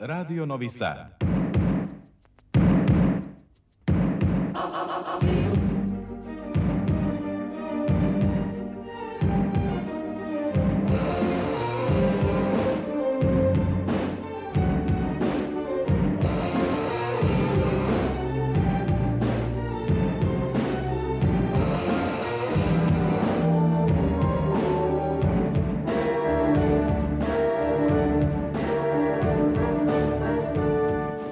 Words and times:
Radio 0.00 0.44
Novi 0.44 0.68
Sad. 0.68 1.16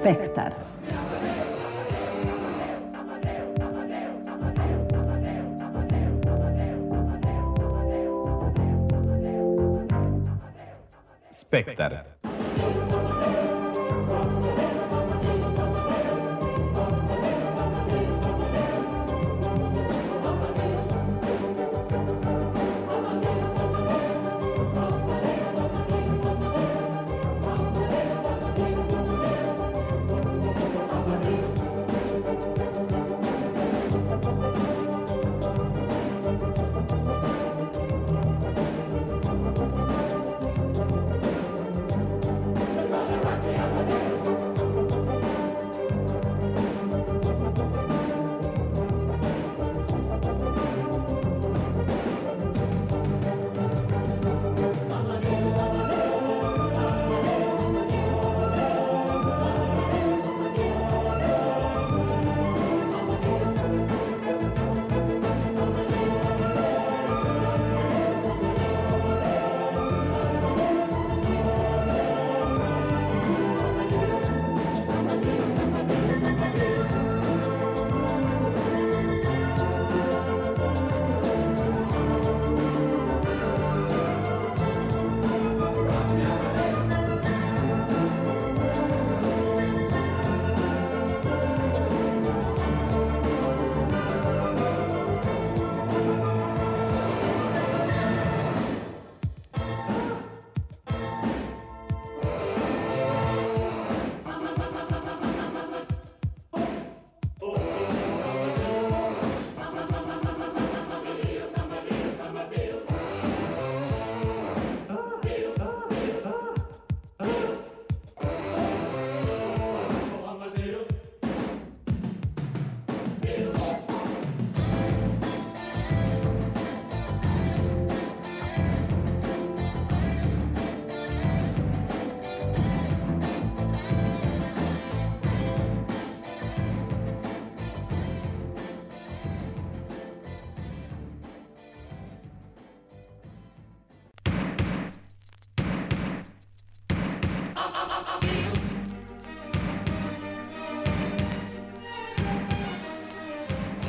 Spektar. 0.07 0.53
Spektar. 11.30 12.15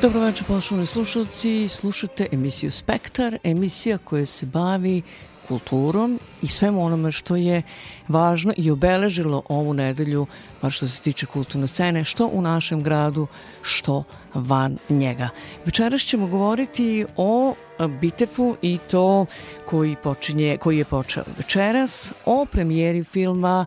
Dobro 0.02 0.20
večer, 0.22 0.48
poštovani 0.48 0.86
slušalci. 0.86 1.70
Slušate 1.70 2.28
emisiju 2.32 2.72
Spektar, 2.72 3.38
emisija 3.44 3.98
koja 3.98 4.26
se 4.26 4.46
bavi 4.46 5.02
kulturom 5.48 6.20
i 6.42 6.48
svemu 6.48 6.86
onome 6.86 7.12
što 7.12 7.36
je 7.36 7.62
važno 8.08 8.54
i 8.58 8.72
obeležilo 8.72 9.44
ovu 9.50 9.74
nedelju, 9.74 10.28
bar 10.62 10.72
što 10.72 10.88
se 10.88 11.02
tiče 11.02 11.26
kulturne 11.26 11.68
scene, 11.68 12.04
što 12.04 12.28
u 12.28 12.42
našem 12.42 12.84
gradu, 12.84 13.28
što 13.62 14.04
van 14.34 14.78
njega. 14.90 15.30
Večeras 15.66 16.02
ćemo 16.02 16.28
govoriti 16.28 17.06
o 17.16 17.54
Bitefu 18.02 18.56
i 18.62 18.78
to 18.92 19.26
koji, 19.66 19.96
počinje, 20.04 20.58
koji 20.58 20.78
je 20.78 20.86
počeo 20.86 21.24
večeras, 21.38 22.14
o 22.26 22.46
premijeri 22.46 23.04
filma 23.04 23.66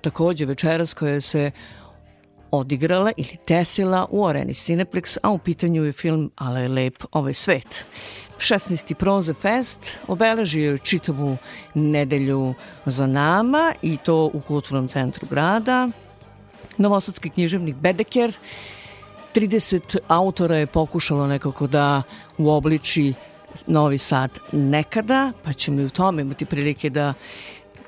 takođe 0.00 0.44
večeras 0.44 0.94
koja 0.94 1.20
se 1.20 1.50
odigrala 2.50 3.12
ili 3.16 3.36
tesila 3.44 4.06
u 4.10 4.26
areni 4.26 4.52
Cineplex, 4.52 5.18
a 5.22 5.30
u 5.30 5.38
pitanju 5.38 5.84
je 5.84 5.92
film 5.92 6.30
Ale 6.36 6.62
je 6.62 6.68
lep 6.68 7.04
ovaj 7.12 7.34
svet. 7.34 7.84
16. 8.38 8.94
Proze 8.94 9.34
Fest 9.34 9.98
obeležio 10.08 10.72
je 10.72 10.78
čitavu 10.78 11.36
nedelju 11.74 12.54
za 12.86 13.06
nama 13.06 13.74
i 13.82 13.96
to 13.96 14.30
u 14.32 14.40
kulturnom 14.40 14.88
centru 14.88 15.26
grada. 15.30 15.88
Novosadski 16.78 17.30
književnik 17.30 17.76
Bedeker 17.76 18.36
30 19.34 19.96
autora 20.08 20.56
je 20.56 20.66
pokušalo 20.66 21.26
nekako 21.26 21.66
da 21.66 22.02
uobliči 22.38 23.14
Novi 23.66 23.98
Sad 23.98 24.30
nekada, 24.52 25.32
pa 25.44 25.52
ćemo 25.52 25.80
i 25.80 25.84
u 25.84 25.90
tome 25.90 26.22
imati 26.22 26.44
prilike 26.44 26.90
da 26.90 27.14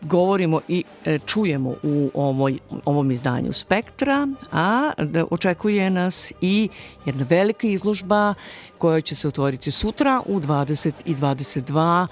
govorimo 0.00 0.60
i 0.68 0.84
e, 1.04 1.18
čujemo 1.18 1.74
u 1.82 2.10
ovoj, 2.14 2.58
ovom 2.84 3.10
izdanju 3.10 3.52
Spektra, 3.52 4.28
a 4.52 4.90
da 4.98 5.24
očekuje 5.30 5.90
nas 5.90 6.32
i 6.40 6.68
jedna 7.06 7.26
velika 7.28 7.66
izložba 7.66 8.34
koja 8.78 9.00
će 9.00 9.14
se 9.14 9.28
otvoriti 9.28 9.70
sutra 9.70 10.22
u 10.26 10.40
20 10.40 10.92
i 11.04 11.14
22 11.14 12.06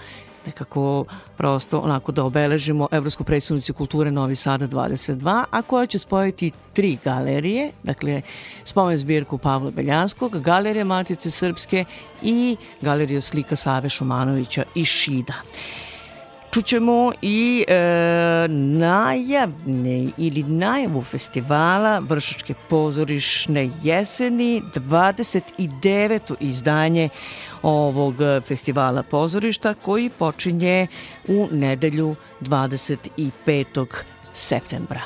nekako 0.46 1.04
prosto 1.36 1.78
onako 1.78 2.12
da 2.12 2.24
obeležimo 2.24 2.88
Evropsku 2.92 3.24
predstavnicu 3.24 3.74
kulture 3.74 4.10
Novi 4.10 4.36
Sada 4.36 4.68
22, 4.68 5.44
a 5.50 5.62
koja 5.62 5.86
će 5.86 5.98
spojiti 5.98 6.50
tri 6.72 6.98
galerije, 7.04 7.72
dakle 7.82 8.22
spomen 8.64 8.98
zbirku 8.98 9.38
Pavla 9.38 9.70
Beljanskog, 9.70 10.40
Galerija 10.40 10.84
Matice 10.84 11.30
Srpske 11.30 11.84
i 12.22 12.56
Galerija 12.80 13.20
slika 13.20 13.56
Save 13.56 13.88
Šumanovića 13.88 14.64
i 14.74 14.84
Šida. 14.84 15.34
Čućemo 16.56 17.12
i 17.22 17.64
e, 17.68 17.74
najavne 18.48 20.08
ili 20.16 20.42
najavu 20.42 21.02
festivala 21.02 21.98
Vršačke 21.98 22.54
pozorišne 22.68 23.70
jeseni, 23.82 24.62
29. 24.74 26.34
izdanje 26.40 27.08
ovog 27.62 28.14
festivala 28.48 29.02
pozorišta 29.02 29.74
koji 29.74 30.10
počinje 30.10 30.86
u 31.28 31.48
nedelju 31.52 32.14
25. 32.40 33.86
septembra. 34.32 35.02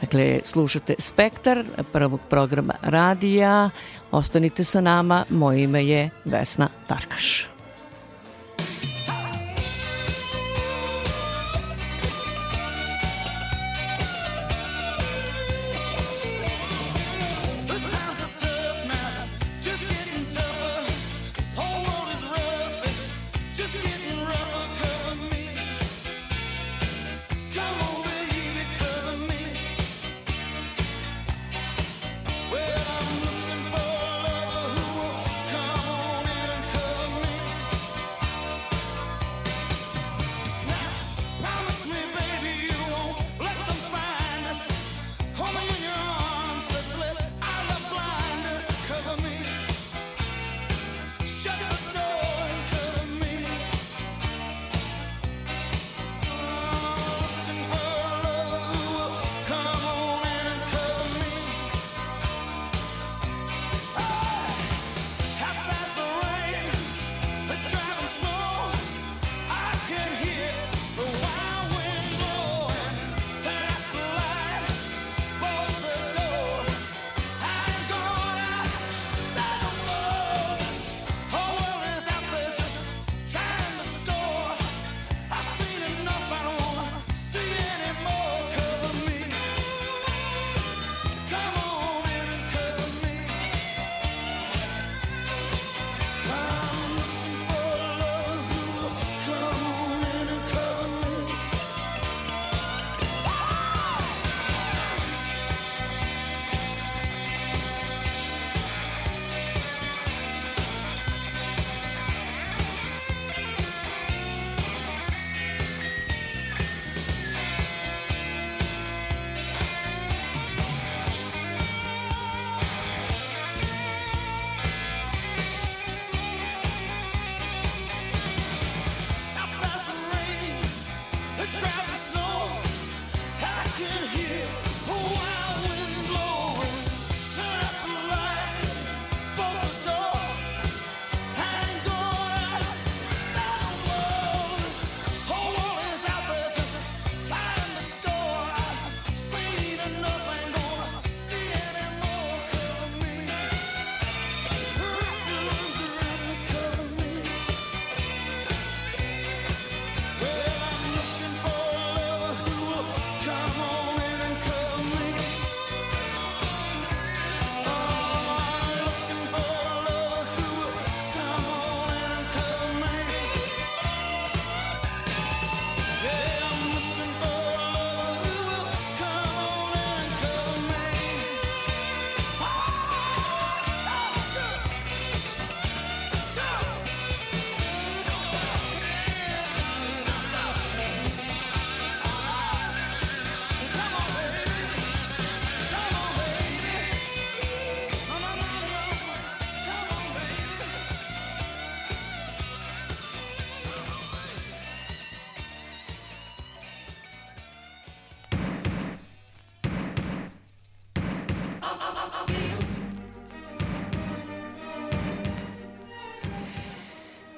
Dakle, 0.00 0.40
slušate 0.44 0.94
Spektar 0.98 1.64
prvog 1.92 2.20
programa 2.30 2.74
radija. 2.82 3.70
Ostanite 4.10 4.64
sa 4.64 4.80
nama, 4.80 5.24
moje 5.30 5.62
ime 5.62 5.86
je 5.86 6.10
Vesna 6.24 6.68
Farkaš. 6.88 7.52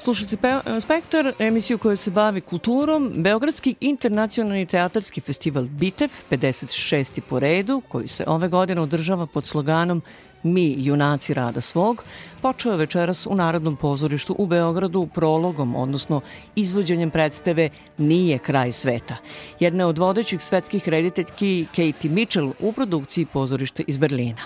Slušajte 0.05 0.37
Spektar, 0.81 1.33
emisiju 1.39 1.79
koja 1.79 1.97
se 1.97 2.11
bavi 2.11 2.41
kulturom, 2.41 3.13
Beogradski 3.17 3.75
internacionalni 3.81 4.67
teatarski 4.67 5.21
festival 5.21 5.65
Bitev, 5.65 6.11
56. 6.31 7.21
po 7.29 7.41
redu, 7.41 7.83
koji 7.89 8.09
se 8.09 8.25
ove 8.27 8.49
godine 8.49 8.81
održava 8.81 9.27
pod 9.27 9.47
sloganom 9.47 10.03
Mi, 10.45 10.75
junaci 10.79 11.35
rada 11.35 11.61
svog, 11.61 12.05
počeo 12.43 12.77
večeras 12.77 13.27
u 13.27 13.35
Narodnom 13.35 13.77
pozorištu 13.77 14.35
u 14.39 14.47
Beogradu 14.47 15.09
prologom, 15.15 15.77
odnosno 15.77 16.21
izvođenjem 16.57 17.11
predstave 17.11 17.69
Nije 17.99 18.39
kraj 18.39 18.73
sveta. 18.73 19.17
Jedna 19.61 19.87
od 19.87 19.99
vodećih 19.99 20.43
svetskih 20.43 20.89
rediteljki 20.89 21.67
Katie 21.71 22.11
Mitchell 22.11 22.53
u 22.61 22.73
produkciji 22.73 23.27
pozorišta 23.27 23.83
iz 23.87 23.99
Berlina. 23.99 24.43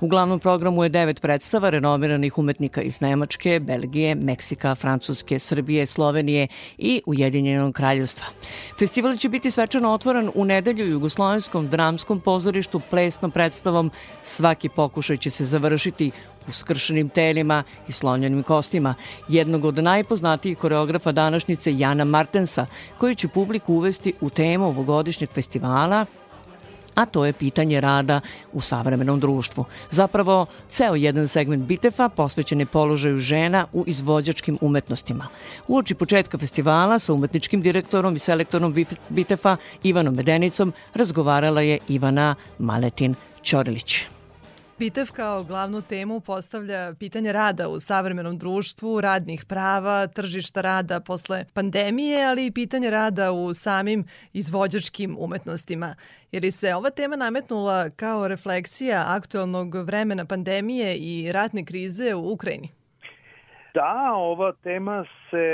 U 0.00 0.08
glavnom 0.08 0.40
programu 0.40 0.82
je 0.82 0.88
devet 0.88 1.20
predstava 1.20 1.70
renomiranih 1.70 2.38
umetnika 2.38 2.82
iz 2.82 3.00
Nemačke, 3.00 3.60
Belgije, 3.60 4.14
Meksika, 4.14 4.74
Francuske, 4.74 5.38
Srbije, 5.38 5.86
Slovenije 5.86 6.48
i 6.78 7.02
Ujedinjenog 7.06 7.74
kraljevstva. 7.74 8.26
Festival 8.78 9.16
će 9.16 9.28
biti 9.28 9.50
svečano 9.50 9.92
otvoren 9.92 10.30
u 10.34 10.44
nedelju 10.44 10.84
u 10.84 10.90
Jugoslovenskom 10.90 11.68
dramskom 11.68 12.20
pozorištu 12.20 12.80
plesnom 12.90 13.30
predstavom 13.30 13.90
Svaki 14.24 14.68
pokušaj 14.68 15.16
će 15.16 15.35
se 15.36 15.44
završiti 15.44 16.10
u 16.48 16.52
skršenim 16.52 17.08
telima 17.08 17.62
i 17.88 17.92
slonjenim 17.92 18.42
kostima, 18.42 18.94
jednog 19.28 19.64
od 19.64 19.84
najpoznatijih 19.84 20.58
koreografa 20.58 21.12
današnjice 21.12 21.78
Jana 21.78 22.04
Martensa, 22.04 22.66
koji 22.98 23.14
će 23.14 23.28
publiku 23.28 23.74
uvesti 23.74 24.12
u 24.20 24.30
temu 24.30 24.66
ovogodišnjeg 24.66 25.30
festivala 25.30 26.06
a 26.96 27.06
to 27.06 27.24
je 27.24 27.32
pitanje 27.32 27.80
rada 27.80 28.20
u 28.52 28.60
savremenom 28.60 29.20
društvu. 29.20 29.64
Zapravo, 29.90 30.46
ceo 30.68 30.94
jedan 30.94 31.28
segment 31.28 31.64
Bitefa 31.64 32.08
posvećen 32.08 32.60
je 32.60 32.66
položaju 32.66 33.18
žena 33.18 33.66
u 33.72 33.84
izvođačkim 33.86 34.58
umetnostima. 34.60 35.26
U 35.68 35.76
oči 35.76 35.94
početka 35.94 36.38
festivala 36.38 36.98
sa 36.98 37.12
umetničkim 37.12 37.62
direktorom 37.62 38.16
i 38.16 38.18
selektorom 38.18 38.74
Bitefa 39.08 39.56
Ivanom 39.82 40.14
Medenicom 40.14 40.72
razgovarala 40.94 41.60
je 41.60 41.78
Ivana 41.88 42.34
Maletin 42.58 43.14
Ćorilić. 43.44 44.15
Pitev 44.78 45.06
kao 45.12 45.44
glavnu 45.44 45.82
temu 45.82 46.20
postavlja 46.20 46.94
pitanje 46.98 47.32
rada 47.32 47.68
u 47.68 47.80
savremenom 47.80 48.38
društvu, 48.38 49.00
radnih 49.00 49.44
prava, 49.48 50.06
tržišta 50.06 50.60
rada 50.60 51.00
posle 51.00 51.44
pandemije, 51.54 52.24
ali 52.24 52.46
i 52.46 52.52
pitanje 52.52 52.90
rada 52.90 53.32
u 53.32 53.54
samim 53.54 54.04
izvođačkim 54.32 55.16
umetnostima. 55.18 55.94
Je 56.32 56.40
li 56.40 56.50
se 56.50 56.74
ova 56.74 56.90
tema 56.90 57.16
nametnula 57.16 57.90
kao 57.90 58.28
refleksija 58.28 59.04
aktualnog 59.06 59.74
vremena 59.74 60.24
pandemije 60.24 60.96
i 60.96 61.32
ratne 61.32 61.64
krize 61.64 62.14
u 62.14 62.32
Ukrajini? 62.32 62.68
Da, 63.74 64.12
ova 64.14 64.52
tema 64.52 65.04
se 65.30 65.46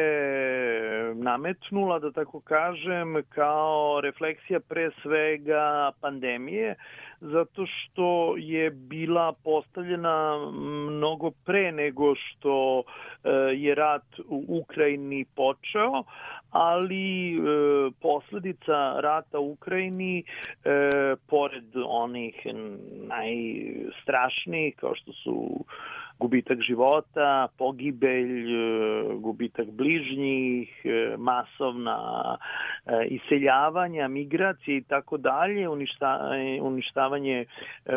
nametnula, 1.14 1.98
da 1.98 2.12
tako 2.12 2.40
kažem, 2.40 3.22
kao 3.28 4.00
refleksija 4.00 4.60
pre 4.60 4.90
svega 5.02 5.92
pandemije, 6.00 6.74
zato 7.22 7.66
što 7.66 8.34
je 8.36 8.70
bila 8.70 9.32
postavljena 9.44 10.50
mnogo 10.90 11.30
pre 11.30 11.72
nego 11.72 12.14
što 12.14 12.82
e, 13.24 13.30
je 13.56 13.74
rat 13.74 14.18
u 14.28 14.44
Ukrajini 14.48 15.24
počeo, 15.36 16.04
ali 16.50 17.34
e, 17.34 17.40
posledica 18.00 19.00
rata 19.00 19.38
u 19.38 19.52
Ukrajini, 19.52 20.18
e, 20.18 20.24
pored 21.28 21.64
onih 21.86 22.46
najstrašnijih 23.08 24.76
kao 24.76 24.94
što 24.94 25.12
su 25.12 25.64
gubitak 26.18 26.60
života, 26.60 27.48
pogibelj, 27.58 28.52
e, 28.52 29.14
gubitak 29.14 29.70
bližnjih, 29.70 30.68
e, 30.84 31.16
masovna 31.18 32.36
e, 32.86 33.06
iseljavanja, 33.06 34.08
migracije 34.08 34.76
i 34.76 34.82
tako 34.82 35.16
dalje, 35.16 35.68
uništavanje 36.62 37.44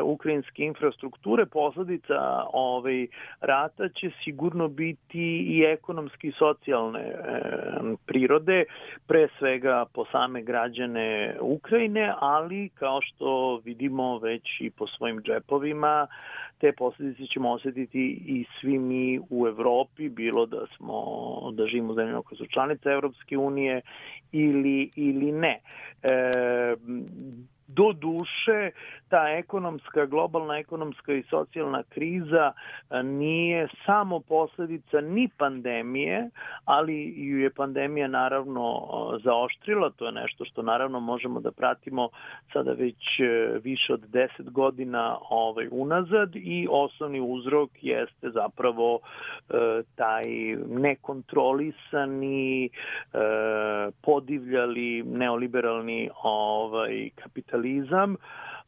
ukrajinske 0.04 0.64
infrastrukture, 0.64 1.46
posledica 1.46 2.46
ovaj 2.54 3.08
rata 3.42 3.90
će 3.90 4.12
sigurno 4.24 4.68
biti 4.68 5.46
i 5.48 5.62
ekonomski 5.62 6.28
i 6.28 6.32
socijalne 6.32 7.16
prirode, 8.06 8.64
pre 9.08 9.28
svega 9.40 9.86
po 9.94 10.06
same 10.12 10.42
građane 10.42 11.38
Ukrajine, 11.42 12.14
ali 12.20 12.70
kao 12.70 13.02
što 13.02 13.62
vidimo 13.66 14.18
već 14.18 14.62
i 14.62 14.70
po 14.70 14.88
svojim 14.88 15.22
džepovima, 15.22 16.08
te 16.60 16.72
posledice 16.72 17.28
ćemo 17.28 17.52
osetiti 17.52 18.22
i 18.28 18.46
svi 18.60 18.80
mi 18.80 19.20
u 19.30 19.48
Evropi, 19.48 20.10
bilo 20.10 20.46
da 20.46 20.66
smo 20.78 21.02
da 21.54 21.68
živimo 21.68 21.92
u 21.92 21.96
zemljama 21.96 22.22
koje 22.22 22.38
su 22.38 22.46
članice 22.48 22.90
Evropske 22.90 23.38
unije 23.38 23.82
ili, 24.32 24.90
ili 24.96 25.32
ne. 25.32 25.60
E, 26.04 26.10
do 27.68 27.94
duše 27.94 28.72
ta 29.10 29.30
ekonomska, 29.30 30.06
globalna 30.06 30.58
ekonomska 30.58 31.14
i 31.14 31.24
socijalna 31.24 31.84
kriza 31.84 32.52
e, 32.90 33.04
nije 33.04 33.68
samo 33.86 34.20
posledica 34.20 35.02
ni 35.02 35.30
pandemije, 35.38 36.30
ali 36.66 37.14
ju 37.18 37.40
je 37.40 37.50
pandemija 37.50 38.08
naravno 38.08 38.82
e, 38.82 39.20
zaoštrila, 39.24 39.90
to 39.90 40.06
je 40.06 40.12
nešto 40.12 40.46
što 40.46 40.62
naravno 40.62 41.00
možemo 41.00 41.40
da 41.40 41.52
pratimo 41.52 42.10
sada 42.54 42.72
već 42.72 43.20
e, 43.20 43.60
više 43.64 43.94
od 43.94 44.10
10 44.10 44.28
godina 44.52 45.18
ovaj, 45.30 45.68
unazad 45.72 46.36
i 46.36 46.68
osnovni 46.72 47.22
uzrok 47.22 47.70
jeste 47.82 48.30
zapravo 48.30 49.00
taj 49.96 50.24
nekontrolisani, 50.68 52.70
podivljali 54.02 55.04
neoliberalni 55.04 56.10
ovaj, 56.24 57.10
kapitalizam, 57.56 58.18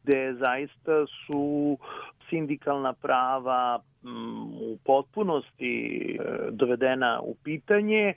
gde 0.04 0.34
zaista 0.40 1.06
su 1.26 1.78
sindikalna 2.30 2.92
prava 2.92 3.80
u 4.60 4.78
potpunosti 4.84 6.16
e, 6.20 6.50
dovedena 6.50 7.20
u 7.22 7.34
pitanje 7.44 8.14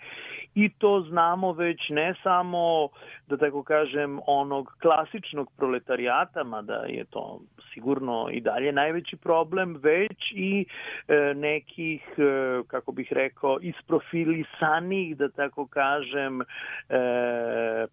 i 0.56 0.70
to 0.70 1.06
znamo 1.10 1.52
već 1.54 1.90
ne 1.90 2.16
samo, 2.24 2.90
da 3.28 3.38
tako 3.38 3.64
kažem, 3.64 4.20
onog 4.28 4.78
klasičnog 4.82 5.52
proletarijata, 5.58 6.44
mada 6.44 6.74
je 6.74 7.06
to 7.06 7.40
sigurno 7.74 8.30
i 8.32 8.42
dalje 8.42 8.72
najveći 8.72 9.18
problem, 9.18 9.80
već 9.84 10.32
i 10.36 10.66
e, 11.08 11.34
nekih, 11.36 12.02
e, 12.18 12.62
kako 12.68 12.92
bih 12.92 13.08
rekao, 13.12 13.60
isprofilisanih, 13.62 15.18
da 15.18 15.30
tako 15.30 15.68
kažem, 15.68 16.42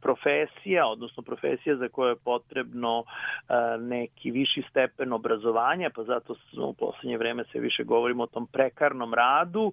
profesija, 0.01 0.87
odnosno 0.87 1.23
profesija 1.23 1.77
za 1.77 1.89
koje 1.89 2.13
je 2.13 2.17
potrebno 2.25 3.05
neki 3.81 4.31
viši 4.31 4.63
stepen 4.71 5.13
obrazovanja, 5.13 5.91
pa 5.95 6.03
zato 6.03 6.35
u 6.57 6.75
poslednje 6.75 7.19
vreme 7.19 7.45
se 7.53 7.61
više 7.61 7.78
govorimo 7.85 8.23
o 8.23 8.27
tom 8.27 8.47
prekarnom 8.47 9.15
radu 9.15 9.73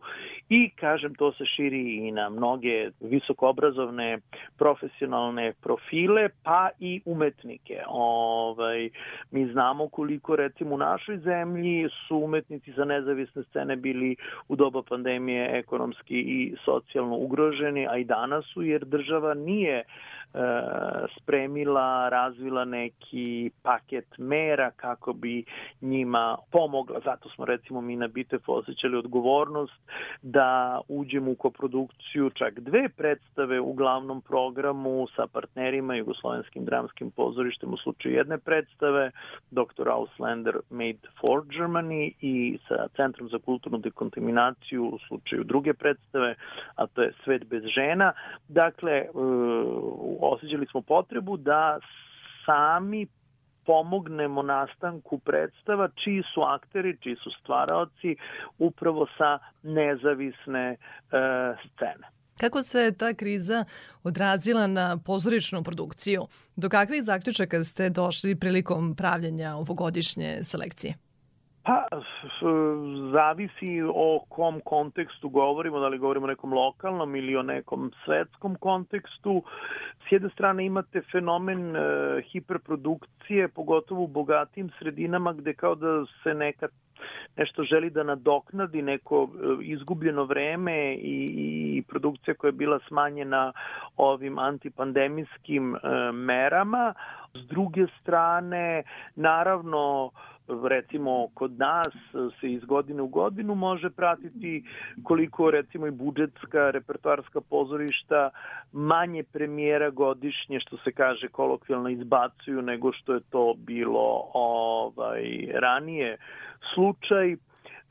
i 0.50 0.70
kažem 0.70 1.16
to 1.16 1.32
se 1.32 1.46
širi 1.46 2.08
i 2.08 2.12
na 2.12 2.30
mnoge 2.30 2.90
visokoobrazovne 3.00 4.20
profesionalne 4.58 5.54
profile 5.62 6.30
pa 6.44 6.70
i 6.80 7.02
umetnike. 7.06 7.82
Ovaj 7.88 8.90
mi 9.32 9.46
znamo 9.52 9.88
koliko 9.90 10.36
recimo 10.36 10.76
u 10.76 10.78
našoj 10.78 11.18
zemlji 11.18 11.90
su 12.08 12.18
umetnici 12.18 12.72
za 12.72 12.86
nezavisne 12.86 13.44
scene 13.44 13.76
bili 13.76 14.16
u 14.48 14.56
doba 14.56 14.82
pandemije 14.90 15.60
ekonomski 15.60 16.20
i 16.20 16.56
socijalno 16.66 17.16
ugroženi, 17.16 17.88
a 17.88 17.98
i 17.98 18.04
danas 18.04 18.46
su 18.54 18.62
jer 18.62 18.86
država 18.86 19.34
nije 19.34 19.76
E, 19.76 19.84
spremila, 21.18 22.10
razvila 22.10 22.66
neki 22.66 23.52
paket 23.64 24.18
mera 24.18 24.72
kako 24.76 25.14
bi 25.14 25.44
njima 25.82 26.38
pomogla. 26.52 27.00
Zato 27.06 27.30
smo 27.30 27.46
recimo 27.46 27.82
mi 27.82 27.96
na 27.96 28.08
BITEF 28.08 28.50
osjećali 28.50 28.98
odgovornost 28.98 29.74
da 30.22 30.82
uđemo 30.88 31.32
u 31.32 31.36
koprodukciju 31.36 32.30
čak 32.30 32.60
dve 32.60 32.90
predstave 32.90 33.60
u 33.60 33.74
glavnom 33.74 34.22
programu 34.22 35.08
sa 35.16 35.28
partnerima 35.28 35.96
Jugoslovenskim 35.96 36.66
dramskim 36.66 37.12
pozorištem 37.12 37.74
u 37.74 37.78
slučaju 37.78 38.16
jedne 38.16 38.38
predstave, 38.38 39.12
Dr. 39.52 39.90
Auslander 39.90 40.56
Made 40.70 41.08
for 41.20 41.44
Germany 41.44 42.12
i 42.22 42.60
sa 42.68 42.88
Centrom 42.96 43.30
za 43.30 43.40
kulturnu 43.46 43.78
dekontaminaciju 43.78 44.86
u 44.86 45.00
slučaju 45.08 45.44
druge 45.44 45.74
predstave, 45.74 46.36
a 46.76 46.88
to 46.88 47.02
je 47.02 47.14
Svet 47.24 47.46
bez 47.50 47.64
žena. 47.64 48.14
Dakle, 48.48 49.06
osjećali 50.32 50.66
smo 50.72 50.82
potrebu 50.82 51.38
da 51.38 51.80
sami 52.46 53.08
pomognemo 53.66 54.42
nastanku 54.42 55.18
predstava 55.20 55.90
čiji 56.04 56.24
su 56.34 56.42
akteri, 56.42 56.98
čiji 57.02 57.16
su 57.16 57.32
stvaraoci 57.42 58.16
upravo 58.60 59.08
sa 59.18 59.40
nezavisne 59.64 60.66
e, 60.72 60.78
scene. 61.74 62.08
Kako 62.40 62.62
se 62.62 62.92
ta 62.98 63.14
kriza 63.14 63.66
odrazila 64.04 64.68
na 64.68 64.98
pozoričnu 65.06 65.64
produkciju? 65.64 66.28
Do 66.56 66.70
kakvih 66.70 67.04
zaključaka 67.04 67.64
ste 67.64 67.90
došli 67.90 68.36
prilikom 68.36 68.96
pravljenja 68.96 69.56
ovogodišnje 69.56 70.44
selekcije? 70.44 70.94
Pa, 71.66 71.88
zavisi 73.12 73.82
o 73.94 74.26
kom 74.30 74.60
kontekstu 74.60 75.30
govorimo, 75.30 75.80
da 75.80 75.88
li 75.88 75.98
govorimo 75.98 76.26
o 76.26 76.28
nekom 76.28 76.54
lokalnom 76.54 77.16
ili 77.16 77.36
o 77.36 77.42
nekom 77.42 77.92
svetskom 78.06 78.56
kontekstu. 78.56 79.44
S 80.08 80.12
jedne 80.12 80.30
strane 80.30 80.66
imate 80.66 81.02
fenomen 81.12 81.76
e, 81.76 81.80
hiperprodukcije, 82.22 83.48
pogotovo 83.48 84.04
u 84.04 84.08
bogatim 84.08 84.70
sredinama 84.80 85.34
gde 85.34 85.54
kao 85.54 85.76
da 85.76 86.06
se 86.24 86.34
neka 86.34 86.68
nešto 87.38 87.64
želi 87.64 87.90
da 87.90 88.04
nadoknadi 88.04 88.82
neko 88.82 89.30
e, 89.34 89.64
izgubljeno 89.64 90.24
vreme 90.24 90.94
i, 90.94 91.34
i 91.78 91.84
produkcija 91.88 92.34
koja 92.34 92.50
je 92.50 92.60
bila 92.62 92.80
smanjena 92.88 93.54
ovim 93.98 94.40
antipandemijskim 94.40 95.76
e, 95.76 95.80
merama. 96.12 96.94
S 97.34 97.48
druge 97.48 97.88
strane, 98.02 98.84
naravno, 99.16 100.12
recimo 100.48 101.28
kod 101.34 101.60
nas 101.60 101.94
se 102.40 102.52
iz 102.52 102.66
godine 102.66 103.02
u 103.02 103.08
godinu 103.08 103.56
može 103.56 103.90
pratiti 103.90 104.64
koliko 105.04 105.52
recimo 105.52 105.88
i 105.88 105.92
budžetska 105.92 106.72
repertoarska 106.72 107.42
pozorišta 107.42 108.30
manje 108.72 109.24
premijera 109.24 109.90
godišnje 109.90 110.60
što 110.60 110.78
se 110.78 110.92
kaže 110.92 111.28
kolokvijalno 111.28 111.90
izbacuju 111.90 112.62
nego 112.62 112.94
što 112.94 113.14
je 113.14 113.22
to 113.30 113.54
bilo 113.58 114.30
ovaj 114.34 115.48
ranije 115.54 116.18
slučaj. 116.74 117.36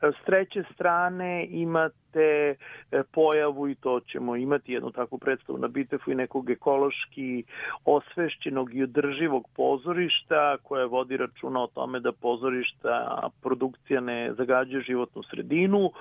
S 0.01 0.25
treće 0.25 0.63
strane 0.73 1.47
imate 1.49 2.04
e, 2.21 2.55
pojavu 3.11 3.69
i 3.69 3.75
to 3.75 3.99
ćemo 3.99 4.35
imati 4.35 4.73
jednu 4.73 4.91
takvu 4.91 5.17
predstavu 5.17 5.57
na 5.57 5.67
Bitefu 5.67 6.11
i 6.11 6.15
nekog 6.15 6.49
ekološki 6.49 7.43
osvešćenog 7.85 8.75
i 8.75 8.83
održivog 8.83 9.49
pozorišta 9.55 10.57
koja 10.63 10.85
vodi 10.85 11.17
računa 11.17 11.63
o 11.63 11.67
tome 11.67 11.99
da 11.99 12.11
pozorišta 12.11 13.29
produkcija 13.41 14.01
ne 14.01 14.33
zagađuje 14.33 14.83
životnu 14.83 15.23
sredinu, 15.23 15.91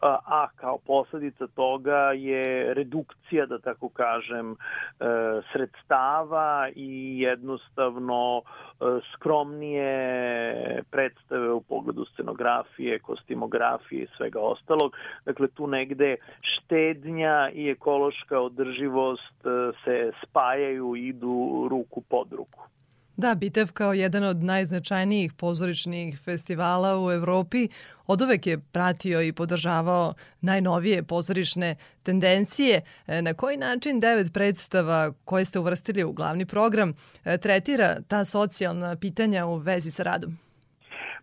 a 0.00 0.48
kao 0.56 0.78
posledica 0.86 1.46
toga 1.46 2.12
je 2.12 2.74
redukcija, 2.74 3.46
da 3.46 3.58
tako 3.58 3.88
kažem, 3.88 4.52
e, 4.52 4.56
sredstava 5.52 6.68
i 6.74 7.20
jednostavno 7.20 8.42
e, 8.42 8.84
skromnije 9.12 10.82
predstave 10.90 11.52
u 11.52 11.60
pogledu 11.60 12.04
scenografije, 12.04 12.98
kostimografije 12.98 14.02
i 14.02 14.08
svega 14.16 14.40
ostalog. 14.40 14.92
Dakle, 15.24 15.48
tu 15.48 15.63
negde 15.66 16.16
štednja 16.40 17.50
i 17.54 17.68
ekološka 17.68 18.40
održivost 18.40 19.46
e, 19.46 19.72
se 19.84 20.12
spajaju 20.22 20.96
i 20.96 21.08
idu 21.08 21.66
ruku 21.70 22.00
pod 22.00 22.32
ruku. 22.32 22.60
Da, 23.16 23.34
Bitev 23.34 23.72
kao 23.72 23.92
jedan 23.92 24.24
od 24.24 24.42
najznačajnijih 24.42 25.32
pozorišnih 25.32 26.18
festivala 26.24 27.04
u 27.04 27.10
Evropi 27.10 27.68
od 28.06 28.22
uvek 28.22 28.46
je 28.46 28.58
pratio 28.72 29.22
i 29.22 29.32
podržavao 29.32 30.14
najnovije 30.40 31.02
pozorišne 31.02 31.76
tendencije. 32.02 32.80
E, 33.06 33.22
na 33.22 33.34
koji 33.34 33.56
način 33.56 34.00
devet 34.00 34.32
predstava 34.32 35.12
koje 35.24 35.44
ste 35.44 35.58
uvrstili 35.58 36.04
u 36.04 36.12
glavni 36.12 36.46
program 36.46 36.94
e, 37.24 37.38
tretira 37.38 37.96
ta 38.08 38.24
socijalna 38.24 38.96
pitanja 38.96 39.46
u 39.46 39.56
vezi 39.56 39.90
sa 39.90 40.02
radom? 40.02 40.38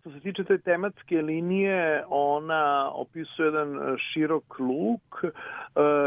Što 0.02 0.10
se 0.10 0.20
tiče 0.20 0.44
te 0.44 0.58
tematske 0.58 1.22
linije, 1.22 2.04
ona 2.08 2.90
opisuje 2.94 3.46
jedan 3.46 3.76
e, 3.76 3.96
širok 3.98 4.58
luk, 4.58 5.24
e, 5.24 5.30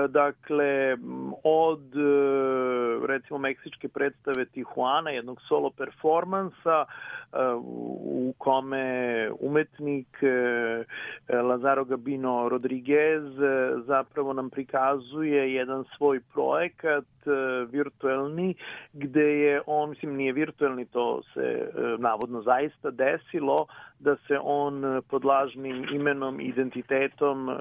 dakle, 0.08 0.98
od 1.44 1.96
e, 1.96 3.08
recimo 3.08 3.40
meksičke 3.40 3.88
predstave 3.88 4.46
Tijuana, 4.46 5.10
jednog 5.10 5.42
solo 5.48 5.70
performansa, 5.70 6.86
u 7.60 8.34
kome 8.38 9.29
umetnik 9.39 10.08
Lazaro 11.29 11.86
Gabino 11.86 12.50
Rodriguez 12.50 13.24
zapravo 13.86 14.34
nam 14.34 14.50
prikazuje 14.50 15.53
jedan 15.53 15.84
svoj 15.98 16.20
projekat 16.34 17.05
virtuelni 17.72 18.55
gde 18.94 19.39
je 19.39 19.62
on, 19.65 19.89
mislim 19.89 20.15
nije 20.15 20.34
virtuelni, 20.34 20.86
to 20.86 21.22
se 21.34 21.72
navodno 21.98 22.41
zaista 22.41 22.91
desilo, 22.91 23.67
da 24.00 24.15
se 24.27 24.39
on 24.44 25.01
pod 25.10 25.25
lažnim 25.25 25.86
imenom 25.94 26.39
i 26.39 26.44
identitetom 26.44 27.50
e, 27.50 27.53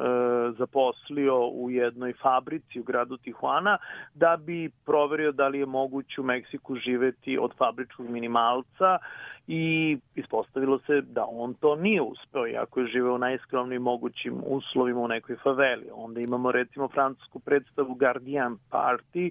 zaposlio 0.58 1.46
u 1.46 1.70
jednoj 1.70 2.12
fabrici 2.22 2.80
u 2.80 2.82
gradu 2.82 3.16
Tijuana 3.16 3.78
da 4.14 4.36
bi 4.36 4.70
proverio 4.86 5.32
da 5.32 5.48
li 5.48 5.58
je 5.58 5.66
moguće 5.66 6.20
u 6.20 6.24
Meksiku 6.24 6.76
živeti 6.76 7.38
od 7.38 7.56
fabričkog 7.58 8.08
minimalca 8.08 8.98
i 9.46 9.98
ispostavilo 10.14 10.78
se 10.78 11.00
da 11.00 11.26
on 11.28 11.54
to 11.54 11.76
nije 11.76 12.02
uspeo, 12.02 12.46
iako 12.46 12.80
je 12.80 12.86
živeo 12.86 13.14
u 13.14 13.18
najskromnijim 13.18 13.82
mogućim 13.82 14.34
uslovima 14.46 15.00
u 15.00 15.08
nekoj 15.08 15.36
faveli. 15.36 15.86
Onda 15.92 16.20
imamo 16.20 16.52
recimo 16.52 16.88
francusku 16.88 17.38
predstavu 17.38 17.94
Guardian 17.94 18.56
Party, 18.70 19.30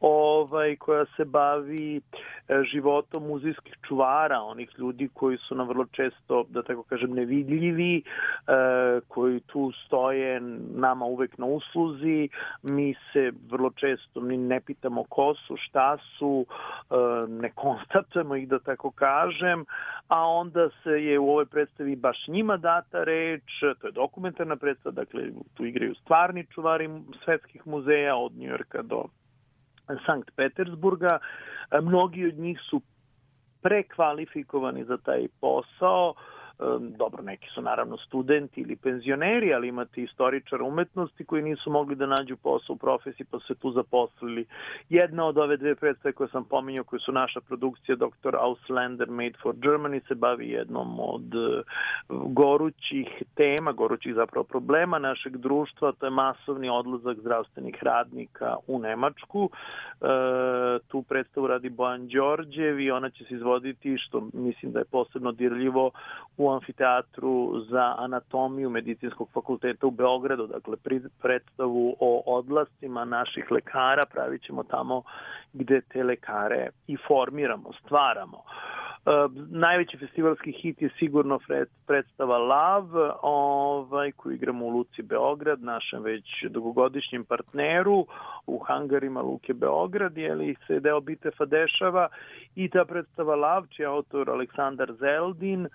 ovaj, 0.00 0.76
koja 0.76 1.04
se 1.16 1.24
bavi 1.24 1.96
e, 1.96 2.00
životom 2.72 3.26
muzijskih 3.26 3.74
čuvara, 3.88 4.40
onih 4.40 4.70
ljudi 4.78 5.08
koji 5.14 5.36
su 5.38 5.54
nam 5.54 5.68
vrlo 5.68 5.84
često, 5.84 6.44
da 6.48 6.62
tako 6.62 6.82
kažem, 6.82 7.10
nevidljivi, 7.10 7.96
e, 7.96 8.02
koji 9.08 9.40
tu 9.40 9.72
stoje 9.86 10.40
nama 10.74 11.04
uvek 11.04 11.38
na 11.38 11.46
usluzi, 11.46 12.28
mi 12.62 12.94
se 13.12 13.32
vrlo 13.50 13.70
često 13.70 14.20
ni 14.20 14.36
ne 14.36 14.60
pitamo 14.60 15.04
ko 15.08 15.34
su, 15.34 15.56
šta 15.56 15.96
su, 16.18 16.46
e, 16.90 16.94
ne 17.28 17.50
konstatujemo 17.54 18.36
ih, 18.36 18.48
da 18.48 18.58
tako 18.58 18.90
kažem, 18.90 19.51
kažem, 19.52 19.64
a 20.08 20.26
onda 20.26 20.68
se 20.82 20.90
je 20.90 21.18
u 21.18 21.30
ovoj 21.30 21.46
predstavi 21.46 21.96
baš 21.96 22.28
njima 22.28 22.56
data 22.56 23.04
reč, 23.04 23.42
to 23.80 23.86
je 23.86 23.92
dokumentarna 23.92 24.56
predstava, 24.56 24.92
dakle 24.92 25.22
tu 25.54 25.64
igraju 25.64 25.94
stvarni 25.94 26.46
čuvari 26.46 26.88
svetskih 27.24 27.66
muzeja 27.66 28.16
od 28.16 28.32
Njujorka 28.32 28.82
do 28.82 29.04
Sankt 30.06 30.30
Petersburga. 30.36 31.18
Mnogi 31.82 32.26
od 32.26 32.34
njih 32.34 32.60
su 32.70 32.80
prekvalifikovani 33.62 34.84
za 34.84 34.96
taj 34.96 35.28
posao, 35.40 36.14
dobro, 36.98 37.22
neki 37.22 37.48
su 37.54 37.62
naravno 37.62 37.96
studenti 37.96 38.60
ili 38.60 38.76
penzioneri, 38.76 39.54
ali 39.54 39.68
imate 39.68 40.02
istoričara 40.02 40.64
umetnosti 40.64 41.24
koji 41.24 41.42
nisu 41.42 41.70
mogli 41.70 41.94
da 41.94 42.06
nađu 42.06 42.36
posao 42.36 42.74
u 42.74 42.76
profesiji 42.76 43.26
pa 43.30 43.38
se 43.40 43.54
tu 43.54 43.72
zaposlili. 43.72 44.46
Jedna 44.88 45.24
od 45.24 45.38
ove 45.38 45.56
dve 45.56 45.74
predstave 45.74 46.12
koje 46.12 46.28
sam 46.28 46.44
pominjao, 46.44 46.84
koje 46.84 47.00
su 47.00 47.12
naša 47.12 47.40
produkcija 47.40 47.96
Dr. 47.96 48.36
Auslander 48.36 49.10
Made 49.10 49.34
for 49.42 49.54
Germany, 49.54 50.08
se 50.08 50.14
bavi 50.14 50.48
jednom 50.48 51.00
od 51.00 51.34
e, 51.34 51.62
gorućih 52.08 53.22
tema, 53.34 53.72
gorućih 53.72 54.14
zapravo 54.14 54.44
problema 54.44 54.98
našeg 54.98 55.36
društva, 55.36 55.92
to 55.92 56.06
je 56.06 56.10
masovni 56.10 56.68
odlazak 56.68 57.18
zdravstvenih 57.18 57.82
radnika 57.82 58.56
u 58.66 58.78
Nemačku. 58.78 59.50
E, 60.00 60.06
tu 60.88 61.02
predstavu 61.02 61.46
radi 61.46 61.68
Bojan 61.68 62.08
Đorđev 62.08 62.80
i 62.80 62.90
ona 62.90 63.10
će 63.10 63.24
se 63.24 63.34
izvoditi, 63.34 63.98
što 63.98 64.28
mislim 64.32 64.72
da 64.72 64.78
je 64.78 64.84
posebno 64.84 65.32
dirljivo, 65.32 65.90
u 66.42 66.50
amfiteatru 66.50 67.60
za 67.70 67.94
anatomiju 67.98 68.70
medicinskog 68.70 69.28
fakulteta 69.34 69.86
u 69.86 69.90
Beogradu, 69.90 70.46
dakle 70.46 70.76
predstavu 71.22 71.96
o 72.00 72.22
odlascima 72.26 73.04
naših 73.04 73.50
lekara 73.50 74.02
pravit 74.12 74.42
ćemo 74.42 74.62
tamo 74.62 75.02
gde 75.52 75.80
te 75.80 76.02
lekare 76.02 76.68
i 76.86 76.96
formiramo, 77.08 77.72
stvaramo. 77.72 78.42
Najveći 79.50 79.96
festivalski 79.96 80.52
hit 80.52 80.82
je 80.82 80.90
sigurno 80.98 81.38
predstava 81.86 82.38
Lav, 82.38 82.88
ovaj, 83.22 84.12
koju 84.12 84.34
igramo 84.34 84.66
u 84.66 84.68
Luci 84.68 85.02
Beograd, 85.02 85.62
našem 85.62 86.02
već 86.02 86.44
dugogodišnjem 86.50 87.24
partneru, 87.24 88.06
u 88.46 88.58
hangarima 88.58 89.20
Luke 89.20 89.54
Beograd, 89.54 90.16
li 90.16 90.56
se 90.66 90.80
deo 90.80 91.00
Bitefa 91.00 91.44
dešava 91.44 92.08
i 92.54 92.68
ta 92.68 92.84
predstava 92.84 93.34
Lav, 93.34 93.66
čiji 93.66 93.86
autor 93.86 94.30
Aleksandar 94.30 94.92
Zeldin, 94.92 95.60
uh, 95.60 95.70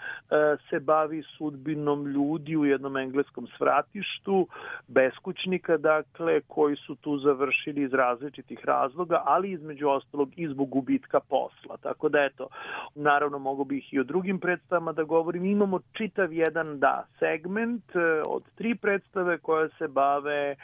se 0.70 0.80
bavi 0.80 1.24
sudbinom 1.38 2.08
ljudi 2.08 2.58
u 2.58 2.66
jednom 2.66 2.98
engleskom 2.98 3.48
svratištu, 3.58 4.48
beskućnika, 4.88 5.78
dakle, 5.78 6.42
koji 6.48 6.76
su 6.76 6.96
tu 6.96 7.18
završili 7.18 7.82
iz 7.82 7.94
različitih 7.94 8.66
razloga, 8.66 9.24
ali 9.26 9.52
između 9.52 9.90
ostalog 9.90 10.30
i 10.36 10.48
zbog 10.48 10.70
gubitka 10.70 11.20
posla. 11.20 11.78
Tako 11.78 12.10
da, 12.10 12.24
eto, 12.24 12.48
na 12.96 13.16
naravno 13.17 13.39
mogu 13.39 13.63
bih 13.63 13.93
i 13.93 13.99
o 13.99 14.03
drugim 14.03 14.39
predstavama 14.39 14.91
da 14.93 15.03
govorim. 15.03 15.45
Imamo 15.45 15.80
čitav 15.93 16.34
jedan 16.34 16.80
da 16.80 17.06
segment 17.19 17.95
e, 17.95 17.99
od 18.27 18.43
tri 18.56 18.75
predstave 18.75 19.38
koje 19.38 19.69
se 19.77 19.88
bave 19.88 20.51
e, 20.51 20.56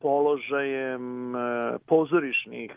položajem 0.00 1.36
e, 1.36 1.38
pozorišnih 1.86 2.72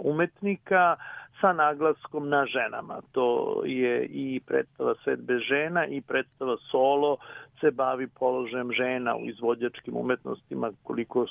umetnika 0.00 0.96
sa 1.40 1.52
naglaskom 1.52 2.28
na 2.28 2.46
ženama. 2.46 3.00
To 3.12 3.62
je 3.66 4.06
i 4.06 4.40
predstava 4.46 4.94
Svet 5.04 5.20
bez 5.20 5.40
žena 5.40 5.86
i 5.86 6.00
predstava 6.00 6.56
Solo 6.70 7.16
se 7.60 7.70
bavi 7.70 8.06
položajem 8.06 8.72
žena 8.72 9.16
u 9.16 9.26
izvođačkim 9.26 9.96
umetnostima, 9.96 10.72
koliko 10.82 11.26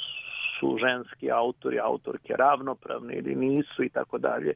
su 0.59 0.77
ženski 0.77 1.31
autori, 1.31 1.79
autorke 1.79 2.33
ravnopravni 2.37 3.13
ili 3.13 3.35
nisu 3.35 3.83
i 3.83 3.89
tako 3.89 4.17
dalje 4.17 4.53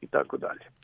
i 0.00 0.06
tako 0.06 0.36
dalje. 0.36 0.78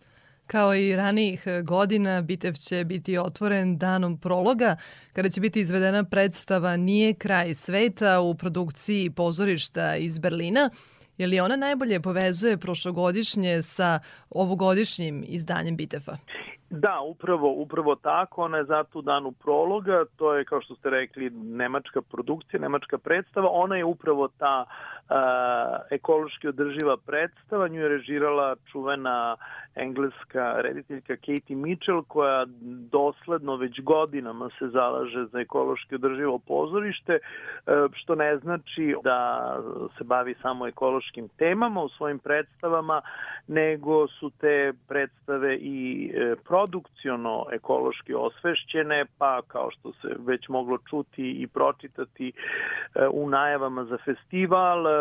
Kao 0.47 0.75
i 0.75 0.97
ranijih 0.97 1.45
godina, 1.65 2.23
Bitev 2.23 2.53
će 2.53 2.85
biti 2.85 3.19
otvoren 3.19 3.79
danom 3.79 4.19
prologa, 4.19 4.77
kada 5.13 5.29
će 5.29 5.41
biti 5.41 5.61
izvedena 5.61 6.05
predstava 6.05 6.77
Nije 6.77 7.15
kraj 7.15 7.55
sveta 7.55 8.21
u 8.21 8.35
produkciji 8.35 9.11
pozorišta 9.11 9.97
iz 9.97 10.19
Berlina, 10.19 10.71
Je 11.19 11.27
li 11.27 11.41
ona 11.41 11.57
najbolje 11.57 12.01
povezuje 12.01 12.59
prošlogodišnje 12.59 13.63
sa 13.63 14.01
ovogodišnjim 14.31 15.25
izdanjem 15.27 15.77
Bitefa? 15.77 16.13
Da, 16.71 17.01
upravo, 17.01 17.53
upravo 17.53 17.95
tako, 17.95 18.43
ona 18.43 18.57
je 18.57 18.65
zato 18.65 18.99
u 18.99 19.03
danu 19.03 19.33
prologa, 19.33 20.05
to 20.17 20.35
je 20.35 20.45
kao 20.45 20.61
što 20.61 20.75
ste 20.75 20.91
rekli 20.91 21.31
nemačka 21.31 22.03
produkcija, 22.03 22.61
nemačka 22.61 22.99
predstava, 22.99 23.49
ona 23.51 23.77
je 23.77 23.85
upravo 23.85 24.29
ta 24.29 24.65
uh, 24.67 24.94
ekološki 25.90 26.49
održiva 26.49 26.97
predstava, 26.97 27.69
nju 27.69 27.81
je 27.81 27.88
režirala 27.88 28.57
čuvena 28.73 29.37
engleska 29.75 30.61
rediteljka 30.61 31.17
Katie 31.17 31.57
Mitchell 31.57 32.03
koja 32.09 32.45
dosledno 32.90 33.57
već 33.57 33.81
godinama 33.81 34.51
se 34.59 34.69
zalaže 34.69 35.25
za 35.33 35.40
ekološki 35.40 35.95
održivo 35.95 36.38
pozorište, 36.38 37.19
što 37.93 38.14
ne 38.14 38.37
znači 38.37 38.95
da 39.05 39.51
se 39.99 40.05
bavi 40.05 40.35
samo 40.43 40.67
ekološkim 40.67 41.29
temama 41.29 41.83
u 41.83 41.88
svojim 41.88 42.19
predstavama, 42.19 43.03
nego 43.47 44.09
su 44.09 44.31
te 44.40 44.73
predstave 44.88 45.57
i 45.57 46.11
e, 46.14 46.35
produkciono 46.45 47.47
ekološki 47.53 48.14
osvešćene, 48.14 49.05
pa 49.19 49.43
kao 49.49 49.71
što 49.71 49.93
se 49.93 50.09
već 50.19 50.49
moglo 50.49 50.79
čuti 50.90 51.31
i 51.31 51.47
pročitati 51.47 52.33
e, 52.33 53.07
u 53.09 53.29
najavama 53.29 53.85
za 53.85 53.99
festival, 54.05 54.87
e, 54.87 54.94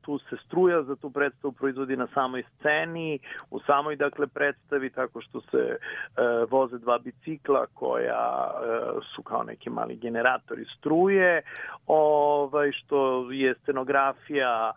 tu 0.00 0.18
se 0.18 0.36
struja 0.46 0.82
za 0.82 0.96
tu 0.96 1.10
predstavu 1.10 1.52
proizvodi 1.52 1.96
na 1.96 2.06
samoj 2.14 2.42
sceni, 2.42 3.18
u 3.50 3.60
samoj 3.60 3.96
dakle 3.96 4.26
predstavi 4.26 4.90
tako 4.90 5.20
što 5.20 5.40
se 5.40 5.76
voze 6.50 6.78
dva 6.78 6.98
bicikla 6.98 7.66
koja 7.74 8.50
su 9.14 9.22
kao 9.22 9.42
neki 9.42 9.70
mali 9.70 9.96
generatori 9.96 10.64
struje, 10.78 11.42
ovaj 11.86 12.72
što 12.72 13.30
je 13.30 13.54
scenografija 13.54 14.72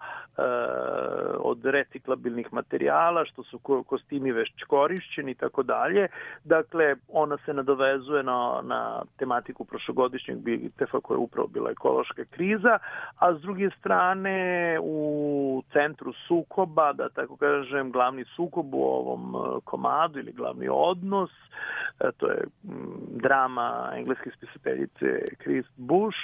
od 1.39 1.65
reciklabilnih 1.65 2.53
materijala, 2.53 3.25
što 3.25 3.43
su 3.43 3.59
kostimi 3.85 4.31
već 4.31 4.63
korišćeni 4.67 5.31
i 5.31 5.35
tako 5.35 5.63
dalje. 5.63 6.07
Dakle, 6.43 6.95
ona 7.07 7.37
se 7.45 7.53
nadovezuje 7.53 8.23
na, 8.23 8.61
na 8.63 9.01
tematiku 9.17 9.65
prošlogodišnjeg 9.65 10.37
BITEF-a 10.37 10.99
koja 10.99 11.15
je 11.15 11.19
upravo 11.19 11.47
bila 11.47 11.71
ekološka 11.71 12.25
kriza, 12.31 12.77
a 13.19 13.33
s 13.33 13.41
druge 13.41 13.69
strane 13.79 14.52
u 14.81 15.63
centru 15.73 16.13
sukoba, 16.27 16.93
da 16.93 17.09
tako 17.09 17.35
kažem, 17.35 17.91
glavni 17.91 18.25
sukob 18.35 18.73
u 18.75 18.83
ovom 18.83 19.35
e, 19.35 19.59
komadu 19.63 20.19
ili 20.19 20.31
glavni 20.31 20.67
odnos, 20.71 21.31
e, 21.99 22.11
to 22.17 22.27
je 22.27 22.43
drama 23.09 23.91
engleske 23.95 24.29
spisateljice 24.37 25.25
Chris 25.43 25.65
Bush, 25.77 26.17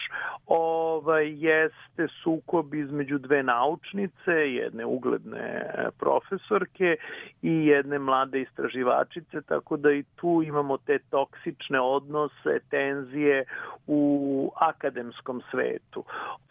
ovaj, 0.48 1.26
jeste 1.28 2.08
sukob 2.24 2.74
između 2.74 3.18
dve 3.18 3.44
naučnice, 3.44 4.32
jedne 4.32 4.86
ugledne 4.86 5.40
e, 5.40 5.88
profesorke 6.00 6.96
i 7.42 7.66
jedne 7.66 8.00
mlade 8.00 8.42
istraživačice, 8.42 9.42
tako 9.42 9.78
da 9.78 9.92
i 9.92 10.04
tu 10.16 10.42
imamo 10.46 10.78
te 10.78 11.00
toksične 11.10 11.80
odnose, 11.80 12.60
tenzije 12.70 13.44
u 13.88 14.52
akademskom 14.56 15.42
svetu. 15.52 16.04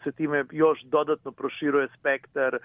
Se 0.03 0.11
time 0.11 0.45
još 0.51 0.81
dodatno 0.81 1.31
proširuje 1.31 1.68
spektar 1.99 2.57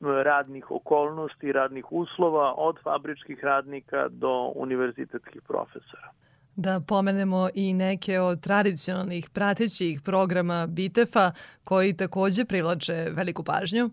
radnih 0.00 0.70
okolnosti, 0.70 1.52
radnih 1.52 1.92
uslova 1.92 2.54
od 2.56 2.76
fabričkih 2.82 3.44
radnika 3.44 4.08
do 4.08 4.52
univerzitetskih 4.54 5.42
profesora. 5.42 6.10
Da 6.56 6.80
pomenemo 6.88 7.48
i 7.54 7.72
neke 7.72 8.20
od 8.20 8.40
tradicionalnih 8.40 9.30
pratećih 9.30 10.00
programa 10.00 10.66
Bitefa 10.66 11.32
koji 11.64 11.96
takođe 11.96 12.44
privlače 12.44 13.06
veliku 13.10 13.44
pažnju. 13.44 13.90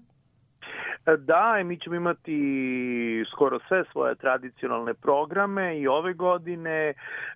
Da, 1.17 1.62
mi 1.65 1.78
ćemo 1.80 1.95
imati 1.95 3.26
skoro 3.32 3.60
sve 3.67 3.84
svoje 3.91 4.15
tradicionalne 4.15 4.93
programe 4.93 5.80
i 5.80 5.88
ove 5.88 6.13
godine 6.13 6.93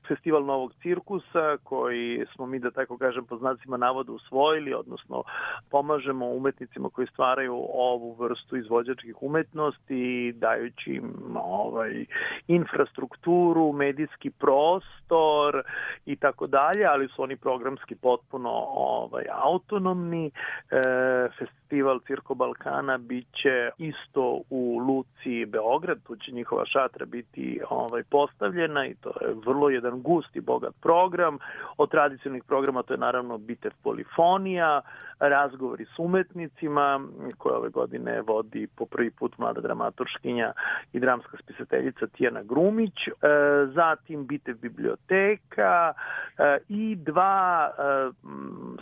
festival 0.08 0.46
Novog 0.46 0.74
cirkusa 0.82 1.58
koji 1.64 2.26
smo 2.36 2.46
mi 2.46 2.60
da 2.60 2.72
tako 2.72 2.98
kažem 2.98 3.26
po 3.26 3.38
znacima 3.38 3.78
navoda 3.78 4.12
usvojili, 4.12 4.74
odnosno 4.74 5.24
pomažemo 5.72 6.26
umetnicima 6.26 6.90
koji 6.90 7.08
stvaraju 7.08 7.54
ovu 7.74 8.14
vrstu 8.20 8.58
izvođačkih 8.58 9.16
umetnosti 9.22 10.34
dajući 10.36 10.92
im 10.92 11.14
ovaj, 11.36 12.06
infrastrukturu, 12.48 13.72
medijski 13.72 14.30
prostor 14.30 15.64
i 16.06 16.16
tako 16.16 16.48
dalje, 16.48 16.86
ali 16.86 17.08
su 17.08 17.24
oni 17.24 17.36
programski 17.36 17.96
potpuno 17.96 18.50
ovaj, 18.68 19.24
autonomni. 19.32 20.32
E, 20.72 20.82
festival 21.40 22.00
Cirko 22.00 22.36
Balkana 22.36 22.98
biće 22.98 23.63
isto 23.78 24.42
u 24.50 24.78
Luci 24.78 25.46
Beograd, 25.46 26.04
tu 26.04 26.16
će 26.16 26.32
njihova 26.32 26.66
šatra 26.66 27.06
biti 27.06 27.60
ovaj, 27.70 28.04
postavljena 28.04 28.88
i 28.88 28.96
to 28.96 29.10
je 29.10 29.34
vrlo 29.46 29.70
jedan 29.70 30.02
gust 30.02 30.36
i 30.36 30.42
bogat 30.42 30.74
program. 30.82 31.38
Od 31.78 31.92
tradicionalnih 31.92 32.44
programa 32.44 32.84
to 32.84 32.94
je 32.94 32.98
naravno 32.98 33.38
Bitev 33.38 33.72
Polifonija, 33.84 34.82
razgovori 35.30 35.86
s 35.86 36.00
umetnicima 36.00 37.02
koje 37.38 37.56
ove 37.56 37.70
godine 37.70 38.22
vodi 38.22 38.68
po 38.76 38.86
prvi 38.86 39.12
put 39.12 39.38
mlada 39.38 39.62
dramaturškinja 39.62 40.54
i 40.94 41.00
dramska 41.00 41.38
spisateljica 41.38 42.08
Tijana 42.08 42.44
Grumić, 42.44 43.08
e, 43.08 43.12
zatim 43.74 44.28
Bitev 44.28 44.56
biblioteka 44.62 45.94
e, 46.38 46.58
i 46.70 46.96
dva 46.96 47.70
e, 47.70 47.82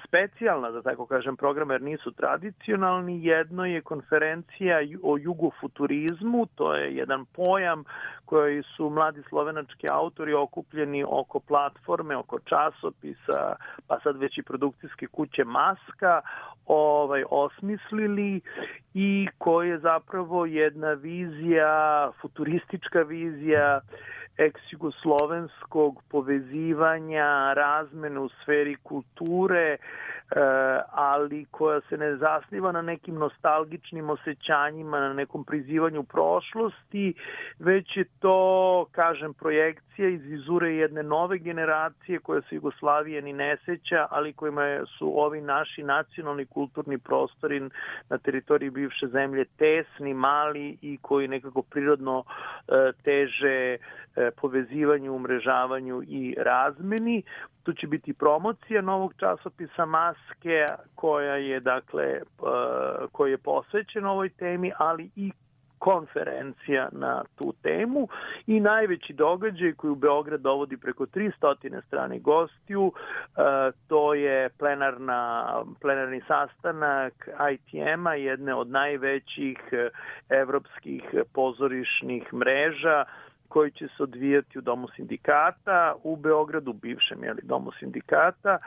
specijalna, 0.07 0.71
da 0.71 0.81
tako 0.81 1.05
kažem, 1.05 1.35
programa 1.35 1.73
jer 1.73 1.81
nisu 1.81 2.11
tradicionalni. 2.11 3.25
Jedno 3.25 3.65
je 3.65 3.81
konferencija 3.81 4.77
o 5.03 5.17
jugofuturizmu, 5.17 6.45
to 6.55 6.75
je 6.75 6.95
jedan 6.95 7.25
pojam 7.25 7.83
koji 8.25 8.63
su 8.63 8.89
mladi 8.89 9.23
slovenački 9.29 9.87
autori 9.91 10.33
okupljeni 10.33 11.05
oko 11.07 11.39
platforme, 11.39 12.15
oko 12.17 12.39
časopisa, 12.39 13.55
pa 13.87 13.99
sad 13.99 14.17
već 14.17 14.37
i 14.37 14.43
produkcijske 14.43 15.07
kuće 15.07 15.43
Maska, 15.43 16.21
ovaj 16.65 17.23
osmislili 17.29 18.41
i 18.93 19.27
koji 19.37 19.69
je 19.69 19.79
zapravo 19.79 20.45
jedna 20.45 20.93
vizija, 20.93 22.11
futuristička 22.21 23.01
vizija 23.01 23.81
ex-jugoslovenskog 24.37 26.01
povezivanja, 26.09 27.53
razmene 27.53 28.19
u 28.19 28.29
sferi 28.29 28.75
kulture, 28.83 29.77
ali 30.91 31.45
koja 31.51 31.81
se 31.81 31.97
ne 31.97 32.15
zasniva 32.15 32.71
na 32.71 32.81
nekim 32.81 33.15
nostalgičnim 33.15 34.09
osjećanjima, 34.09 34.99
na 34.99 35.13
nekom 35.13 35.43
prizivanju 35.43 36.03
prošlosti, 36.03 37.13
već 37.59 37.97
je 37.97 38.05
to, 38.19 38.85
kažem, 38.91 39.33
projekcija 39.33 40.09
iz 40.09 40.21
vizure 40.23 40.75
jedne 40.75 41.03
nove 41.03 41.37
generacije 41.37 42.19
koja 42.19 42.41
se 42.41 42.55
Jugoslavije 42.55 43.21
ni 43.21 43.33
ne 43.33 43.57
seća, 43.65 44.07
ali 44.09 44.33
kojima 44.33 44.85
su 44.97 45.19
ovi 45.19 45.41
naši 45.41 45.83
nacionalni 45.83 46.45
kulturni 46.45 46.97
prostori 46.97 47.59
na 48.09 48.17
teritoriji 48.17 48.69
bivše 48.69 49.07
zemlje 49.07 49.45
tesni, 49.45 50.13
mali 50.13 50.77
i 50.81 50.97
koji 51.01 51.27
nekako 51.27 51.61
prirodno 51.61 52.23
e, 52.23 52.91
teže 53.03 53.73
e, 53.73 53.77
povezivanju, 54.41 55.15
umrežavanju 55.15 56.03
i 56.07 56.35
razmeni. 56.37 57.23
Tu 57.63 57.73
će 57.73 57.87
biti 57.87 58.13
promocija 58.13 58.81
novog 58.81 59.13
časopisa 59.17 59.85
Maske 59.85 60.65
koja 60.95 61.35
je 61.35 61.59
dakle 61.59 62.03
e, 62.03 62.21
koja 63.11 63.31
je 63.31 63.37
posvećena 63.37 64.11
ovoj 64.11 64.29
temi, 64.29 64.71
ali 64.77 65.09
i 65.15 65.31
konferencija 65.81 66.89
na 66.91 67.23
tu 67.35 67.53
temu 67.63 68.07
i 68.47 68.59
najveći 68.59 69.13
događaj 69.13 69.73
koji 69.73 69.91
u 69.91 69.95
Beograd 69.95 70.41
dovodi 70.41 70.77
preko 70.77 71.05
300 71.05 71.81
strani 71.87 72.19
gostiju, 72.19 72.93
e, 72.93 73.41
to 73.87 74.13
je 74.13 74.49
plenarna, 74.49 75.47
plenarni 75.81 76.21
sastanak 76.27 77.29
ITM-a, 77.53 78.13
jedne 78.13 78.55
od 78.55 78.69
najvećih 78.69 79.57
e, 79.71 79.89
evropskih 80.29 81.03
pozorišnih 81.33 82.33
mreža, 82.33 83.05
koji 83.51 83.71
će 83.71 83.87
se 83.87 84.03
odvijati 84.03 84.59
u 84.59 84.61
Domu 84.61 84.87
sindikata 84.95 85.95
u 86.03 86.15
Beogradu, 86.15 86.73
bivšem 86.73 87.23
jeli, 87.23 87.41
Domu 87.43 87.71
sindikata, 87.79 88.57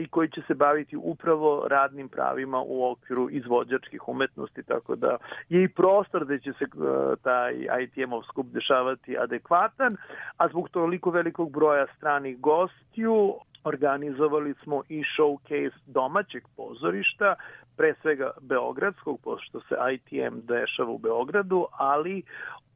i 0.00 0.08
koji 0.08 0.28
će 0.30 0.42
se 0.46 0.54
baviti 0.54 0.96
upravo 0.96 1.68
radnim 1.68 2.08
pravima 2.08 2.62
u 2.66 2.90
okviru 2.90 3.28
izvođačkih 3.30 4.08
umetnosti, 4.08 4.62
tako 4.62 4.96
da 4.96 5.16
je 5.48 5.64
i 5.64 5.68
prostor 5.68 6.24
gde 6.24 6.38
će 6.38 6.52
se 6.52 6.64
uh, 6.64 7.18
taj 7.22 7.54
ITM-ov 7.82 8.22
skup 8.22 8.46
dešavati 8.46 9.18
adekvatan, 9.18 9.92
a 10.36 10.48
zbog 10.48 10.68
toliko 10.68 11.10
velikog 11.10 11.52
broja 11.52 11.86
stranih 11.96 12.40
gostiju 12.40 13.34
organizovali 13.64 14.54
smo 14.62 14.82
i 14.88 15.02
showcase 15.18 15.78
domaćeg 15.86 16.42
pozorišta, 16.56 17.34
pre 17.76 17.94
svega 18.02 18.30
Beogradskog, 18.40 19.20
pošto 19.24 19.60
se 19.60 19.74
ITM 19.94 20.38
dešava 20.46 20.90
u 20.90 20.98
Beogradu, 20.98 21.66
ali 21.72 22.22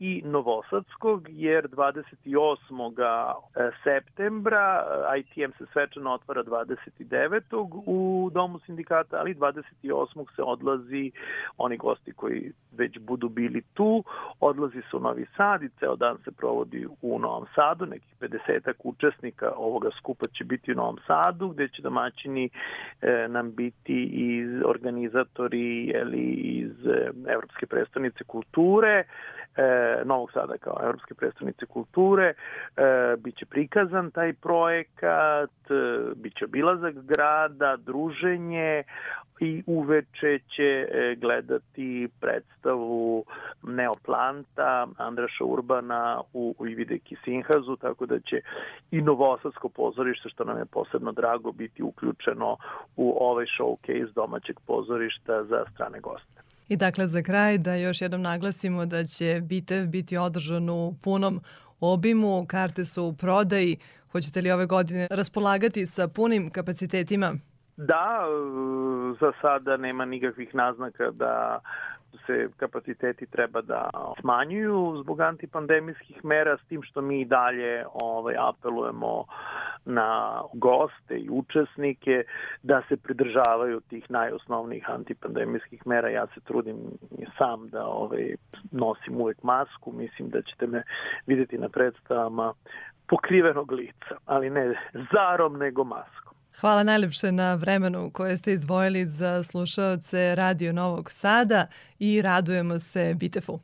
i 0.01 0.23
Novosadskog, 0.25 1.27
jer 1.29 1.69
28. 1.69 3.41
E, 3.57 3.71
septembra 3.85 4.85
e, 5.15 5.19
ITM 5.19 5.53
se 5.59 5.67
svečano 5.73 6.13
otvara 6.13 6.45
29. 6.45 7.81
u 7.87 8.31
Domu 8.33 8.59
sindikata, 8.59 9.17
ali 9.17 9.35
28. 9.35 10.35
se 10.37 10.43
odlazi, 10.43 11.11
oni 11.59 11.77
gosti 11.77 12.13
koji 12.13 12.53
već 12.73 12.99
budu 12.99 13.29
bili 13.29 13.63
tu, 13.75 14.05
odlazi 14.41 14.83
se 14.91 14.97
u 14.97 15.01
Novi 15.01 15.27
Sad 15.37 15.63
i 15.63 15.69
ceo 15.79 15.97
dan 15.97 16.19
se 16.25 16.31
provodi 16.33 16.87
u 17.03 17.19
Novom 17.19 17.47
Sadu, 17.55 17.87
nekih 17.87 18.15
50 18.21 18.73
učesnika 18.85 19.53
ovoga 19.57 19.91
skupa 19.99 20.27
će 20.27 20.45
biti 20.45 20.73
u 20.73 20.77
Novom 20.77 20.99
Sadu, 21.07 21.49
gde 21.49 21.69
će 21.69 21.83
domaćini 21.83 22.51
e, 23.01 23.29
nam 23.29 23.53
biti 23.53 24.03
i 24.13 24.45
organizatori 24.91 25.85
ili 25.85 26.25
iz 26.35 26.87
e, 26.87 27.11
Evropske 27.33 27.67
predstavnice 27.67 28.25
kulture, 28.25 29.05
e, 29.61 30.05
Novog 30.05 30.33
Sada 30.33 30.59
kao 30.59 30.77
Evropske 30.83 31.15
predstavnice 31.15 31.67
kulture, 31.67 32.35
e, 32.35 32.35
biće 33.19 33.47
prikazan 33.47 34.11
taj 34.11 34.33
projekat, 34.33 35.51
e, 35.71 36.15
biće 36.15 36.45
obilazak 36.45 36.95
grada, 36.95 37.77
druženje 37.77 38.83
i 39.41 39.63
uveče 39.67 40.39
će 40.57 40.89
e, 40.91 41.15
gledati 41.21 42.09
predstavu 42.21 43.25
Neoplanta 43.63 44.87
Andraša 44.97 45.45
Urbana 45.45 46.21
u, 46.33 46.55
u 46.59 46.67
Ivide 46.67 46.99
Kisinhazu, 46.99 47.77
tako 47.77 48.07
da 48.07 48.21
će 48.21 48.41
i 48.91 49.03
Novosadsko 49.03 49.69
pozorište, 49.69 50.29
što 50.29 50.45
nam 50.45 50.59
je 50.59 50.65
posebno 50.65 51.13
drago, 51.13 51.53
biti 51.53 51.83
uključeno 51.83 52.57
u 52.97 53.17
ovaj 53.21 53.47
showcase 53.59 54.13
domaćeg 54.15 54.57
pozorišta 54.67 55.45
za 55.45 55.65
strane 55.75 56.01
goste. 56.01 56.50
I 56.71 56.77
dakle 56.77 57.07
za 57.07 57.23
kraj 57.23 57.59
da 57.59 57.75
još 57.75 58.01
jednom 58.01 58.23
naglasimo 58.23 58.87
da 58.87 59.05
će 59.05 59.41
Bitev 59.43 59.87
biti 59.87 60.17
održan 60.17 60.71
u 60.71 60.95
punom 61.03 61.41
obimu, 61.81 62.47
karte 62.49 62.85
su 62.85 63.05
u 63.05 63.13
prodaji. 63.13 63.77
Hoćete 64.13 64.41
li 64.41 64.51
ove 64.51 64.67
godine 64.67 65.09
raspolagati 65.11 65.87
sa 65.87 66.09
punim 66.09 66.51
kapacitetima? 66.51 67.33
Da, 67.77 68.25
za 69.21 69.33
sada 69.41 69.77
nema 69.77 70.05
nikakvih 70.05 70.55
naznaka 70.55 71.11
da 71.11 71.61
se 72.27 72.49
kapaciteti 72.57 73.27
treba 73.27 73.61
da 73.63 73.91
smanjuju 74.21 74.97
zbog 75.03 75.21
antipandemijskih 75.21 76.25
mera, 76.25 76.57
s 76.57 76.69
tim 76.69 76.83
što 76.83 77.01
mi 77.01 77.25
dalje 77.25 77.85
ovaj, 77.93 78.35
apelujemo 78.39 79.25
na 79.85 80.41
goste 80.55 81.15
i 81.17 81.31
učesnike 81.31 82.25
da 82.63 82.83
se 82.89 82.97
pridržavaju 82.97 83.81
tih 83.81 84.11
najosnovnijih 84.11 84.91
antipandemijskih 84.91 85.87
mera. 85.87 86.09
Ja 86.09 86.27
se 86.27 86.41
trudim 86.41 86.77
sam 87.39 87.69
da 87.69 87.87
ovaj, 87.87 88.35
nosim 88.71 89.21
uvek 89.21 89.43
masku, 89.43 89.93
mislim 89.93 90.29
da 90.29 90.43
ćete 90.43 90.67
me 90.67 90.83
videti 91.27 91.59
na 91.59 91.69
predstavama 91.69 92.53
pokrivenog 93.09 93.73
lica, 93.73 94.15
ali 94.27 94.51
ne 94.51 94.75
zarom 95.13 95.59
nego 95.59 95.85
maskom. 95.85 96.30
Hvala 96.61 96.83
najlepše 96.83 97.33
na 97.33 97.55
vremenu 97.55 98.11
koje 98.11 98.37
ste 98.37 98.53
izdvojili 98.53 99.07
za 99.07 99.43
slušaoce 99.43 100.35
Radio 100.35 100.73
Novog 100.73 101.11
Sada 101.11 101.67
i 101.99 102.23
radujemo 102.23 102.79
se 102.79 103.15
Bitefu. 103.19 103.59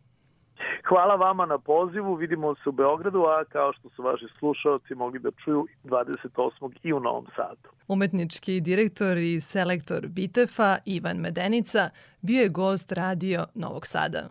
Hvala 0.89 1.15
vama 1.15 1.47
na 1.47 1.59
pozivu, 1.59 2.15
vidimo 2.15 2.55
se 2.55 2.69
u 2.69 2.73
Beogradu, 2.73 3.23
a 3.23 3.45
kao 3.45 3.73
što 3.73 3.89
su 3.89 4.03
vaši 4.03 4.25
slušalci 4.39 4.95
mogli 4.95 5.19
da 5.19 5.31
čuju 5.45 5.67
28. 5.85 6.73
i 6.83 6.93
u 6.93 7.01
Novom 7.01 7.27
Sadu. 7.37 7.69
Umetnički 7.89 8.61
direktor 8.61 9.17
i 9.17 9.41
selektor 9.41 10.07
Bitefa 10.07 10.79
Ivan 10.85 11.17
Medenica 11.17 11.91
bio 12.21 12.43
je 12.43 12.49
gost 12.49 12.93
radio 12.93 13.45
Novog 13.55 13.87
Sada. 13.87 14.29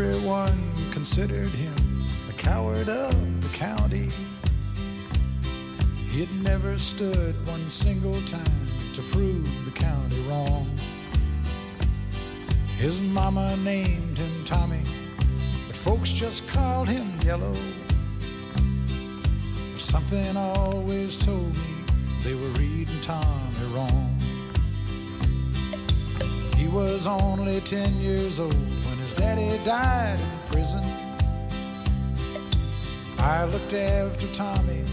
Everyone 0.00 0.72
considered 0.92 1.48
him 1.48 2.04
the 2.28 2.32
coward 2.34 2.88
of 2.88 3.42
the 3.42 3.58
county. 3.58 4.10
He'd 6.10 6.32
never 6.40 6.78
stood 6.78 7.34
one 7.48 7.68
single 7.68 8.14
time 8.22 8.68
to 8.94 9.02
prove 9.10 9.64
the 9.64 9.72
county 9.72 10.20
wrong. 10.28 10.70
His 12.76 13.02
mama 13.02 13.56
named 13.64 14.18
him 14.18 14.44
Tommy, 14.44 14.84
but 15.66 15.74
folks 15.74 16.12
just 16.12 16.48
called 16.48 16.88
him 16.88 17.18
Yellow. 17.22 17.56
Something 19.78 20.36
always 20.36 21.18
told 21.18 21.56
me 21.56 21.74
they 22.22 22.34
were 22.34 22.52
reading 22.56 23.00
Tommy 23.02 23.74
wrong. 23.74 24.16
He 26.54 26.68
was 26.68 27.08
only 27.08 27.60
10 27.62 28.00
years 28.00 28.38
old 28.38 28.77
daddy 29.18 29.50
died 29.64 30.18
in 30.18 30.38
prison. 30.50 30.84
I 33.18 33.44
looked 33.44 33.74
after 33.74 34.26
Tommy 34.28 34.84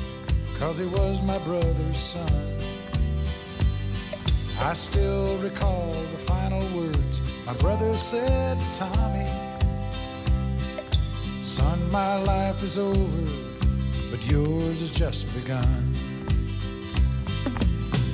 cause 0.59 0.77
he 0.77 0.85
was 0.85 1.21
my 1.21 1.37
brother's 1.39 1.97
son. 1.97 2.57
I 4.59 4.73
still 4.73 5.37
recall 5.37 5.91
the 5.91 6.21
final 6.33 6.61
words 6.77 7.21
my 7.45 7.53
brother 7.53 7.93
said 7.93 8.57
to 8.57 8.79
Tommy 8.79 9.29
Son, 11.45 11.79
my 11.91 12.15
life 12.23 12.63
is 12.63 12.75
over, 12.75 13.31
but 14.09 14.19
yours 14.25 14.79
has 14.79 14.91
just 14.91 15.31
begun. 15.35 15.93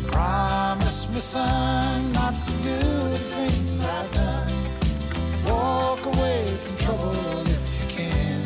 Promise 0.08 1.10
me, 1.10 1.20
son, 1.22 2.12
not 2.12 2.36
to 2.46 2.52
do 2.52 2.78
the 3.14 3.18
things 3.18 3.86
I've 3.86 4.14
done. 4.14 4.31
Walk 5.62 6.06
away 6.06 6.46
from 6.64 6.76
trouble 6.78 7.48
if 7.58 7.64
you 7.80 7.88
can. 7.98 8.42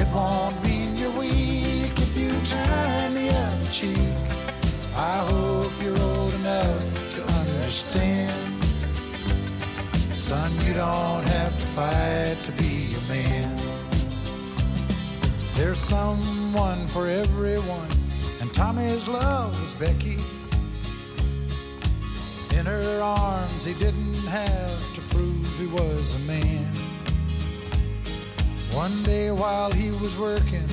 It 0.00 0.08
won't 0.14 0.56
be 0.64 0.80
weak 1.18 1.92
if 1.98 2.16
you 2.16 2.32
turn 2.46 3.14
the 3.14 3.28
other 3.28 3.70
cheek. 3.70 4.16
I 4.96 5.18
hope 5.30 5.72
you're 5.82 5.98
old 5.98 6.34
enough 6.34 7.10
to 7.14 7.22
understand. 7.40 8.32
Son, 10.12 10.50
you 10.66 10.74
don't 10.74 11.24
have 11.24 11.52
to 11.52 11.66
fight 11.76 12.36
to 12.44 12.52
be 12.52 12.94
a 12.94 13.02
man. 13.12 13.56
There's 15.54 15.78
someone 15.78 16.86
for 16.86 17.08
everyone, 17.08 17.90
and 18.40 18.52
Tommy's 18.52 19.08
love 19.08 19.60
was 19.60 19.74
Becky. 19.74 20.18
In 22.58 22.66
her 22.66 23.00
arms, 23.02 23.64
he 23.64 23.74
didn't 23.74 24.09
have 24.30 24.94
to 24.94 25.00
prove 25.12 25.44
he 25.58 25.66
was 25.66 26.14
a 26.14 26.18
man. 26.20 26.64
One 28.72 29.02
day 29.02 29.32
while 29.32 29.72
he 29.72 29.90
was 29.90 30.16
working, 30.16 30.68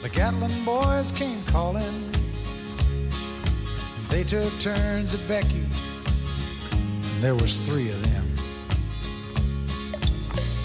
the 0.00 0.08
Gatlin 0.08 0.64
boys 0.64 1.12
came 1.12 1.44
calling. 1.44 2.10
They 4.08 4.24
took 4.24 4.50
turns 4.60 5.14
at 5.14 5.28
Becky, 5.28 5.66
and 6.72 7.22
there 7.22 7.34
was 7.34 7.60
three 7.60 7.90
of 7.90 8.02
them. 8.10 8.26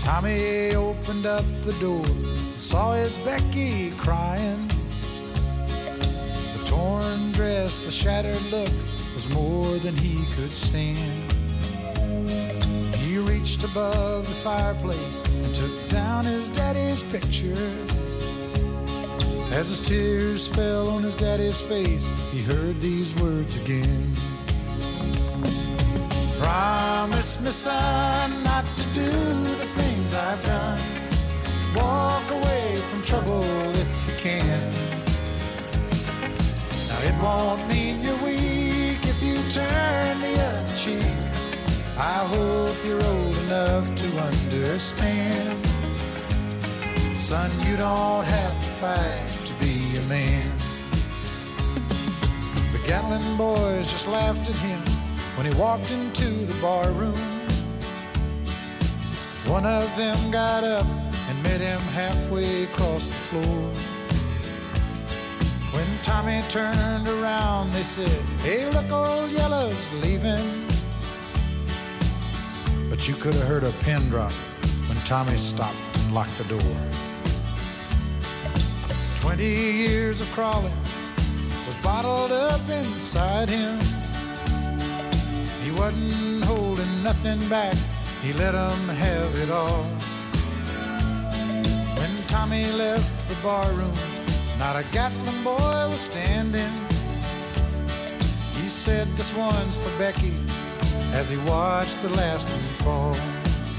Tommy 0.02 0.74
opened 0.74 1.26
up 1.26 1.44
the 1.64 1.76
door 1.82 2.06
and 2.06 2.60
saw 2.60 2.94
his 2.94 3.18
Becky 3.20 3.92
crying. 3.98 4.68
The 5.68 6.66
torn 6.68 7.34
dress, 7.34 7.80
the 7.82 7.92
shattered 7.92 8.42
look 8.52 8.72
was 9.14 9.28
more 9.34 9.78
than 9.80 9.98
he 9.98 10.16
could 10.36 10.54
stand. 10.54 11.35
He 13.46 13.52
reached 13.52 13.64
above 13.64 14.26
the 14.26 14.34
fireplace 14.34 15.24
and 15.30 15.54
took 15.54 15.90
down 15.90 16.26
his 16.26 16.50
daddy's 16.50 17.04
picture. 17.04 17.54
As 19.54 19.70
his 19.70 19.82
tears 19.82 20.48
fell 20.48 20.90
on 20.90 21.04
his 21.04 21.16
daddy's 21.16 21.62
face, 21.62 22.10
he 22.32 22.42
heard 22.42 22.82
these 22.82 23.14
words 23.22 23.56
again. 23.62 24.12
Promise 26.40 27.40
me, 27.42 27.52
son, 27.52 28.44
not 28.44 28.66
to 28.66 28.84
do 28.96 29.12
the 29.62 29.70
things 29.78 30.16
I've 30.16 30.44
done. 30.44 30.82
Walk 31.76 32.28
away 32.32 32.78
from 32.78 33.04
trouble 33.04 33.44
if 33.44 34.08
you 34.08 34.18
can. 34.18 34.72
Now, 36.90 37.00
it 37.10 37.16
won't 37.22 37.68
mean 37.70 38.02
you're 38.02 38.18
weak 38.26 39.06
if 39.06 39.22
you 39.22 39.38
turn 39.52 40.22
the 40.22 40.34
other 40.42 40.76
cheek. 40.76 41.25
I 41.98 42.28
hope 42.28 42.76
you're 42.86 43.02
old 43.02 43.38
enough 43.46 43.96
to 43.96 44.08
understand. 44.20 45.66
Son, 47.16 47.50
you 47.62 47.78
don't 47.78 48.26
have 48.26 48.64
to 48.64 48.70
fight 48.70 49.46
to 49.48 49.54
be 49.64 49.98
a 49.98 50.02
man. 50.10 50.52
The 52.74 52.80
Gatlin 52.86 53.38
boys 53.38 53.90
just 53.90 54.10
laughed 54.10 54.50
at 54.50 54.56
him 54.56 54.80
when 55.38 55.50
he 55.50 55.58
walked 55.58 55.90
into 55.92 56.26
the 56.26 56.62
bar 56.62 56.92
room. 56.92 57.16
One 59.48 59.66
of 59.66 59.96
them 59.96 60.32
got 60.32 60.66
up 60.66 60.86
and 61.30 61.44
met 61.44 61.62
him 61.62 61.80
halfway 61.94 62.66
across 62.66 63.08
the 63.08 63.40
floor. 63.40 63.72
When 65.72 65.88
Tommy 66.04 66.42
turned 66.50 67.08
around, 67.08 67.72
they 67.72 67.84
said, 67.84 68.10
Hey, 68.42 68.70
look, 68.72 68.92
old 68.92 69.32
Yellow's 69.32 69.94
leaving. 70.04 70.75
But 72.96 73.10
you 73.10 73.16
could 73.16 73.34
have 73.34 73.48
heard 73.50 73.64
a 73.66 73.72
pin 73.84 74.08
drop 74.08 74.32
when 74.88 74.98
Tommy 75.00 75.36
stopped 75.36 75.76
and 75.98 76.14
locked 76.16 76.38
the 76.38 76.46
door. 76.46 76.76
Twenty 79.20 79.50
years 79.50 80.22
of 80.22 80.32
crawling 80.32 80.72
was 81.68 81.78
bottled 81.84 82.32
up 82.32 82.62
inside 82.70 83.50
him. 83.50 83.78
He 85.62 85.72
wasn't 85.74 86.46
holding 86.46 87.04
nothing 87.04 87.38
back, 87.50 87.76
he 88.24 88.32
let 88.32 88.54
them 88.54 88.88
have 88.88 89.36
it 89.44 89.52
all. 89.52 89.84
When 92.00 92.12
Tommy 92.30 92.72
left 92.72 93.12
the 93.28 93.36
barroom, 93.46 93.92
not 94.58 94.78
a 94.78 94.86
Gatlin 94.94 95.44
boy 95.44 95.90
was 95.92 96.00
standing. 96.00 96.72
He 98.56 98.70
said, 98.70 99.06
This 99.18 99.36
one's 99.36 99.76
for 99.76 100.00
Becky, 100.00 100.32
as 101.16 101.30
he 101.30 101.38
watched 101.50 102.02
the 102.02 102.10
last 102.10 102.50
one 102.50 102.70
fall. 102.84 103.16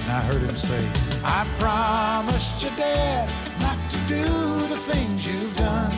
And 0.02 0.10
I 0.10 0.20
heard 0.28 0.42
him 0.42 0.56
say, 0.56 0.82
I 1.22 1.46
promised 1.58 2.62
your 2.62 2.72
dad 2.76 3.28
not 3.60 3.78
to 3.90 3.98
do 4.08 4.24
the 4.72 4.80
things 4.90 5.26
you've 5.28 5.56
done. 5.56 5.92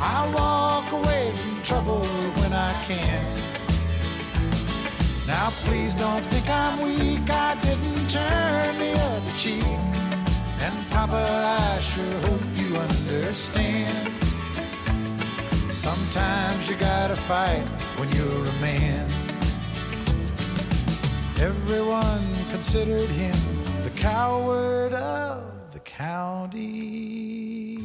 I'll 0.00 0.30
walk 0.34 0.90
away 0.92 1.30
from 1.32 1.62
trouble 1.62 2.04
when 2.40 2.52
I 2.52 2.72
can. 2.88 3.24
Now 5.28 5.50
please 5.66 5.94
don't 5.94 6.24
think 6.32 6.46
I'm 6.50 6.82
weak, 6.82 7.30
I 7.30 7.54
didn't 7.62 8.06
turn 8.10 8.78
the 8.82 8.92
other 9.06 9.34
cheek. 9.38 9.78
And 10.64 10.74
Papa, 10.90 11.24
I 11.74 11.78
sure 11.78 12.18
hope 12.26 12.46
you 12.60 12.76
understand. 12.76 14.08
Sometimes 15.70 16.68
you 16.68 16.76
gotta 16.76 17.14
fight 17.14 17.66
when 17.98 18.08
you're 18.10 18.46
a 18.54 18.60
man. 18.60 19.21
Everyone 21.42 22.22
considered 22.52 23.08
him 23.08 23.34
the 23.82 23.90
coward 23.96 24.94
of 24.94 25.72
the 25.72 25.80
county. 25.80 27.82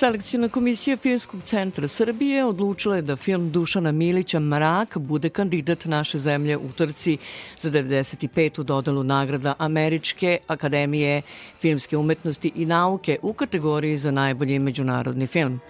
Selekcijna 0.00 0.48
komisija 0.48 0.96
Filmskog 0.96 1.42
centra 1.44 1.88
Srbije 1.88 2.44
odlučila 2.44 2.96
je 2.96 3.02
da 3.02 3.16
film 3.16 3.50
Dušana 3.50 3.92
Milića 3.92 4.40
Mrak 4.40 4.98
bude 4.98 5.28
kandidat 5.28 5.84
naše 5.84 6.18
zemlje 6.18 6.56
u 6.56 6.72
trci 6.72 7.18
za 7.58 7.70
95. 7.70 8.62
dodelu 8.62 9.04
nagrada 9.04 9.54
Američke 9.58 10.38
akademije 10.46 11.22
filmske 11.58 11.96
umetnosti 11.96 12.52
i 12.54 12.66
nauke 12.66 13.18
u 13.22 13.32
kategoriji 13.32 13.96
za 13.96 14.10
najbolji 14.10 14.58
međunarodni 14.58 15.26
film. 15.26 15.60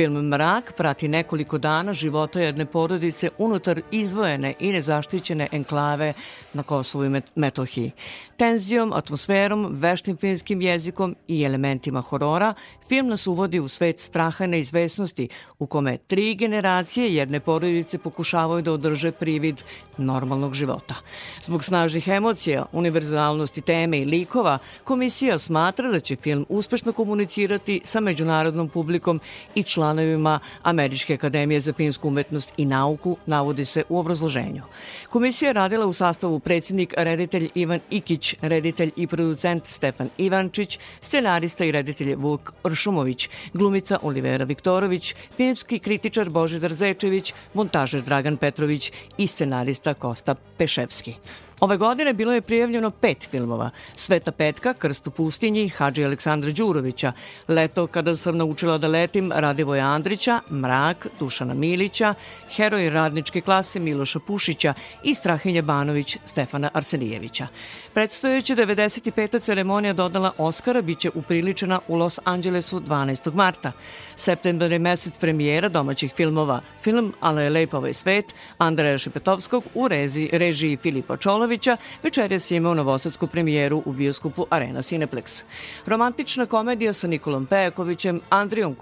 Film 0.00 0.28
Mrak 0.28 0.72
prati 0.76 1.08
nekoliko 1.08 1.58
dana 1.58 1.94
života 1.94 2.40
jedne 2.40 2.66
porodice 2.66 3.28
unutar 3.38 3.80
izdvojene 3.90 4.54
i 4.58 4.72
nezaštićene 4.72 5.48
enklave 5.52 6.12
na 6.52 6.62
Kosovu 6.62 7.04
i 7.04 7.20
Metohiji. 7.34 7.92
Tenzijom, 8.36 8.92
atmosferom, 8.92 9.68
veštim 9.72 10.16
filmskim 10.16 10.60
jezikom 10.60 11.16
i 11.28 11.42
elementima 11.44 12.00
horora, 12.00 12.54
film 12.88 13.08
nas 13.08 13.26
uvodi 13.26 13.60
u 13.60 13.68
svet 13.68 14.00
straha 14.00 14.44
i 14.44 14.48
neizvesnosti 14.48 15.28
u 15.58 15.66
kome 15.66 15.98
tri 15.98 16.34
generacije 16.34 17.14
jedne 17.14 17.40
porodice 17.40 17.98
pokušavaju 17.98 18.62
da 18.62 18.72
održe 18.72 19.12
privid 19.12 19.62
normalnog 19.98 20.54
života. 20.54 20.94
Zbog 21.42 21.64
snažnih 21.64 22.08
emocija, 22.08 22.66
univerzalnosti 22.72 23.60
teme 23.60 23.98
i 23.98 24.04
likova, 24.04 24.58
komisija 24.84 25.38
smatra 25.38 25.90
da 25.90 26.00
će 26.00 26.16
film 26.16 26.46
uspešno 26.48 26.92
komunicirati 26.92 27.80
sa 27.84 28.00
međunarodnom 28.00 28.68
publikom 28.68 29.20
i 29.54 29.62
članovima 29.90 30.38
Američke 30.62 31.14
akademije 31.14 31.60
za 31.60 31.72
filmsku 31.72 32.08
umetnost 32.08 32.52
i 32.56 32.64
nauku, 32.64 33.16
navodi 33.26 33.64
se 33.64 33.82
u 33.88 33.98
obrazloženju. 33.98 34.62
Komisija 35.10 35.48
je 35.48 35.52
radila 35.52 35.86
u 35.86 35.92
sastavu 35.92 36.38
predsednik, 36.38 36.94
reditelj 36.96 37.48
Ivan 37.54 37.80
Ikić, 37.90 38.34
reditelj 38.42 38.90
i 38.96 39.06
producent 39.06 39.66
Stefan 39.66 40.08
Ivančić, 40.18 40.78
scenarista 41.02 41.64
i 41.64 41.72
reditelj 41.72 42.14
Vuk 42.14 42.52
Ršumović, 42.66 43.28
glumica 43.54 43.98
Olivera 44.02 44.44
Viktorović, 44.44 45.14
filmski 45.36 45.78
kritičar 45.78 46.30
Božidar 46.30 46.72
Zečević, 46.72 47.34
montažer 47.54 48.02
Dragan 48.02 48.36
Petrović 48.36 48.92
i 49.18 49.26
scenarista 49.26 49.94
Kosta 49.94 50.34
Peševski. 50.58 51.14
Ove 51.60 51.76
godine 51.76 52.12
bilo 52.12 52.32
je 52.32 52.40
prijavljeno 52.40 52.90
pet 52.90 53.28
filmova. 53.30 53.70
Sveta 53.94 54.32
petka, 54.32 54.74
Krst 54.74 55.06
u 55.06 55.10
pustinji, 55.10 55.68
Hadži 55.68 56.04
Aleksandra 56.04 56.50
Đurovića, 56.50 57.12
Leto 57.48 57.86
kada 57.86 58.16
sam 58.16 58.36
naučila 58.36 58.78
da 58.78 58.88
letim, 58.88 59.32
Radivoja 59.34 59.86
Andrića, 59.86 60.40
Mrak, 60.50 61.06
Dušana 61.18 61.54
Milića, 61.54 62.14
Heroj 62.50 62.90
radničke 62.90 63.40
klase 63.40 63.78
Miloša 63.78 64.18
Pušića 64.26 64.74
i 65.02 65.14
Strahinja 65.14 65.62
Banović 65.62 66.16
Stefana 66.24 66.70
Arsenijevića. 66.74 67.46
Predstojeća 67.94 68.54
95. 68.54 69.40
ceremonija 69.40 69.92
dodala 69.92 70.32
Oscara 70.38 70.82
biće 70.82 71.10
upriličena 71.14 71.80
u 71.88 71.96
Los 71.96 72.18
Angelesu 72.24 72.80
12. 72.80 73.34
marta. 73.34 73.72
Septembar 74.16 74.72
je 74.72 74.78
mesec 74.78 75.18
premijera 75.18 75.68
domaćih 75.68 76.12
filmova. 76.12 76.60
Film 76.82 77.14
Ale 77.20 77.42
je 77.42 77.50
lep 77.50 77.74
ovaj 77.74 77.92
svet, 77.92 78.24
Andreja 78.58 78.98
Šepetovskog 78.98 79.64
u 79.74 79.88
režiji 80.32 80.76
Filipa 80.76 81.16
Čolovića, 81.50 81.76
večeras 82.02 82.50
je 82.50 82.56
imao 82.56 82.74
novosadsku 82.74 83.26
premijeru 83.26 83.82
u 83.84 83.92
bioskopu 83.92 84.46
Arena 84.50 84.82
Cineplex. 84.82 85.42
Romantična 85.86 86.46
komedija 86.46 86.92
sa 86.92 87.06
Nikolom 87.06 87.46
Pejakovićem, 87.46 88.20
Andrijom 88.30 88.76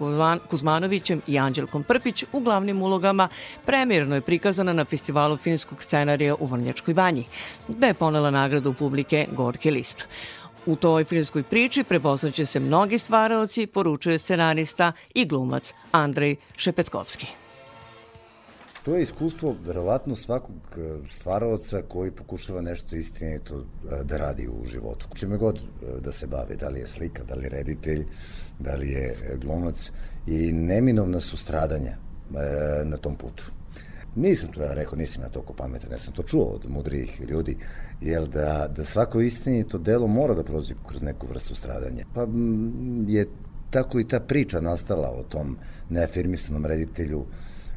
Kuzmanovićem 0.49 1.21
i 1.27 1.39
Anđelkom 1.39 1.83
Prpić 1.83 2.23
u 2.33 2.39
glavnim 2.39 2.81
ulogama 2.81 3.27
premijerno 3.65 4.15
je 4.15 4.21
prikazana 4.21 4.73
na 4.73 4.85
festivalu 4.85 5.37
finskog 5.37 5.83
scenarija 5.83 6.35
u 6.35 6.45
Vrnjačkoj 6.45 6.93
banji, 6.93 7.25
gde 7.67 7.87
je 7.87 7.93
ponela 7.93 8.31
nagradu 8.31 8.73
publike 8.73 9.27
Gorki 9.31 9.71
list. 9.71 10.05
U 10.65 10.75
toj 10.75 11.03
filmskoj 11.03 11.43
priči 11.43 11.83
prepoznaće 11.83 12.45
se 12.45 12.59
mnogi 12.59 12.97
stvaraoci, 12.97 13.67
poručuje 13.67 14.19
scenarista 14.19 14.91
i 15.13 15.25
glumac 15.25 15.73
Andrej 15.91 16.35
Šepetkovski. 16.57 17.48
To 18.83 18.95
je 18.95 19.03
iskustvo 19.03 19.55
verovatno 19.65 20.15
svakog 20.15 20.55
e, 20.77 21.09
stvaraoca 21.09 21.81
koji 21.87 22.11
pokušava 22.11 22.61
nešto 22.61 22.95
istinito 22.95 23.55
e, 23.55 24.03
da 24.03 24.17
radi 24.17 24.47
u 24.47 24.65
životu. 24.65 25.07
Čime 25.13 25.37
god 25.37 25.57
e, 25.57 25.61
da 25.99 26.11
se 26.11 26.27
bavi, 26.27 26.55
da 26.55 26.69
li 26.69 26.79
je 26.79 26.87
slika, 26.87 27.23
da 27.23 27.35
li 27.35 27.43
je 27.43 27.49
reditelj, 27.49 28.05
da 28.59 28.75
li 28.75 28.89
je 28.89 29.15
glumac 29.41 29.91
i 30.27 30.51
neminovna 30.51 31.19
su 31.19 31.37
stradanja 31.37 31.97
na 32.85 32.97
tom 32.97 33.15
putu. 33.15 33.51
Nisam 34.15 34.51
to 34.51 34.61
ja 34.61 34.73
rekao, 34.73 34.97
nisam 34.97 35.23
ja 35.23 35.29
toliko 35.29 35.53
pametan, 35.53 35.91
ja 35.91 35.99
sam 35.99 36.13
to 36.13 36.23
čuo 36.23 36.43
od 36.43 36.69
mudrijih 36.69 37.21
ljudi, 37.29 37.57
jel 38.01 38.27
da, 38.27 38.67
da 38.75 38.83
svako 38.83 39.21
istinito 39.21 39.77
delo 39.77 40.07
mora 40.07 40.33
da 40.33 40.43
prođe 40.43 40.75
kroz 40.87 41.01
neku 41.01 41.27
vrstu 41.27 41.55
stradanja. 41.55 42.05
Pa 42.13 42.27
je 43.07 43.27
tako 43.69 43.99
i 43.99 44.07
ta 44.07 44.19
priča 44.19 44.61
nastala 44.61 45.09
o 45.09 45.23
tom 45.23 45.57
neafirmisanom 45.89 46.65
reditelju 46.65 47.25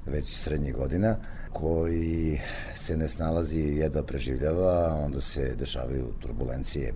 već 0.07 0.37
srednjih 0.37 0.75
godina, 0.75 1.17
koji 1.53 2.41
se 2.75 2.97
ne 2.97 3.09
snalazi 3.09 3.61
i 3.61 3.77
jedva 3.77 4.03
preživljava, 4.03 5.01
onda 5.05 5.21
se 5.21 5.55
dešavaju 5.59 6.07
turbulencije 6.21 6.93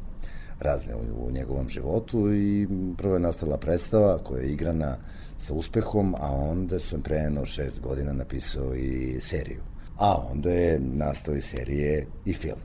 razne 0.61 0.95
u, 0.95 1.27
u 1.27 1.31
njegovom 1.31 1.69
životu 1.69 2.35
i 2.35 2.69
prvo 2.99 3.15
je 3.15 3.21
nastala 3.21 3.57
predstava 3.57 4.19
koja 4.19 4.43
je 4.43 4.53
igrana 4.53 4.97
sa 5.39 5.55
uspehom, 5.55 6.15
a 6.19 6.31
onda 6.33 6.79
sam 6.79 7.03
pre 7.03 7.17
jedno 7.17 7.45
šest 7.45 7.81
godina 7.81 8.13
napisao 8.13 8.75
i 8.75 9.21
seriju. 9.21 9.63
A 9.97 10.29
onda 10.31 10.51
je 10.51 10.79
nastao 10.81 11.35
i 11.35 11.41
serije 11.41 12.07
i 12.25 12.33
film. 12.33 12.59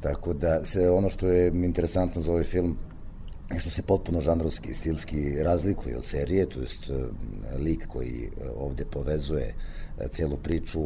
Tako 0.00 0.34
da 0.34 0.64
se 0.64 0.90
ono 0.90 1.10
što 1.10 1.26
je 1.26 1.48
interesantno 1.48 2.20
za 2.20 2.32
ovaj 2.32 2.44
film 2.44 2.78
je 3.54 3.60
što 3.60 3.70
se 3.70 3.82
potpuno 3.82 4.20
žanrovski 4.20 4.70
i 4.70 4.74
stilski 4.74 5.42
razlikuje 5.42 5.96
od 5.96 6.04
serije, 6.04 6.48
to 6.48 6.60
jest 6.60 6.90
e, 6.90 6.92
lik 7.58 7.86
koji 7.86 8.24
e, 8.24 8.50
ovde 8.56 8.84
povezuje 8.84 9.46
e, 9.46 9.54
celu 10.10 10.36
priču 10.36 10.80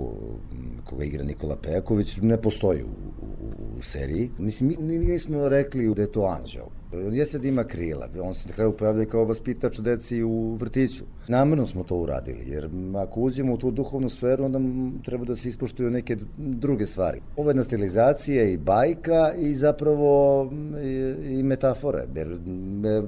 koga 0.85 1.05
igra 1.05 1.25
Nikola 1.25 1.57
Pejaković 1.57 2.19
ne 2.23 2.37
postoji 2.37 2.83
u, 2.83 2.87
u, 2.87 3.79
u 3.79 3.83
seriji. 3.83 4.31
Mislim, 4.39 4.77
mi 4.79 4.99
nismo 4.99 5.49
rekli 5.49 5.95
da 5.95 6.03
je 6.03 6.13
to 6.13 6.37
anđeo. 6.39 6.67
On 6.93 7.15
jeste 7.15 7.39
da 7.39 7.49
ima 7.49 7.65
krila, 7.65 8.09
on 8.23 8.35
se 8.35 8.49
na 8.49 8.55
kraju 8.55 8.77
pojavlja 8.77 9.05
kao 9.05 9.25
vaspitač 9.25 9.79
deci 9.79 10.23
u 10.23 10.55
vrtiću. 10.55 11.05
Namerno 11.29 11.67
smo 11.67 11.85
to 11.85 11.97
uradili, 11.97 12.45
jer 12.47 12.69
ako 12.97 13.21
uđemo 13.21 13.55
u 13.55 13.57
tu 13.57 13.71
duhovnu 13.71 14.09
sferu, 14.09 14.45
onda 14.45 14.61
treba 15.05 15.25
da 15.25 15.37
se 15.37 15.49
ispoštuju 15.49 15.91
neke 15.91 16.17
druge 16.37 16.87
stvari. 16.87 17.21
Ovo 17.37 17.51
je 17.51 17.63
stilizacija 17.63 18.45
i 18.45 18.57
bajka 18.57 19.33
i 19.39 19.55
zapravo 19.55 20.51
i, 20.83 21.15
i 21.39 21.43
metafore, 21.43 22.05
jer 22.15 22.39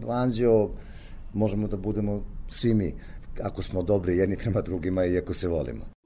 anđeo 0.08 0.70
možemo 1.34 1.68
da 1.68 1.76
budemo 1.76 2.22
svi 2.50 2.74
mi, 2.74 2.94
ako 3.42 3.62
smo 3.62 3.82
dobri 3.82 4.16
jedni 4.16 4.36
prema 4.36 4.60
drugima 4.60 5.04
i 5.04 5.18
ako 5.18 5.34
se 5.34 5.48
volimo. 5.48 5.97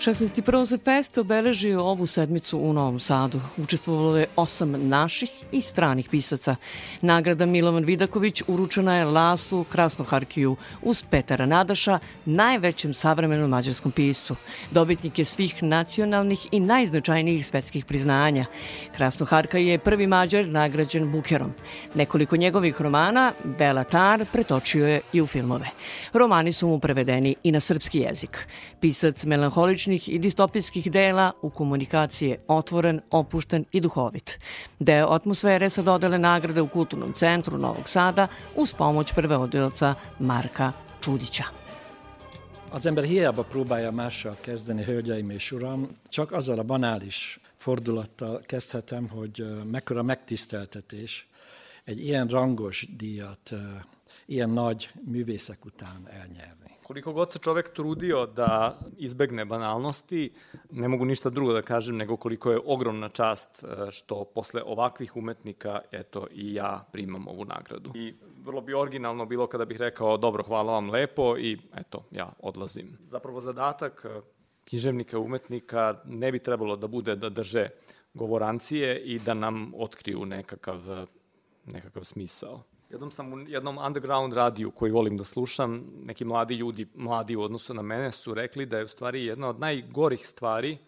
16. 0.00 0.42
Proze 0.42 0.78
Fest 0.78 1.18
obeležio 1.18 1.84
ovu 1.84 2.06
sedmicu 2.06 2.58
u 2.58 2.72
Novom 2.72 3.00
Sadu. 3.00 3.40
Učestvovalo 3.56 4.16
je 4.16 4.28
osam 4.36 4.88
naših 4.88 5.30
i 5.52 5.62
stranih 5.62 6.08
pisaca. 6.10 6.56
Nagrada 7.02 7.46
Milovan 7.46 7.84
Vidaković 7.84 8.42
uručena 8.48 8.96
je 8.96 9.04
Laslu 9.04 9.64
Krasnoharkiju 9.64 10.56
uz 10.82 11.04
Petara 11.10 11.46
Nadaša, 11.46 11.98
najvećem 12.24 12.94
savremenom 12.94 13.50
mađarskom 13.50 13.92
piscu. 13.92 14.36
Dobitnik 14.70 15.18
je 15.18 15.24
svih 15.24 15.62
nacionalnih 15.62 16.46
i 16.52 16.60
najznačajnijih 16.60 17.46
svetskih 17.46 17.84
priznanja. 17.84 18.46
Krasnoharka 18.96 19.58
je 19.58 19.78
prvi 19.78 20.06
mađar 20.06 20.48
nagrađen 20.48 21.12
Bukerom. 21.12 21.52
Nekoliko 21.94 22.36
njegovih 22.36 22.80
romana 22.80 23.32
Bela 23.44 23.84
Tar 23.84 24.26
pretočio 24.32 24.86
je 24.86 25.00
i 25.12 25.20
u 25.20 25.26
filmove. 25.26 25.66
Romani 26.12 26.52
su 26.52 26.68
mu 26.68 26.78
prevedeni 26.78 27.34
i 27.42 27.52
na 27.52 27.60
srpski 27.60 27.98
jezik. 27.98 28.46
Pisac 28.80 29.24
melanholični 29.24 29.90
tragičnih 29.90 30.08
i 30.08 30.18
distopijskih 30.18 30.92
dela 30.92 31.32
u 31.42 31.50
komunikaciji 31.50 32.28
je 32.28 32.38
otvoren, 32.48 33.00
opušten 33.10 33.64
i 33.72 33.80
duhovit. 33.80 34.38
Deo 34.78 35.08
atmosfere 35.08 35.70
sa 35.70 35.82
dodele 35.82 36.18
nagrade 36.18 36.60
u 36.60 36.68
Kulturnom 36.90 37.14
centru 37.14 37.56
Novog 37.56 37.88
Sada 37.88 38.28
uz 38.54 38.72
pomoć 38.72 39.12
prevodioca 39.12 39.94
Marka 40.18 40.72
Čudića. 41.00 41.44
Az 42.70 42.86
ember 42.86 43.04
hiába 43.04 43.42
próbálja 43.42 43.90
mással 43.90 44.36
kezdeni, 44.40 44.84
hölgyeim 44.84 45.30
és 45.30 45.52
uram, 45.52 45.88
csak 46.08 46.32
azzal 46.32 46.58
a 46.58 46.62
banális 46.62 47.40
fordulattal 47.56 48.40
kezdhetem, 48.46 49.08
hogy 49.08 49.44
mekkora 49.70 50.02
megtiszteltetés 50.02 51.28
egy 51.84 51.98
ilyen 51.98 52.26
rangos 52.26 52.86
díjat 52.96 53.54
ilyen 54.26 54.50
nagy 54.50 54.90
művészek 55.04 55.64
után 55.64 56.08
elnyerni. 56.08 56.59
Koliko 56.90 57.12
god 57.12 57.32
se 57.32 57.38
čovek 57.38 57.72
trudio 57.72 58.26
da 58.26 58.78
izbegne 58.98 59.44
banalnosti, 59.44 60.32
ne 60.70 60.88
mogu 60.88 61.04
ništa 61.04 61.30
drugo 61.30 61.52
da 61.52 61.62
kažem 61.62 61.96
nego 61.96 62.16
koliko 62.16 62.50
je 62.50 62.60
ogromna 62.64 63.08
čast 63.08 63.64
e, 63.64 63.90
što 63.90 64.24
posle 64.24 64.62
ovakvih 64.62 65.16
umetnika, 65.16 65.80
eto, 65.92 66.26
i 66.30 66.54
ja 66.54 66.84
primam 66.92 67.28
ovu 67.28 67.44
nagradu. 67.44 67.92
I 67.94 68.14
vrlo 68.44 68.60
bi 68.60 68.74
originalno 68.74 69.26
bilo 69.26 69.46
kada 69.46 69.64
bih 69.64 69.76
rekao, 69.76 70.16
dobro, 70.16 70.42
hvala 70.42 70.72
vam 70.72 70.90
lepo 70.90 71.38
i 71.38 71.58
eto, 71.76 72.04
ja 72.10 72.32
odlazim. 72.38 72.98
Zapravo 73.08 73.40
zadatak 73.40 74.04
e, 74.04 74.20
književnika 74.64 75.18
umetnika 75.18 76.00
ne 76.04 76.32
bi 76.32 76.38
trebalo 76.38 76.76
da 76.76 76.86
bude 76.86 77.16
da 77.16 77.28
drže 77.28 77.68
govorancije 78.14 79.00
i 79.00 79.18
da 79.18 79.34
nam 79.34 79.72
otkriju 79.76 80.26
nekakav, 80.26 81.06
nekakav 81.66 82.04
smisao. 82.04 82.62
Jednom 82.90 83.10
sam 83.10 83.32
u 83.32 83.38
jednom 83.38 83.78
underground 83.78 84.32
radiju 84.32 84.70
koji 84.70 84.92
volim 84.92 85.16
da 85.16 85.24
slušam, 85.24 85.84
neki 86.04 86.24
mladi 86.24 86.54
ljudi, 86.54 86.86
mladi 86.94 87.36
u 87.36 87.42
odnosu 87.42 87.74
na 87.74 87.82
mene, 87.82 88.12
su 88.12 88.34
rekli 88.34 88.66
da 88.66 88.78
je 88.78 88.84
u 88.84 88.88
stvari 88.88 89.24
jedna 89.24 89.48
od 89.48 89.60
najgorih 89.60 90.26
stvari 90.26 90.78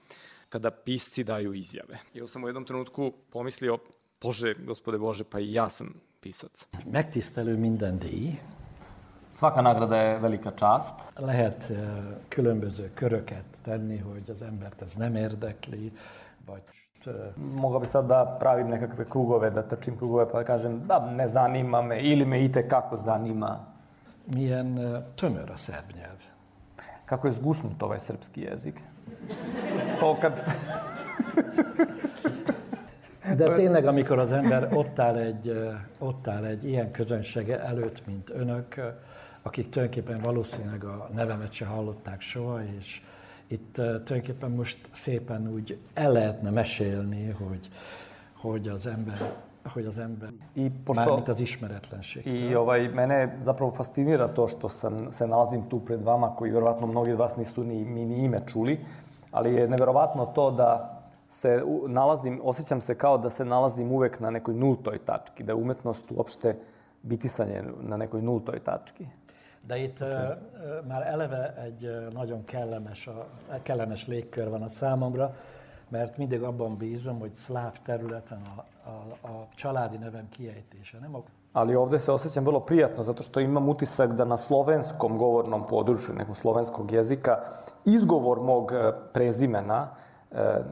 kada 0.48 0.70
pisci 0.70 1.24
daju 1.24 1.55
izjave. 1.55 1.98
I 2.14 2.28
sam 2.28 2.44
u 2.44 2.48
jednom 2.48 2.64
trenutku 2.64 3.12
pomislio, 3.30 3.78
Bože, 4.20 4.55
gospode 4.55 4.98
Bože, 4.98 5.24
pa 5.24 5.40
i 5.40 5.53
ja 5.53 5.68
sam 5.68 5.94
pisac. 6.20 6.66
Megtisztelő 6.86 7.57
minden 7.57 7.98
díj. 7.98 8.38
Svaka 9.30 9.61
nagrada 9.61 9.96
je 9.96 10.18
velika 10.18 10.50
čast. 10.50 10.94
Lehet 11.18 11.70
uh, 11.70 11.78
különböző 12.28 12.90
köröket 12.94 13.62
tenni, 13.62 13.98
hogy 13.98 14.30
az 14.30 14.42
embert 14.42 14.82
ez 14.82 14.94
nem 14.94 15.14
érdekli, 15.14 15.92
vagy 16.46 16.62
Mogao 17.36 17.80
bi 17.80 17.86
sad 17.86 18.07
da 18.07 18.36
pravim 18.40 18.68
nekakve 18.68 19.05
krugove, 19.05 19.50
da 19.50 19.62
trčim 19.62 19.96
krugove 19.96 20.28
pa 20.30 20.38
da 20.38 20.44
kažem 20.44 20.80
da 20.86 21.11
ne 21.11 21.28
zanima 21.28 21.82
me 21.82 22.00
ili 22.00 22.24
me 22.24 22.44
ite 22.44 22.68
kako 22.68 22.96
zanima. 22.96 23.59
Milyen 24.26 25.03
tömör 25.16 25.50
a 25.53 25.57
szerb 25.57 25.94
nyelv. 25.94 26.20
Kako 27.05 27.26
je 27.26 27.32
zgusnut 27.32 27.82
ovaj 27.82 28.00
srpski 28.00 28.40
jezik. 28.40 28.80
To 30.00 30.16
kad... 30.20 30.32
De 33.36 33.53
tényleg, 33.53 33.86
amikor 33.86 34.18
az 34.18 34.32
ember 34.32 34.68
ott 34.74 34.98
áll 34.98 35.16
egy, 35.16 35.72
ott 35.98 36.28
áll 36.28 36.44
egy 36.44 36.64
ilyen 36.64 36.90
közönsége 36.90 37.61
előtt, 37.61 38.07
mint 38.07 38.30
önök, 38.30 38.94
akik 39.42 39.68
tulajdonképpen 39.68 40.20
valószínűleg 40.20 40.84
a 40.84 41.09
nevemet 41.14 41.53
se 41.53 41.66
hallották 41.66 42.20
soha, 42.20 42.62
és 42.78 43.03
itt 43.47 43.78
uh, 43.78 43.84
tulajdonképpen 43.84 44.51
most 44.51 44.78
szépen 44.93 45.49
úgy 45.49 45.78
el 45.95 46.12
lehetne 46.12 46.51
mesélni, 46.51 47.30
hogy, 47.30 47.70
hogy 48.36 48.68
az 48.68 48.86
ember 48.86 49.34
hogy 49.72 49.86
az 49.86 49.99
ember, 49.99 50.28
I 50.53 50.70
pošto, 50.84 51.05
mármint 51.05 51.28
az 51.28 51.40
ismeretlenség. 51.40 52.26
I 52.26 52.55
ovaj, 52.55 52.88
mene 52.88 53.38
zapravo 53.43 53.70
fascinira 53.70 54.32
to 54.32 54.49
što 54.49 54.68
sam, 54.68 55.12
se 55.12 55.26
nalazim 55.26 55.62
tu 55.68 55.80
pred 55.80 56.03
vama, 56.03 56.34
koji 56.36 56.51
verovatno 56.51 56.86
mnogi 56.86 57.12
od 57.12 57.18
vas 57.18 57.36
nisu 57.36 57.64
ni, 57.64 57.84
mi 57.84 58.05
ni 58.05 58.24
ime 58.24 58.43
čuli, 58.47 58.80
ali 59.30 59.55
je 59.55 59.68
neverovatno 59.68 60.26
to 60.26 60.51
da 60.51 60.99
se 61.28 61.62
nalazim, 61.86 62.40
osjećam 62.45 62.80
se 62.80 62.95
kao 62.95 63.18
da 63.18 63.30
se 63.30 63.45
nalazim 63.45 63.93
uvek 63.93 64.20
na 64.20 64.30
nekoj 64.30 64.55
nultoj 64.55 64.99
tački, 64.99 65.43
da 65.43 65.53
je 65.53 65.57
umetnost 65.57 66.11
uopšte 66.11 66.57
bitisanje 67.03 67.62
na 67.80 67.97
nekoj 67.97 68.22
nultoj 68.22 68.59
tački. 68.59 69.07
De 69.66 69.76
itt 69.76 70.00
uh, 70.00 70.08
már 70.88 71.06
eleve 71.06 71.54
egy 71.54 72.08
nagyon 72.12 72.44
kellemes, 72.44 73.06
a, 73.06 73.26
kellemes 73.62 74.06
légkör 74.06 74.50
van 74.50 74.62
a 74.62 74.68
számomra, 74.68 75.34
mert 75.88 76.16
mindig 76.16 76.42
abban 76.42 76.76
bízom, 76.76 77.20
hogy 77.20 77.34
szláv 77.34 77.72
területen 77.84 78.42
a, 78.56 78.64
a, 78.90 79.28
a 79.28 79.48
családi 79.54 79.96
nevem 79.96 80.28
kiejtése. 80.28 80.98
Nem 81.00 81.14
a... 81.14 81.22
Ali 81.52 81.74
ovde 81.74 81.98
se 81.98 82.12
osjećam 82.12 82.44
vrlo 82.44 82.60
prijatno, 82.60 83.02
zato 83.02 83.22
što 83.22 83.40
imam 83.40 83.68
utisak 83.68 84.12
da 84.12 84.24
na 84.24 84.36
slovenskom 84.36 85.18
govornom 85.18 85.66
području, 85.66 86.14
nekog 86.14 86.36
slovenskog 86.36 86.92
jezika, 86.92 87.38
izgovor 87.84 88.40
mog 88.40 88.72
prezimena 89.12 89.88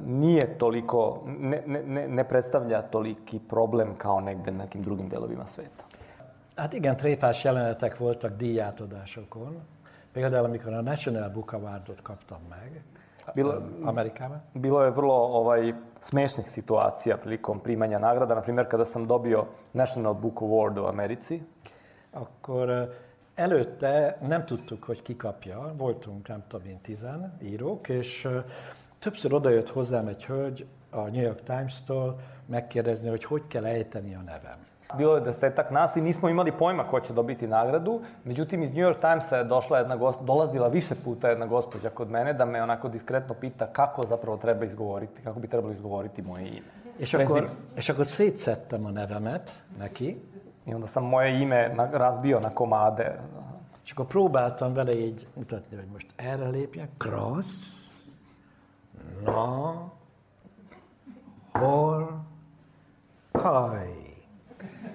nije 0.07 0.59
toliko, 0.59 1.22
ne, 1.26 1.62
ne, 1.66 2.09
ne 2.09 2.28
predstavlja 2.28 2.82
toliki 2.82 3.38
problem 3.49 3.95
kao 3.99 4.20
negde 4.20 4.51
na 4.51 4.59
nekim 4.59 4.82
drugim 4.82 5.09
delovima 5.09 5.47
sveta. 5.47 5.84
Hát 6.61 6.73
igen, 6.73 6.97
tréfás 6.97 7.45
jelenetek 7.45 7.99
voltak 7.99 8.37
díjátadásokon. 8.37 9.61
Például, 10.13 10.45
amikor 10.45 10.73
a 10.73 10.81
National 10.81 11.29
Book 11.29 11.53
Awardot 11.53 12.03
kaptam 12.03 12.39
meg, 12.49 12.83
bilo, 13.35 13.55
Amerikában. 13.83 14.43
Bilo 14.53 14.85
je 14.85 14.91
vrlo 14.91 15.15
ovaj, 15.15 15.75
smešnih 16.01 16.47
situacija 16.47 17.17
prilikom 17.19 17.61
primanja 17.61 17.99
nagrada. 17.99 18.35
Na 18.35 18.41
primjer, 18.41 18.67
kada 18.67 18.85
sam 18.85 19.07
dobio 19.07 19.47
National 19.71 20.15
Book 20.15 20.41
Award 20.41 20.79
u 20.79 20.85
Americi. 20.85 21.43
Akkor 22.11 22.95
előtte 23.35 24.19
nem 24.27 24.45
tudtuk, 24.45 24.85
hogy 24.85 25.03
ki 25.03 25.17
kapja. 25.17 25.73
Voltunk, 25.77 26.29
nem 26.29 26.43
tudom 26.49 26.67
én, 26.67 26.81
tizen 26.81 27.37
írók, 27.43 27.89
és 27.89 28.29
többször 28.99 29.33
odajött 29.33 29.69
hozzám 29.69 30.07
egy 30.07 30.25
hölgy 30.25 30.67
a 30.91 31.01
New 31.01 31.23
York 31.23 31.43
Times-tól 31.43 32.21
megkérdezni, 32.47 33.09
hogy 33.09 33.25
hogy 33.25 33.47
kell 33.47 33.65
ejteni 33.65 34.15
a 34.15 34.21
nevem. 34.21 34.70
Bilo 34.97 35.14
je 35.14 35.20
desetak 35.20 35.70
nas 35.70 35.97
i 35.97 36.01
nismo 36.01 36.28
imali 36.28 36.53
pojma 36.53 36.84
ko 36.84 37.01
će 37.01 37.12
dobiti 37.12 37.47
nagradu. 37.47 38.01
Međutim, 38.24 38.62
iz 38.62 38.70
New 38.70 38.84
York 38.88 39.01
Timesa 39.01 39.36
je 39.36 39.45
došla 39.45 39.78
jedna 39.78 39.97
gost, 39.97 40.20
dolazila 40.22 40.68
više 40.68 40.95
puta 41.05 41.28
jedna 41.28 41.47
gospođa 41.47 41.91
kod 41.91 42.11
mene 42.11 42.32
da 42.32 42.45
me 42.45 42.62
onako 42.62 42.88
diskretno 42.88 43.34
pita 43.34 43.66
kako 43.66 44.07
zapravo 44.07 44.36
treba 44.36 44.64
izgovoriti, 44.64 45.22
kako 45.22 45.41
bi 45.41 45.49
trebalo 45.49 45.72
izgovoriti 45.72 46.22
moje 46.22 46.49
ime. 46.49 46.80
És 47.01 47.14
akkor, 47.14 47.51
és 47.74 47.88
akkor 47.88 48.07
szétszettem 48.07 48.86
a 48.86 48.91
nevemet 48.91 49.62
neki. 49.78 50.16
I 50.64 50.74
onda 50.74 50.86
sam 50.86 51.05
moje 51.05 51.41
ime 51.41 51.72
na, 51.76 51.88
razbio 51.93 52.38
na 52.38 52.53
komade. 52.53 53.20
És 53.84 53.91
akkor 53.91 54.07
próbáltam 54.07 54.74
vele 54.74 54.95
így 54.95 55.26
mutatni, 55.34 55.76
hogy 55.76 55.88
most 55.93 56.07
erre 56.16 56.49
lépjek. 56.49 56.88
Krasz. 56.97 57.78
Na. 59.24 59.93
Hol. 61.53 62.24
Kaj. 63.32 64.10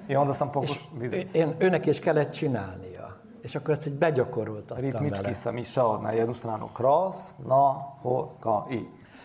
I 0.08 0.16
onda 0.16 0.34
sam 0.34 0.52
pokušao, 0.52 0.82
Én, 1.32 1.56
őnek 1.58 1.86
is 1.86 2.00
kellett 2.00 2.32
csinálnia. 2.32 3.18
És 3.42 3.56
akkor 3.56 3.74
ezt 3.74 3.88
így 3.88 3.94
begyakoroltattam 3.94 4.84
Ritmički 4.84 5.22
vele. 5.22 5.34
sam 5.34 5.58
išao 5.58 5.98
na 6.02 6.12
jednu 6.12 6.34
stranu 6.34 6.70
cross, 6.74 7.18
na, 7.48 7.96
ho, 8.02 8.26
ka, 8.40 8.66
i. 8.70 8.80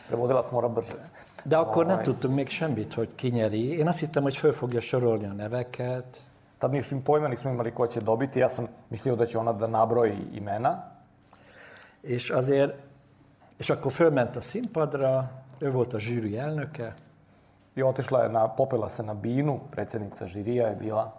Prevodilac 0.06 0.50
mora 0.50 0.68
brže. 0.68 1.10
De 1.44 1.56
akkor 1.56 1.86
nem 1.86 2.02
tudtunk 2.02 2.34
még 2.34 2.48
semmit, 2.48 2.94
hogy 2.94 3.14
kinyeri. 3.14 3.78
Én 3.78 3.88
azt 3.88 3.98
hittem, 3.98 4.22
hogy 4.22 4.36
föl 4.36 4.52
fogja 4.52 4.80
sorolni 4.80 5.26
a 5.26 5.32
neveket. 5.32 6.22
Tad 6.58 6.70
niš 6.70 6.92
pojma 7.04 7.28
nismo 7.28 7.50
imali 7.50 7.72
ko 7.72 7.86
će 7.86 8.00
dobiti. 8.00 8.38
Ja 8.38 8.48
sam 8.48 8.68
mislio 8.88 9.16
da 9.16 9.26
će 9.26 9.38
ona 9.38 9.52
da 9.52 9.66
nabroji 9.66 10.28
imena. 10.34 10.92
És 12.00 12.30
azért, 12.30 12.72
és 13.56 13.70
akkor 13.70 13.92
fölment 13.92 14.36
a 14.36 14.40
színpadra, 14.40 15.30
ő 15.58 15.70
volt 15.70 15.92
a 15.92 15.98
zsűri 15.98 16.38
elnöke, 16.38 16.94
I 17.76 17.82
otišla 17.82 18.22
je 18.22 18.28
na, 18.28 18.48
popela 18.48 18.90
se 18.90 19.02
na 19.02 19.14
binu, 19.14 19.60
predsednica 19.70 20.26
žirija 20.26 20.68
je 20.68 20.76
bila, 20.76 21.12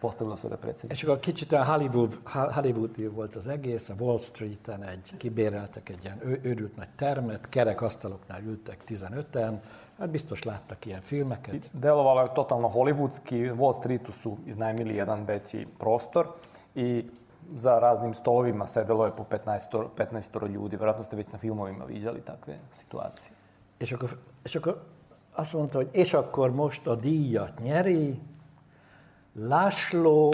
postavila 0.00 0.36
se 0.36 0.48
da 0.48 0.56
predsednica. 0.56 0.94
És 0.94 1.02
akkor 1.02 1.18
kicsit 1.18 1.52
a 1.52 1.64
Hollywood, 1.64 2.18
Hollywoodi 2.54 3.06
volt 3.06 3.36
az 3.36 3.48
egész, 3.48 3.88
a 3.88 3.94
Wall 3.98 4.18
Street-en 4.18 4.82
egy, 4.82 5.16
kibéreltek 5.16 5.88
egy 5.88 6.04
ilyen 6.04 6.18
őrült 6.42 6.76
nagy 6.76 6.88
termet, 6.96 7.48
kerek 7.48 7.82
asztaloknál 7.82 8.42
ültek 8.42 8.82
15-en, 8.88 9.54
hát 9.98 10.10
biztos 10.10 10.42
láttak 10.42 10.86
ilyen 10.86 11.00
filmeket. 11.00 11.70
Delovalo 11.72 12.22
je 12.22 12.30
totalno 12.32 12.68
hollywoodski, 12.68 13.50
Wall 13.50 13.72
Streetu 13.72 14.12
su 14.12 14.36
iznajmili 14.46 14.94
jedan 14.94 15.24
veći 15.24 15.66
prostor 15.78 16.34
i 16.74 17.04
za 17.54 17.78
raznim 17.78 18.14
stolovima 18.14 18.66
sedelo 18.66 19.04
je 19.04 19.12
po 19.16 19.24
15, 19.30 19.86
15 19.96 20.48
ljudi. 20.48 20.76
Vjerojatno 20.76 21.04
ste 21.04 21.16
već 21.16 21.26
na 21.32 21.38
filmovima 21.38 21.84
viđali 21.84 22.20
takve 22.20 22.58
situacije. 22.78 23.30
És 23.78 23.92
akkor, 23.92 24.08
és 24.44 24.56
akkor 24.56 24.82
azt 25.36 25.52
mondta, 25.52 25.76
hogy 25.76 25.88
és 25.92 26.14
akkor 26.14 26.54
most 26.54 26.86
a 26.86 26.94
díjat 26.94 27.58
nyeri 27.58 28.20
László 29.32 30.32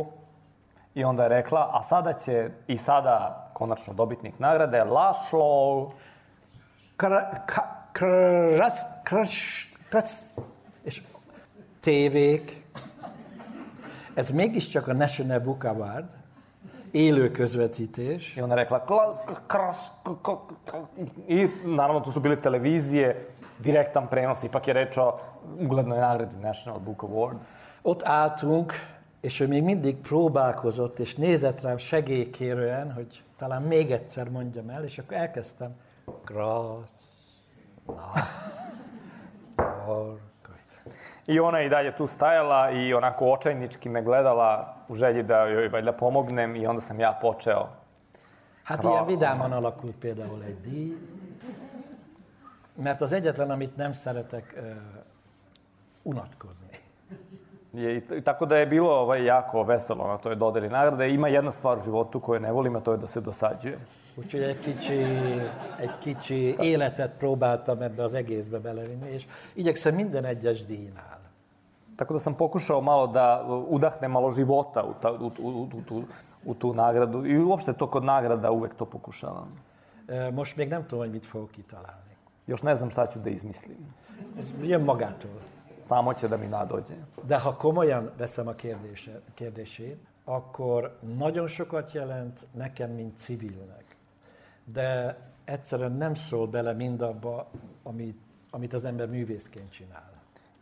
I 0.94 1.04
onda 1.04 1.22
je 1.22 1.28
rekla, 1.28 1.70
a 1.72 1.82
sada 1.82 2.12
će 2.12 2.50
i 2.66 2.76
sada 2.76 3.50
konačno 3.52 3.92
dobitnik 3.92 4.38
nagrade 4.38 4.84
Laszlo 4.84 5.86
Krasz, 6.96 8.86
krasz, 9.02 9.66
krasz, 9.88 10.38
és 10.82 11.02
tévék. 11.80 12.66
Ez 14.14 14.30
mégiscsak 14.30 14.88
a 14.88 14.92
National 14.92 15.38
Book 15.38 15.64
Award, 15.64 16.16
élő 16.90 17.30
közvetítés. 17.30 18.36
I 18.36 18.42
onda 18.42 18.54
je 18.54 18.60
rekla, 18.60 18.80
kla, 18.80 19.24
kras, 19.46 19.92
i 21.26 21.48
naravno 21.64 22.00
tu 22.00 22.10
su 22.10 22.20
bile 22.20 22.36
televizije, 22.36 23.31
direktan 23.62 24.08
prenos, 24.08 24.42
ipak 24.42 24.66
je 24.66 24.72
reč 24.72 24.96
o 24.96 25.20
uglednoj 25.58 25.98
nagradi 25.98 26.36
National 26.42 26.80
Book 26.80 27.02
Award. 27.02 27.38
Ott 27.82 28.02
álltunk, 28.08 28.72
és 29.20 29.40
ő 29.40 29.46
még 29.46 29.62
mindig 29.62 29.96
próbálkozott, 29.96 30.98
és 30.98 31.14
nézett 31.14 31.60
rám 31.60 31.76
segélykérően, 31.76 32.92
hogy 32.92 33.22
talán 33.36 33.62
még 33.62 33.90
egyszer 33.90 34.28
mondjam 34.28 34.68
el, 34.68 34.84
és 34.84 34.98
akkor 34.98 35.16
elkezdtem. 35.16 35.74
Grasz, 36.24 37.12
la, 37.86 38.12
I 41.26 41.38
ona 41.38 41.58
je 41.58 41.66
i 41.66 41.68
dalje 41.68 41.94
tu 41.94 42.06
stajala 42.06 42.70
i 42.70 42.94
onako 42.94 43.32
očajnički 43.32 43.88
me 43.88 44.02
gledala 44.02 44.76
u 44.88 44.96
želji 44.96 45.22
da 45.22 45.46
joj 45.46 45.68
valjda 45.68 45.92
pomognem 45.92 46.56
i 46.56 46.66
onda 46.66 46.80
sam 46.80 47.00
ja 47.00 47.18
počeo. 47.20 47.68
Hát 48.62 48.84
ilyen 48.84 49.06
vidáman 49.06 49.52
alakult 49.52 49.94
például 49.94 50.42
egy 50.46 50.60
díj, 50.60 50.96
mert 52.74 53.00
az 53.00 53.12
egyetlen, 53.12 53.50
amit 53.50 53.76
nem 53.76 53.92
szeretek, 53.92 54.54
uh, 54.56 54.76
unatkozni. 56.02 56.78
Je, 57.74 57.96
i, 57.96 58.22
tako 58.22 58.46
da 58.46 58.56
je 58.56 58.66
bilo 58.66 59.00
ovaj, 59.00 59.24
jako 59.24 59.64
veselo 59.64 60.06
na 60.06 60.18
toj 60.18 60.36
dodeli 60.36 60.68
nagrade. 60.68 61.08
Ima 61.10 61.28
jedna 61.28 61.50
stvar 61.50 61.78
u 61.78 61.82
životu 61.82 62.20
koju 62.20 62.40
ne 62.40 62.52
volim, 62.52 62.76
a 62.76 62.80
to 62.80 62.92
je 62.92 62.98
da 62.98 63.06
se 63.06 63.20
dosađuje. 63.20 63.78
Úgyhogy 64.16 64.42
egy 64.42 64.58
kicsi, 64.58 65.02
egy 65.78 65.98
kicsi 65.98 66.56
életet 66.60 67.10
próbáltam 67.18 67.82
ebbe 67.82 68.02
az 68.02 68.14
egészbe 68.14 68.58
belevinni, 68.58 69.10
és 69.10 69.26
igyekszem 69.54 69.94
minden 69.94 70.24
egyes 70.24 70.64
díjnál. 70.64 71.20
Tako 71.96 72.12
da 72.12 72.18
sam 72.18 72.34
pokušao 72.34 72.80
malo 72.80 73.06
da 73.06 73.44
udahne 73.68 74.08
malo 74.08 74.30
života 74.30 74.82
u, 74.82 74.94
ta, 75.00 75.12
u, 75.12 75.32
u, 75.38 75.48
u, 75.48 75.94
u, 75.94 76.02
u 76.44 76.54
tu 76.54 76.74
nagradu. 76.74 77.24
I 77.24 77.38
uopšte 77.38 77.72
to 77.72 77.86
kod 77.86 78.04
nagrada 78.04 78.50
uvek 78.50 78.74
to 78.74 78.84
pokušavam. 78.84 79.48
Most 80.32 80.56
még 80.56 80.68
nem 80.68 80.82
tudom, 80.86 80.98
hogy 80.98 81.12
mit 81.12 81.26
fogok 81.26 81.50
kitalálni. 81.50 82.11
Još 82.46 82.62
ne 82.62 82.74
znam 82.74 82.90
šta 82.90 83.06
ću 83.06 83.18
da 83.18 83.30
izmislim. 83.30 83.76
Jön 84.62 84.84
magától. 84.84 85.30
Samo 85.82 86.14
će 86.14 86.28
da 86.28 86.36
mi 86.36 86.46
nadođe. 86.46 86.94
De 87.22 87.36
ha 87.36 87.52
komolyan 87.52 88.08
veszem 88.18 88.48
a 88.48 88.52
kérdése, 88.52 89.20
kérdését, 89.34 89.96
akkor 90.24 90.98
nagyon 91.00 91.48
sokat 91.48 91.94
jelent 91.94 92.46
nekem, 92.52 92.90
mint 92.90 93.18
civilnek. 93.18 93.84
De 94.64 95.16
egyszerűen 95.44 95.92
nem 95.92 96.14
szól 96.14 96.46
bele 96.46 96.72
mindabba, 96.72 97.46
amit, 97.82 98.18
amit 98.50 98.72
az 98.72 98.84
ember 98.84 99.08
művészként 99.08 99.70
csinál. 99.70 100.10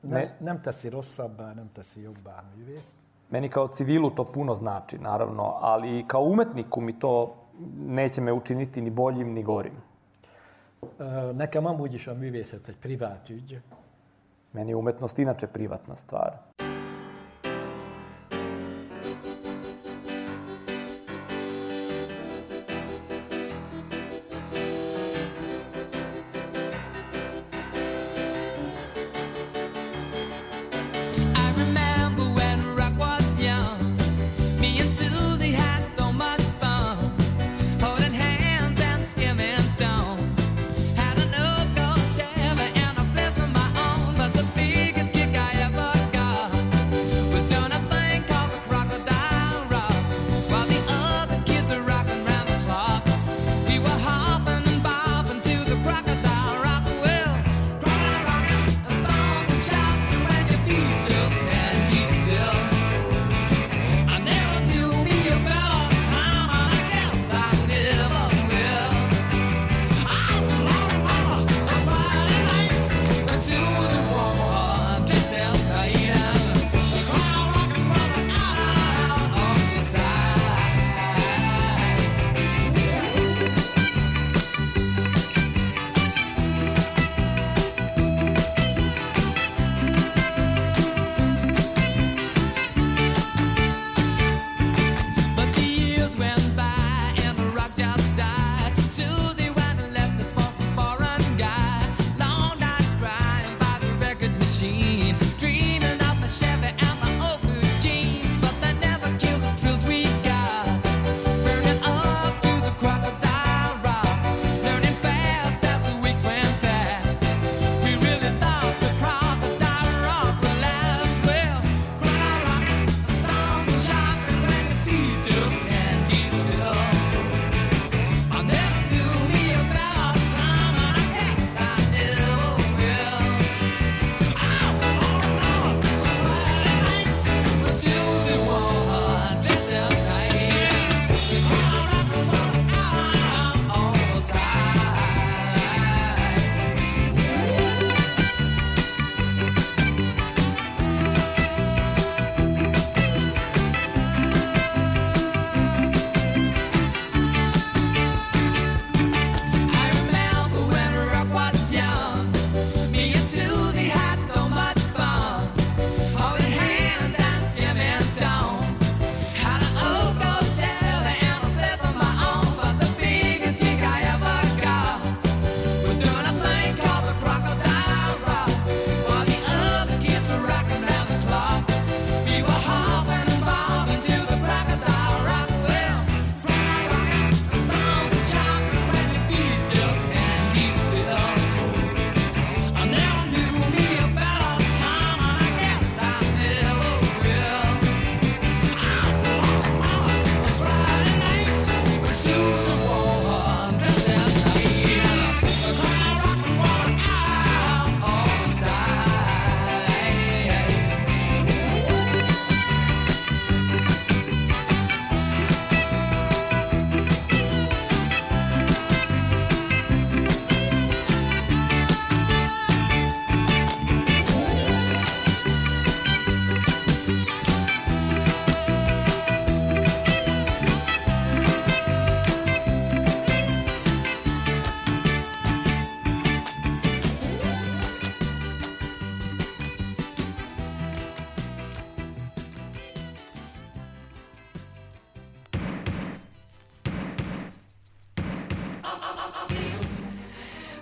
Nem, 0.01 0.29
nem 0.39 0.61
teszi 0.61 0.89
rosszabbá, 0.89 1.53
nem 1.55 1.71
teszi 1.73 2.01
jobbá 2.01 2.45
művészt. 2.57 2.93
Meni 3.29 3.49
kao 3.49 3.69
civilu 3.69 4.11
to 4.11 4.25
puno 4.25 4.55
znači, 4.55 4.99
naravno, 4.99 5.59
ali 5.61 6.05
kao 6.07 6.23
umetniku 6.23 6.81
mi 6.81 6.99
to 6.99 7.35
neće 7.77 8.21
me 8.21 8.33
učiniti 8.33 8.81
ni 8.81 8.91
boljim 8.91 9.33
ni 9.33 9.43
gorim. 9.43 9.83
Nekem 11.37 11.67
amúgy 11.67 11.95
is 11.95 12.07
a 12.07 12.15
művészet 12.15 12.69
egy 12.69 12.77
privát 12.77 13.29
ügy. 13.29 13.61
Meni 14.51 14.73
umetnost 14.73 15.19
inače 15.19 15.49
privatna 15.49 15.95
stvar. 15.95 16.43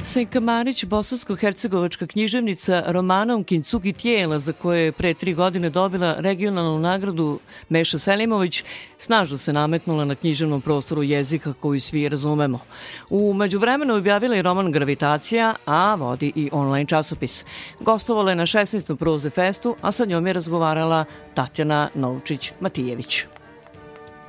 Senka 0.08 0.40
Marić, 0.40 0.84
bosansko-hercegovačka 0.84 2.06
književnica 2.06 2.82
romanom 2.86 3.44
Kincugi 3.44 3.92
tijela 3.92 4.38
za 4.38 4.52
koje 4.52 4.84
je 4.84 4.92
pre 4.92 5.14
tri 5.14 5.34
godine 5.34 5.70
dobila 5.70 6.14
regionalnu 6.18 6.78
nagradu 6.78 7.38
Meša 7.68 7.98
Selimović, 7.98 8.64
snažno 8.98 9.38
se 9.38 9.52
nametnula 9.52 10.04
na 10.04 10.14
književnom 10.14 10.60
prostoru 10.60 11.02
jezika 11.02 11.52
koji 11.52 11.80
svi 11.80 12.08
razumemo. 12.08 12.60
U 13.10 13.34
međuvremenu 13.34 13.94
objavila 13.94 14.36
i 14.36 14.42
roman 14.42 14.72
Gravitacija, 14.72 15.54
a 15.66 15.94
vodi 15.94 16.32
i 16.34 16.48
online 16.52 16.86
časopis. 16.86 17.44
Gostovala 17.80 18.30
je 18.30 18.36
na 18.36 18.46
16. 18.46 18.96
Proze 18.96 19.30
festu, 19.30 19.76
a 19.80 19.92
sa 19.92 20.04
njom 20.04 20.26
je 20.26 20.32
razgovarala 20.32 21.04
Tatjana 21.34 21.88
Novčić-Matijević. 21.94 23.24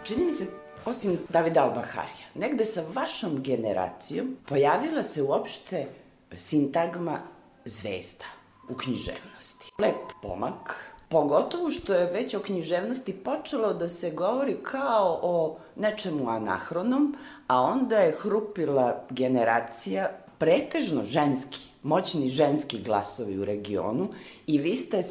Čini 0.04 0.26
mi 0.26 0.32
se, 0.32 0.59
osim 0.90 1.18
Davida 1.30 1.64
Albaharija, 1.64 2.28
negde 2.36 2.66
sa 2.66 2.84
vašom 2.94 3.42
generacijom 3.44 4.38
pojavila 4.46 5.04
se 5.04 5.24
uopšte 5.24 5.88
sintagma 6.36 7.20
zvezda 7.66 8.26
u 8.70 8.76
književnosti. 8.78 9.72
Lep 9.80 10.14
pomak, 10.22 10.90
Pogotovo 11.10 11.72
što 11.72 11.94
je 11.94 12.12
već 12.12 12.34
o 12.34 12.40
književnosti 12.40 13.14
počelo 13.14 13.74
da 13.74 13.90
se 13.90 14.12
govori 14.12 14.58
kao 14.64 15.20
o 15.22 15.58
nečemu 15.76 16.30
anahronom, 16.30 17.16
a 17.48 17.62
onda 17.62 17.98
je 17.98 18.18
hrupila 18.20 19.06
generacija 19.10 20.10
pretežno 20.38 21.04
ženski, 21.04 21.60
moćni 21.84 22.28
ženski 22.28 22.82
glasovi 22.82 23.38
u 23.38 23.46
regionu 23.46 24.08
i 24.48 24.58
vi 24.58 24.76
ste 24.76 25.04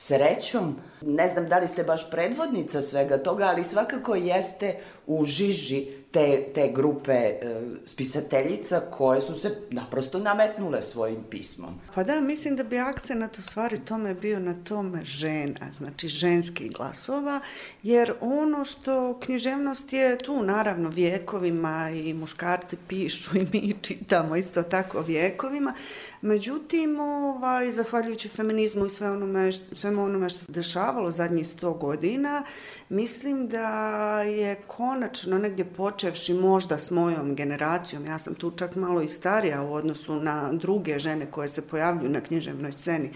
srećom, 0.00 0.76
ne 1.02 1.28
znam 1.28 1.48
da 1.48 1.58
li 1.58 1.68
ste 1.68 1.84
baš 1.84 2.10
predvodnica 2.10 2.82
svega 2.82 3.18
toga, 3.18 3.44
ali 3.44 3.64
svakako 3.64 4.14
jeste 4.14 4.76
u 5.06 5.24
žiži 5.24 5.86
te, 6.10 6.46
te 6.54 6.72
grupe 6.74 7.12
e, 7.12 7.38
spisateljica 7.84 8.80
koje 8.90 9.20
su 9.20 9.40
se 9.40 9.56
naprosto 9.70 10.18
nametnule 10.18 10.82
svojim 10.82 11.22
pismom. 11.30 11.74
Pa 11.94 12.04
da, 12.04 12.20
mislim 12.20 12.56
da 12.56 12.64
bi 12.64 12.78
akcenat 12.78 13.38
u 13.38 13.42
stvari 13.42 13.78
tome 13.84 14.14
bio 14.14 14.38
na 14.38 14.54
tome 14.64 15.04
žena, 15.04 15.72
znači 15.78 16.08
ženskih 16.08 16.72
glasova, 16.72 17.40
jer 17.82 18.12
ono 18.20 18.64
što 18.64 19.20
književnost 19.20 19.92
je 19.92 20.18
tu 20.18 20.42
naravno 20.42 20.88
vjekovima 20.88 21.90
i 21.90 22.14
muškarci 22.14 22.76
pišu 22.88 23.36
i 23.36 23.46
mi 23.52 23.74
čitamo 23.82 24.36
isto 24.36 24.62
tako 24.62 25.00
vjekovima, 25.00 25.74
međutim, 26.22 27.00
ovaj, 27.00 27.72
zahvaljujući 27.72 28.28
feminizmu 28.28 28.86
i 28.86 28.90
sve 28.90 29.10
onome, 29.10 29.52
svemu 29.52 30.04
onome 30.04 30.30
što 30.30 30.44
se 30.44 30.52
dešavalo 30.52 31.10
zadnjih 31.10 31.48
sto 31.48 31.72
godina, 31.72 32.42
mislim 32.88 33.48
da 33.48 34.22
je 34.22 34.56
konačno 34.66 35.38
negdje 35.38 35.64
počevši 35.64 36.34
možda 36.34 36.78
s 36.78 36.90
mojom 36.90 37.34
generacijom, 37.34 38.06
ja 38.06 38.18
sam 38.18 38.34
tu 38.34 38.50
čak 38.50 38.74
malo 38.74 39.02
i 39.02 39.08
starija 39.08 39.62
u 39.62 39.72
odnosu 39.72 40.20
na 40.20 40.52
druge 40.52 40.98
žene 40.98 41.30
koje 41.30 41.48
se 41.48 41.68
pojavljuju 41.68 42.10
na 42.10 42.20
književnoj 42.20 42.72
sceni 42.72 43.12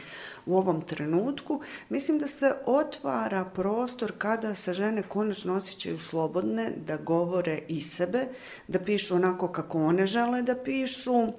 u 0.46 0.56
ovom 0.56 0.82
trenutku, 0.82 1.60
mislim 1.88 2.18
da 2.18 2.28
se 2.28 2.54
otvara 2.66 3.44
prostor 3.44 4.12
kada 4.18 4.54
se 4.54 4.74
žene 4.74 5.02
konačno 5.02 5.54
osjećaju 5.54 5.98
slobodne 5.98 6.72
da 6.86 6.96
govore 6.96 7.60
i 7.68 7.82
sebe, 7.82 8.26
da 8.68 8.78
pišu 8.78 9.14
onako 9.14 9.48
kako 9.48 9.78
one 9.78 10.06
žele 10.06 10.42
da 10.42 10.56
pišu, 10.64 11.32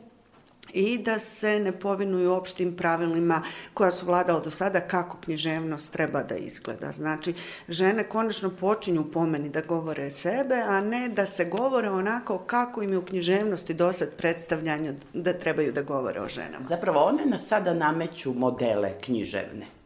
i 0.73 0.97
da 0.97 1.19
se 1.19 1.59
ne 1.59 1.71
povinuju 1.71 2.31
opštim 2.31 2.77
pravilima 2.77 3.41
koja 3.73 3.91
su 3.91 4.05
vladala 4.05 4.39
do 4.39 4.51
sada 4.51 4.79
kako 4.79 5.17
književnost 5.17 5.91
treba 5.91 6.23
da 6.23 6.35
izgleda. 6.35 6.91
Znači, 6.91 7.33
žene 7.69 8.03
konačno 8.03 8.49
počinju 8.49 9.11
po 9.11 9.25
meni 9.25 9.49
da 9.49 9.61
govore 9.61 10.09
sebe, 10.09 10.55
a 10.55 10.81
ne 10.81 11.09
da 11.09 11.25
se 11.25 11.45
govore 11.45 11.89
onako 11.89 12.37
kako 12.37 12.83
im 12.83 12.91
je 12.91 12.97
u 12.97 13.05
književnosti 13.05 13.73
dosad 13.73 14.09
predstavljanje 14.17 14.93
da 15.13 15.33
trebaju 15.33 15.71
da 15.71 15.81
govore 15.81 16.21
o 16.21 16.27
ženama. 16.27 16.59
Zapravo, 16.59 16.99
one 16.99 17.25
na 17.25 17.39
sada 17.39 17.73
nameću 17.73 18.33
modele 18.33 18.91
književne 19.01 19.82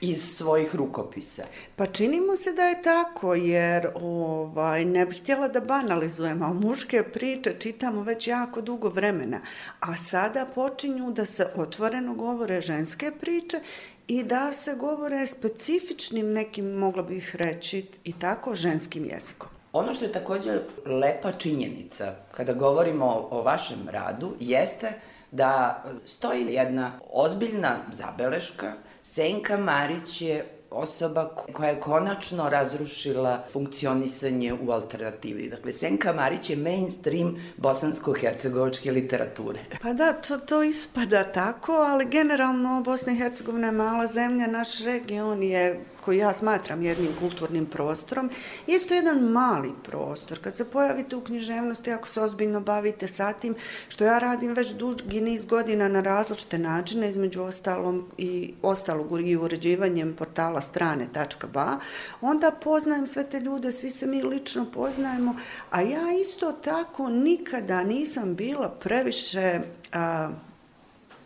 iz 0.00 0.36
svojih 0.36 0.74
rukopisa. 0.74 1.42
Pa 1.76 1.86
činimo 1.86 2.36
se 2.36 2.52
da 2.52 2.62
je 2.62 2.82
tako, 2.82 3.34
jer 3.34 3.88
ovaj, 3.94 4.84
ne 4.84 5.06
bih 5.06 5.20
htjela 5.20 5.48
da 5.48 5.60
banalizujem, 5.60 6.42
ali 6.42 6.54
muške 6.54 7.02
priče 7.02 7.54
čitamo 7.58 8.02
već 8.02 8.28
jako 8.28 8.60
dugo 8.60 8.88
vremena, 8.88 9.40
a 9.80 9.96
sada 9.96 10.46
počinju 10.54 11.10
da 11.10 11.26
se 11.26 11.52
otvoreno 11.56 12.14
govore 12.14 12.60
ženske 12.60 13.12
priče 13.20 13.60
i 14.08 14.22
da 14.24 14.52
se 14.52 14.74
govore 14.74 15.26
specifičnim 15.26 16.32
nekim, 16.32 16.72
mogla 16.72 17.02
bih 17.02 17.36
reći, 17.36 17.86
i 18.04 18.12
tako 18.12 18.54
ženskim 18.54 19.04
jezikom. 19.04 19.48
Ono 19.72 19.92
što 19.92 20.04
je 20.04 20.12
takođe 20.12 20.60
lepa 20.86 21.32
činjenica 21.32 22.14
kada 22.30 22.52
govorimo 22.52 23.04
o, 23.04 23.28
o 23.30 23.42
vašem 23.42 23.88
radu 23.90 24.34
jeste 24.40 24.92
da 25.30 25.84
stoji 26.04 26.46
jedna 26.48 26.92
ozbiljna 27.12 27.76
zabeleška 27.92 28.72
Senka 29.02 29.56
Marić 29.56 30.22
je 30.22 30.44
osoba 30.70 31.28
koja 31.52 31.68
je 31.68 31.80
konačno 31.80 32.48
razrušila 32.48 33.44
funkcionisanje 33.52 34.54
u 34.54 34.70
alternativi. 34.70 35.48
Dakle, 35.48 35.72
Senka 35.72 36.12
Marić 36.12 36.50
je 36.50 36.56
mainstream 36.56 37.36
bosansko-hercegovačke 37.56 38.90
literature. 38.90 39.60
Pa 39.82 39.92
da, 39.92 40.12
to, 40.12 40.38
to 40.38 40.62
ispada 40.62 41.24
tako, 41.24 41.72
ali 41.72 42.06
generalno 42.10 42.82
Bosna 42.84 43.12
i 43.12 43.16
Hercegovina 43.16 43.66
je 43.66 43.72
mala 43.72 44.06
zemlja, 44.06 44.46
naš 44.46 44.78
region 44.84 45.42
je 45.42 45.84
koji 46.04 46.18
ja 46.18 46.32
smatram 46.32 46.82
jednim 46.82 47.12
kulturnim 47.20 47.66
prostorom, 47.66 48.30
isto 48.66 48.94
jedan 48.94 49.18
mali 49.18 49.72
prostor. 49.82 50.38
Kad 50.38 50.56
se 50.56 50.70
pojavite 50.70 51.16
u 51.16 51.20
književnosti, 51.20 51.90
ako 51.90 52.08
se 52.08 52.20
ozbiljno 52.20 52.60
bavite 52.60 53.08
sa 53.08 53.32
tim, 53.32 53.54
što 53.88 54.04
ja 54.04 54.18
radim 54.18 54.54
već 54.54 54.68
dugi 54.68 55.20
niz 55.20 55.44
godina 55.44 55.88
na 55.88 56.00
različite 56.00 56.58
načine, 56.58 57.08
između 57.08 57.42
ostalom 57.42 58.08
i 58.18 58.54
ostalog 58.62 59.28
i 59.28 59.36
uređivanjem 59.36 60.14
portala 60.16 60.60
strane.ba, 60.60 61.78
onda 62.20 62.50
poznajem 62.62 63.06
sve 63.06 63.24
te 63.24 63.40
ljude, 63.40 63.72
svi 63.72 63.90
se 63.90 64.06
mi 64.06 64.22
lično 64.22 64.66
poznajemo, 64.74 65.36
a 65.70 65.80
ja 65.80 66.12
isto 66.20 66.52
tako 66.52 67.08
nikada 67.08 67.82
nisam 67.82 68.34
bila 68.34 68.68
previše 68.68 69.60
a, 69.92 70.30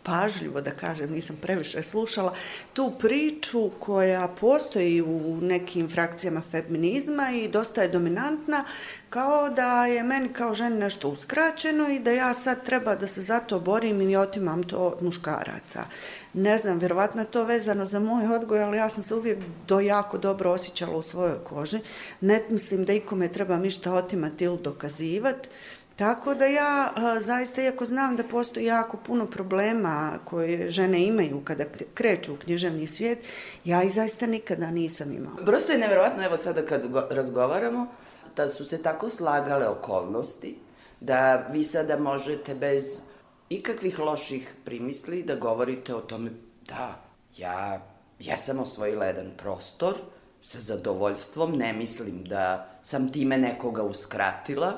pažljivo, 0.05 0.61
da 0.61 0.71
kažem, 0.71 1.11
nisam 1.11 1.37
previše 1.41 1.83
slušala, 1.83 2.33
tu 2.73 2.91
priču 2.99 3.69
koja 3.79 4.27
postoji 4.27 5.01
u 5.01 5.37
nekim 5.41 5.89
frakcijama 5.89 6.41
feminizma 6.51 7.29
i 7.31 7.47
dosta 7.47 7.81
je 7.81 7.89
dominantna, 7.89 8.63
kao 9.09 9.49
da 9.49 9.85
je 9.85 10.03
meni 10.03 10.33
kao 10.33 10.53
ženi 10.53 10.75
nešto 10.75 11.09
uskraćeno 11.09 11.89
i 11.89 11.99
da 11.99 12.11
ja 12.11 12.33
sad 12.33 12.63
treba 12.65 12.95
da 12.95 13.07
se 13.07 13.21
zato 13.21 13.59
borim 13.59 14.01
i 14.01 14.15
otimam 14.15 14.63
to 14.63 14.77
od 14.77 15.03
muškaraca. 15.03 15.85
Ne 16.33 16.57
znam, 16.57 16.79
verovatno 16.79 17.21
je 17.21 17.31
to 17.31 17.43
vezano 17.43 17.85
za 17.85 17.99
moj 17.99 18.35
odgoj, 18.35 18.63
ali 18.63 18.77
ja 18.77 18.89
sam 18.89 19.03
se 19.03 19.15
uvijek 19.15 19.39
do 19.67 19.79
jako 19.79 20.17
dobro 20.17 20.51
osjećala 20.51 20.97
u 20.97 21.01
svojoj 21.01 21.43
koži. 21.43 21.79
Ne 22.21 22.41
mislim 22.49 22.83
da 22.83 22.93
ikome 22.93 23.27
treba 23.27 23.57
mišta 23.57 23.93
otimati 23.93 24.43
ili 24.43 24.57
dokazivati. 24.57 25.49
Tako 25.95 26.35
da 26.35 26.45
ja 26.45 26.93
zaista, 27.21 27.61
iako 27.61 27.85
znam 27.85 28.15
da 28.15 28.23
postoji 28.23 28.65
jako 28.65 28.97
puno 28.97 29.25
problema 29.25 30.19
koje 30.25 30.71
žene 30.71 31.05
imaju 31.05 31.41
kada 31.43 31.63
kreću 31.93 32.33
u 32.33 32.37
književni 32.37 32.87
svijet, 32.87 33.19
ja 33.65 33.83
ih 33.83 33.93
zaista 33.93 34.25
nikada 34.25 34.71
nisam 34.71 35.11
imala. 35.11 35.45
Prosto 35.45 35.71
je 35.71 35.77
neverovatno, 35.77 36.23
evo 36.23 36.37
sada 36.37 36.65
kad 36.65 36.87
go, 36.87 37.03
razgovaramo, 37.09 37.87
da 38.35 38.49
su 38.49 38.65
se 38.65 38.83
tako 38.83 39.09
slagale 39.09 39.67
okolnosti, 39.67 40.59
da 40.99 41.47
vi 41.51 41.63
sada 41.63 41.99
možete 41.99 42.55
bez 42.55 43.01
ikakvih 43.49 43.99
loših 43.99 44.53
primisli 44.65 45.23
da 45.23 45.35
govorite 45.35 45.95
o 45.95 46.01
tome 46.01 46.31
da, 46.67 47.01
ja, 47.37 47.81
ja 48.19 48.37
sam 48.37 48.59
osvojila 48.59 49.05
jedan 49.05 49.31
prostor 49.37 49.93
sa 50.41 50.59
zadovoljstvom, 50.59 51.57
ne 51.57 51.73
mislim 51.73 52.23
da 52.23 52.69
sam 52.81 53.11
time 53.11 53.37
nekoga 53.37 53.83
uskratila, 53.83 54.77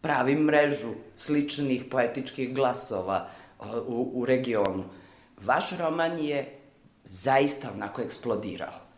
pravim 0.00 0.38
mrežu 0.44 0.90
sličnih 1.16 1.84
poetičkih 1.90 2.54
glasova 2.54 3.28
u, 3.86 4.10
u 4.14 4.24
regionu. 4.24 4.84
Vaš 5.44 5.78
roman 5.78 6.18
je 6.18 6.58
zaista 7.04 7.70
onako 7.74 8.02
eksplodirao. 8.02 8.90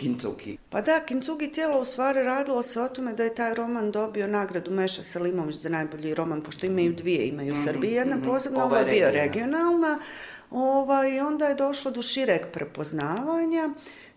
Kincuki. 0.00 0.58
Pa 0.70 0.80
da, 0.80 1.00
Kincugi 1.06 1.52
tijelo 1.52 1.80
u 1.80 1.84
stvari 1.84 2.22
radilo 2.22 2.62
se 2.62 2.80
o 2.80 2.88
tome 2.88 3.12
da 3.12 3.24
je 3.24 3.34
taj 3.34 3.54
roman 3.54 3.90
dobio 3.90 4.26
nagradu 4.26 4.70
Meša 4.70 5.02
Selimović 5.02 5.56
za 5.56 5.68
najbolji 5.68 6.14
roman, 6.14 6.42
pošto 6.42 6.66
imaju 6.66 6.92
dvije, 6.92 7.28
imaju 7.28 7.54
mm 7.54 7.56
-hmm, 7.56 7.64
Srbiji, 7.64 7.92
jedna 7.92 8.16
mm 8.16 8.20
-hmm. 8.20 8.26
posebna, 8.26 8.64
ovo 8.64 8.76
je 8.76 8.84
bio 8.84 9.10
regionalna, 9.10 9.98
ovaj, 10.50 11.20
onda 11.20 11.46
je 11.46 11.54
došlo 11.54 11.90
do 11.90 12.02
šireg 12.02 12.40
prepoznavanja, 12.52 13.70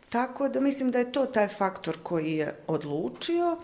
tako 0.10 0.50
da 0.50 0.60
mislim 0.60 0.92
da 0.92 1.00
je 1.00 1.12
to 1.12 1.26
taj 1.26 1.48
faktor 1.48 1.98
koji 2.04 2.32
je 2.32 2.56
odlučio. 2.68 3.58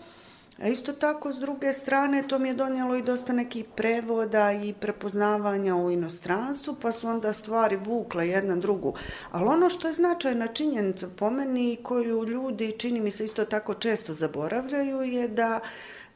A 0.60 0.68
isto 0.68 0.92
tako, 0.92 1.32
s 1.32 1.36
druge 1.36 1.72
strane, 1.72 2.22
to 2.28 2.38
mi 2.38 2.48
je 2.48 2.54
donijelo 2.54 2.96
i 2.96 3.02
dosta 3.02 3.32
nekih 3.32 3.64
prevoda 3.76 4.52
i 4.52 4.72
prepoznavanja 4.72 5.76
u 5.76 5.90
inostranstvu, 5.90 6.76
pa 6.82 6.92
su 6.92 7.08
onda 7.08 7.32
stvari 7.32 7.76
vukle 7.76 8.28
jedna 8.28 8.56
drugu. 8.56 8.94
Ali 9.30 9.48
ono 9.48 9.68
što 9.68 9.88
je 9.88 9.94
značajna 9.94 10.46
činjenica 10.46 11.08
po 11.16 11.30
meni 11.30 11.78
koju 11.82 12.24
ljudi, 12.24 12.74
čini 12.78 13.00
mi 13.00 13.10
se 13.10 13.24
isto 13.24 13.44
tako 13.44 13.74
često 13.74 14.14
zaboravljaju, 14.14 15.02
je 15.02 15.28
da 15.28 15.60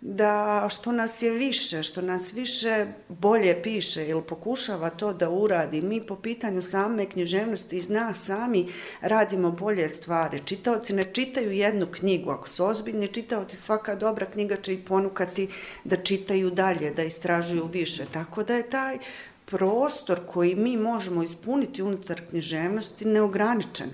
da 0.07 0.69
što 0.71 0.93
nas 0.93 1.23
je 1.23 1.31
više, 1.31 1.83
što 1.83 2.03
nas 2.03 2.33
više 2.33 2.87
bolje 3.09 3.63
piše 3.63 4.09
ili 4.09 4.23
pokušava 4.23 4.91
to 4.91 5.13
da 5.13 5.31
uradi. 5.31 5.83
Mi 5.83 6.07
po 6.07 6.17
pitanju 6.17 6.63
same 6.63 7.07
književnosti 7.07 7.79
iz 7.79 7.89
nas 7.89 8.25
sami 8.25 8.67
radimo 9.01 9.51
bolje 9.51 9.89
stvari. 9.89 10.43
Čitaoci 10.45 10.93
ne 10.93 11.05
čitaju 11.13 11.53
jednu 11.53 11.87
knjigu. 11.87 12.31
Ako 12.31 12.49
su 12.49 12.65
ozbiljni 12.65 13.09
čitaoci, 13.09 13.57
svaka 13.57 13.95
dobra 13.95 14.27
knjiga 14.27 14.57
će 14.57 14.75
ih 14.75 14.81
ponukati 14.89 15.49
da 15.85 15.97
čitaju 15.97 16.51
dalje, 16.51 16.91
da 16.91 17.03
istražuju 17.03 17.69
više. 17.73 18.05
Tako 18.13 18.43
da 18.43 18.55
je 18.55 18.71
taj 18.71 18.99
prostor 19.45 20.21
koji 20.33 20.55
mi 20.55 20.77
možemo 20.77 21.23
ispuniti 21.23 21.83
unutar 21.83 22.21
književnosti 22.31 23.05
neograničen. 23.05 23.91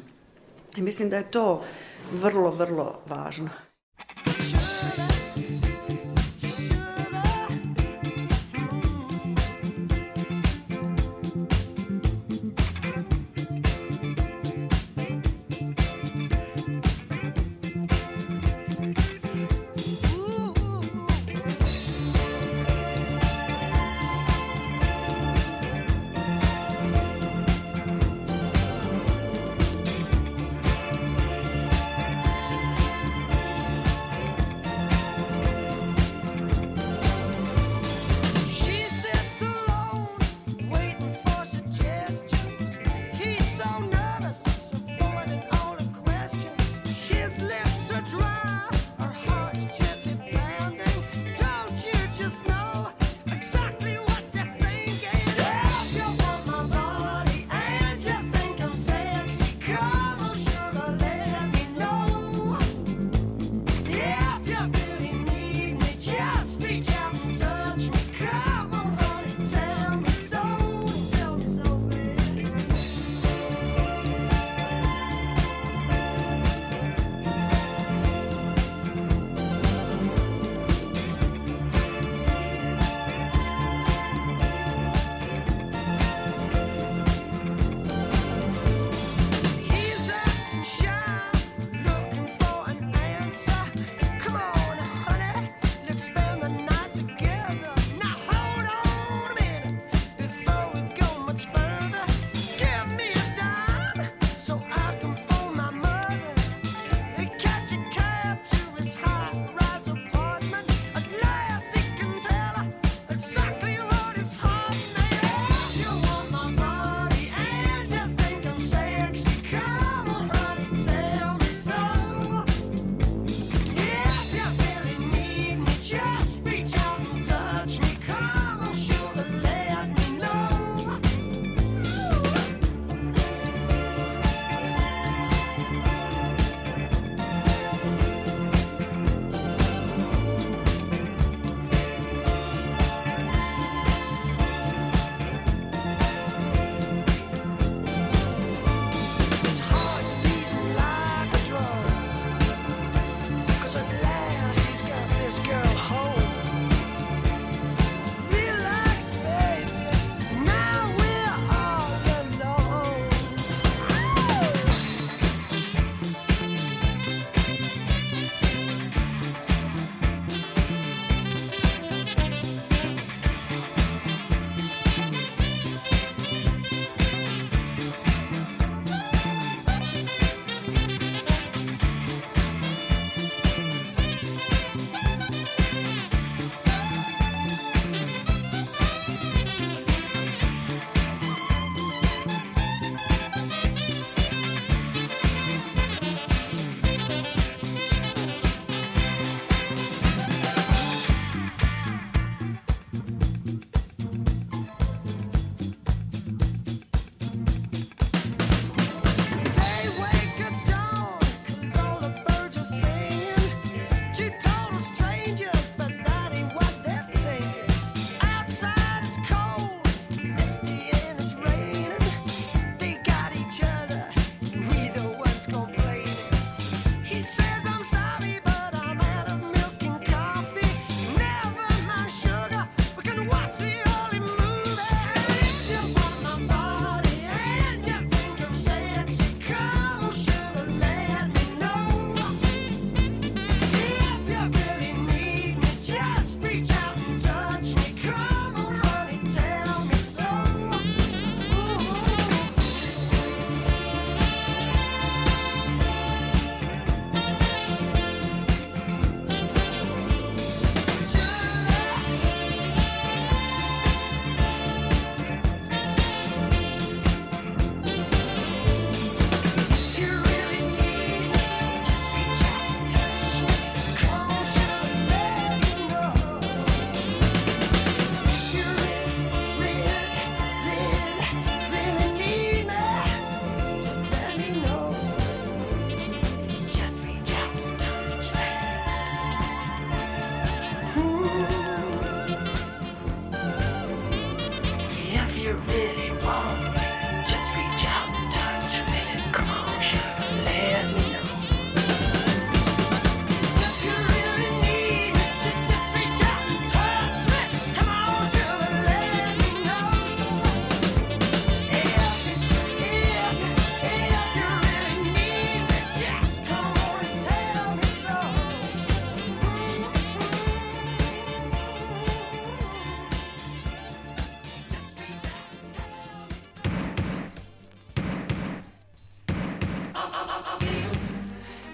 I 0.76 0.82
mislim 0.82 1.10
da 1.10 1.16
je 1.16 1.30
to 1.30 1.64
vrlo, 2.12 2.50
vrlo 2.50 3.02
važno. 3.06 3.50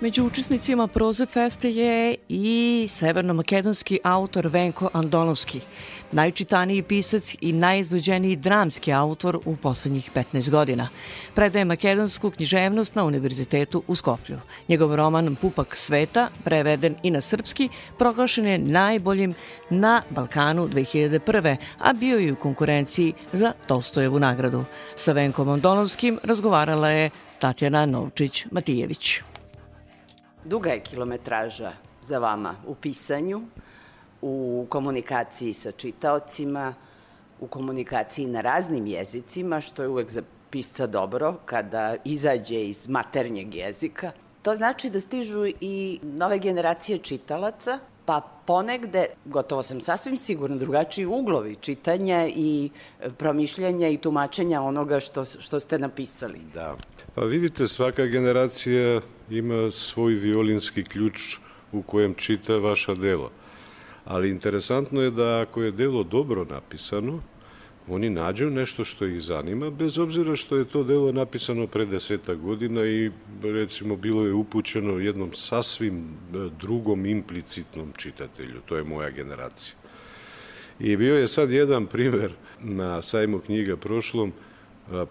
Među 0.00 0.24
učesnicima 0.24 0.86
Proze 0.86 1.26
Feste 1.26 1.70
je 1.70 2.16
i 2.28 2.86
severnomakedonski 2.90 3.98
autor 4.04 4.46
Venko 4.46 4.90
Andonovski, 4.92 5.60
najčitaniji 6.12 6.82
pisac 6.82 7.34
i 7.40 7.52
najizvođeniji 7.52 8.36
dramski 8.36 8.92
autor 8.92 9.38
u 9.44 9.56
poslednjih 9.56 10.10
15 10.14 10.50
godina. 10.50 10.88
Predaje 11.34 11.64
makedonsku 11.64 12.30
književnost 12.30 12.94
na 12.94 13.04
Univerzitetu 13.04 13.82
u 13.86 13.94
Skoplju. 13.94 14.38
Njegov 14.68 14.94
roman 14.94 15.36
Pupak 15.36 15.76
sveta, 15.76 16.28
preveden 16.44 16.94
i 17.02 17.10
na 17.10 17.20
srpski, 17.20 17.68
proglašen 17.98 18.46
je 18.46 18.58
najboljim 18.58 19.34
na 19.70 20.02
Balkanu 20.10 20.68
2001. 20.68 21.56
a 21.78 21.92
bio 21.92 22.18
je 22.18 22.32
u 22.32 22.36
konkurenciji 22.36 23.12
za 23.32 23.52
Tolstojevu 23.66 24.18
nagradu. 24.18 24.64
Sa 24.96 25.12
Venkom 25.12 25.48
Andonovskim 25.48 26.18
razgovarala 26.22 26.90
je 26.90 27.10
Tatjana 27.38 27.86
Novčić-Matijević. 27.86 29.35
Duga 30.46 30.70
je 30.70 30.80
kilometraža 30.80 31.72
za 32.02 32.18
vama 32.18 32.54
u 32.66 32.74
pisanju, 32.74 33.42
u 34.22 34.66
komunikaciji 34.68 35.54
sa 35.54 35.72
čitaocima, 35.72 36.74
u 37.40 37.46
komunikaciji 37.46 38.26
na 38.26 38.40
raznim 38.40 38.86
jezicima, 38.86 39.60
što 39.60 39.82
je 39.82 39.88
uvek 39.88 40.10
za 40.10 40.22
pisca 40.50 40.86
dobro 40.86 41.34
kada 41.44 41.96
izađe 42.04 42.64
iz 42.64 42.88
maternjeg 42.88 43.54
jezika. 43.54 44.12
To 44.42 44.54
znači 44.54 44.90
da 44.90 45.00
stižu 45.00 45.46
i 45.60 45.98
nove 46.02 46.38
generacije 46.38 46.98
čitalaca, 46.98 47.78
pa 48.04 48.20
ponegde, 48.46 49.06
gotovo 49.24 49.62
sam 49.62 49.80
sasvim 49.80 50.16
sigurno, 50.16 50.56
drugačiji 50.56 51.06
uglovi 51.06 51.56
čitanja 51.56 52.28
i 52.28 52.70
promišljanja 53.18 53.88
i 53.88 53.96
tumačenja 53.96 54.62
onoga 54.62 55.00
što, 55.00 55.24
što 55.24 55.60
ste 55.60 55.78
napisali. 55.78 56.40
Da. 56.54 56.76
Pa 57.14 57.20
vidite, 57.20 57.66
svaka 57.66 58.06
generacija 58.06 59.00
ima 59.30 59.70
svoj 59.70 60.14
violinski 60.14 60.84
ključ 60.84 61.36
u 61.72 61.82
kojem 61.82 62.14
čita 62.14 62.56
vaša 62.56 62.94
dela. 62.94 63.30
Ali 64.04 64.30
interesantno 64.30 65.02
je 65.02 65.10
da 65.10 65.40
ako 65.40 65.62
je 65.62 65.72
delo 65.72 66.02
dobro 66.02 66.44
napisano, 66.44 67.22
oni 67.88 68.10
nađu 68.10 68.50
nešto 68.50 68.84
što 68.84 69.06
ih 69.06 69.22
zanima, 69.22 69.70
bez 69.70 69.98
obzira 69.98 70.36
što 70.36 70.56
je 70.56 70.64
to 70.64 70.84
delo 70.84 71.12
napisano 71.12 71.66
pre 71.66 71.86
deseta 71.86 72.34
godina 72.34 72.84
i 72.84 73.10
recimo 73.42 73.96
bilo 73.96 74.26
je 74.26 74.32
upućeno 74.32 74.98
jednom 74.98 75.32
sasvim 75.32 75.98
e, 75.98 76.04
drugom 76.60 77.06
implicitnom 77.06 77.92
čitatelju, 77.96 78.60
to 78.66 78.76
je 78.76 78.84
moja 78.84 79.10
generacija. 79.10 79.74
I 80.80 80.96
bio 80.96 81.18
je 81.18 81.28
sad 81.28 81.50
jedan 81.50 81.86
primer 81.86 82.32
na 82.60 83.02
sajmu 83.02 83.38
knjiga 83.38 83.76
prošlom, 83.76 84.32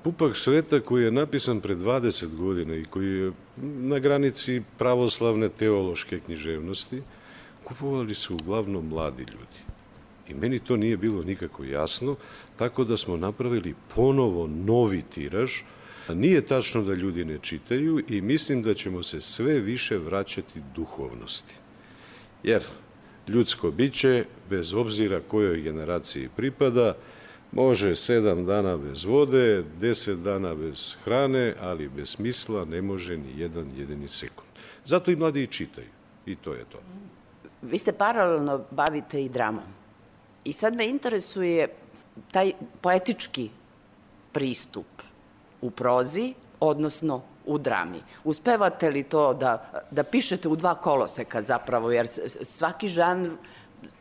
Pupak 0.04 0.38
sveta 0.38 0.80
koji 0.80 1.04
je 1.04 1.12
napisan 1.12 1.60
pre 1.62 1.76
20 1.76 2.36
godina 2.36 2.76
i 2.76 2.84
koji 2.84 3.20
je 3.20 3.32
na 3.58 4.00
granici 4.00 4.62
pravoslavne 4.78 5.50
teološke 5.50 6.20
književnosti, 6.20 7.02
kupovali 7.64 8.16
su 8.16 8.36
uglavnom 8.36 8.88
mladi 8.88 9.22
ljudi. 9.24 9.62
I 10.30 10.34
meni 10.34 10.60
to 10.60 10.78
nije 10.78 10.98
bilo 10.98 11.24
nikako 11.24 11.64
jasno, 11.64 12.16
tako 12.56 12.84
da 12.84 12.98
smo 12.98 13.18
napravili 13.18 13.76
ponovo 13.96 14.48
novi 14.48 15.02
tiraž. 15.02 15.52
Nije 16.14 16.46
tačno 16.46 16.84
da 16.84 16.94
ljudi 16.94 17.26
ne 17.26 17.38
čitaju 17.42 18.04
i 18.08 18.22
mislim 18.22 18.64
da 18.64 18.74
ćemo 18.74 19.04
se 19.04 19.22
sve 19.22 19.60
više 19.60 19.98
vraćati 19.98 20.62
duhovnosti. 20.76 21.56
Jer 22.44 22.64
ljudsko 23.28 23.72
biće, 23.72 24.26
bez 24.50 24.74
obzira 24.74 25.20
kojoj 25.28 25.62
generaciji 25.62 26.30
pripada, 26.36 26.96
Može 27.56 27.96
sedam 27.96 28.46
dana 28.46 28.78
bez 28.78 29.04
vode, 29.04 29.64
deset 29.80 30.20
dana 30.20 30.56
bez 30.56 30.98
hrane, 31.04 31.56
ali 31.62 31.90
bez 31.90 32.10
smisla 32.10 32.66
ne 32.66 32.82
može 32.82 33.18
ni 33.18 33.40
jedan 33.40 33.72
jedini 33.78 34.08
sekund. 34.08 34.50
Zato 34.86 35.12
i 35.12 35.16
mladi 35.16 35.48
čitaju. 35.48 35.88
I 36.26 36.36
to 36.36 36.54
je 36.54 36.66
to. 36.72 36.78
Vi 37.62 37.78
ste 37.78 37.94
paralelno 37.94 38.62
bavite 38.72 39.24
i 39.24 39.30
dramom. 39.30 39.64
I 40.44 40.54
sad 40.54 40.76
me 40.76 40.88
interesuje 40.88 41.68
taj 42.32 42.52
poetički 42.82 43.50
pristup 44.32 44.86
u 45.62 45.72
prozi, 45.72 46.34
odnosno 46.60 47.22
u 47.46 47.58
drami. 47.58 48.02
Uspevate 48.24 48.90
li 48.90 49.04
to 49.04 49.34
da, 49.34 49.84
da 49.92 50.04
pišete 50.04 50.48
u 50.48 50.56
dva 50.56 50.76
koloseka 50.76 51.42
zapravo, 51.42 51.92
jer 51.92 52.08
svaki 52.44 52.88
žanr 52.88 53.30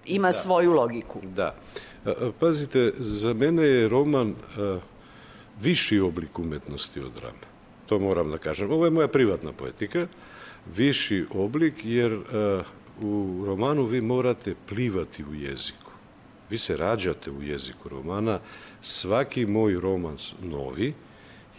ima 0.07 0.29
da. 0.29 0.33
svoju 0.33 0.73
logiku. 0.73 1.21
Da. 1.23 1.55
Pazite, 2.41 2.93
za 2.99 3.33
mene 3.35 3.63
je 3.63 3.89
roman 3.89 4.35
viši 5.61 6.01
oblik 6.01 6.39
umetnosti 6.39 7.01
od 7.01 7.13
drame. 7.13 7.47
To 7.87 7.99
moram 7.99 8.31
da 8.31 8.39
kažem. 8.39 8.71
Ovo 8.71 8.85
je 8.85 8.91
moja 8.91 9.09
privatna 9.09 9.53
poetika. 9.53 10.07
Viši 10.77 11.25
oblik, 11.31 11.75
jer 11.85 12.21
u 13.01 13.45
romanu 13.47 13.85
vi 13.85 14.01
morate 14.01 14.55
plivati 14.69 15.25
u 15.25 15.35
jeziku. 15.35 15.91
Vi 16.51 16.59
se 16.59 16.77
rađate 16.77 17.31
u 17.31 17.43
jeziku 17.43 17.89
romana. 17.89 18.41
Svaki 18.81 19.47
moj 19.47 19.81
roman 19.81 20.17
novi, 20.43 20.95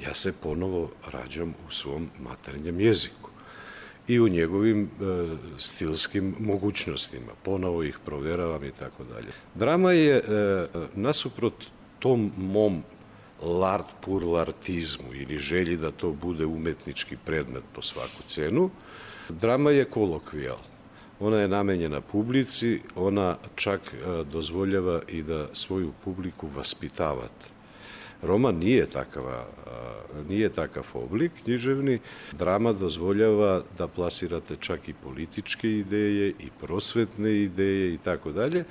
ja 0.04 0.14
se 0.14 0.34
ponovo 0.34 0.92
rađam 1.12 1.50
u 1.68 1.72
svom 1.72 2.10
maternjem 2.20 2.80
jeziku 2.80 3.25
i 4.08 4.20
u 4.20 4.28
njegovim 4.28 4.84
e, 4.84 4.88
stilskim 5.58 6.36
mogućnostima. 6.40 7.32
Ponovo 7.44 7.84
ih 7.84 8.00
proveravam 8.06 8.64
i 8.64 8.72
tako 8.72 9.04
dalje. 9.04 9.28
Drama 9.56 9.92
je, 9.92 10.16
e, 10.18 10.68
nasuprot 10.96 11.54
tom 12.00 12.32
mom 12.38 12.84
lart 13.42 13.88
pur 14.02 14.24
lartizmu 14.24 15.14
ili 15.14 15.38
želji 15.38 15.78
da 15.78 15.92
to 15.92 16.12
bude 16.12 16.46
umetnički 16.46 17.18
predmet 17.26 17.64
po 17.74 17.82
svaku 17.82 18.24
cenu, 18.28 18.70
drama 19.30 19.72
je 19.72 19.86
kolokvijal. 19.86 20.58
Ona 21.20 21.38
je 21.38 21.48
namenjena 21.48 22.02
publici, 22.02 22.82
ona 22.96 23.38
čak 23.56 23.82
e, 23.94 24.24
dozvoljava 24.24 25.02
i 25.08 25.24
da 25.24 25.48
svoju 25.54 25.92
publiku 26.04 26.48
vaspitavate 26.48 27.55
Roman 28.26 28.56
nije 28.56 28.86
takava, 28.86 29.46
nije 30.30 30.50
takav 30.50 30.86
oblik 30.94 31.32
književni. 31.44 32.00
Drama 32.32 32.72
dozvoljava 32.72 33.64
da 33.78 33.88
plasirate 33.88 34.56
čak 34.60 34.90
i 34.90 34.94
političke 35.04 35.70
ideje 35.70 36.30
i 36.30 36.50
prosvetne 36.62 37.36
ideje 37.36 37.94
i 37.94 37.98
tako 37.98 38.32
dalje, 38.32 38.64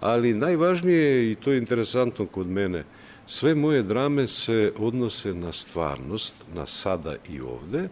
ali 0.00 0.34
najvažnije 0.34 1.32
i 1.32 1.34
to 1.34 1.52
je 1.52 1.58
interesantno 1.58 2.26
kod 2.26 2.46
mene, 2.46 2.84
sve 3.26 3.54
moje 3.54 3.82
drame 3.82 4.26
se 4.26 4.72
odnose 4.78 5.34
na 5.34 5.52
stvarnost, 5.52 6.36
na 6.54 6.66
sada 6.66 7.14
i 7.28 7.40
ovde, 7.40 7.88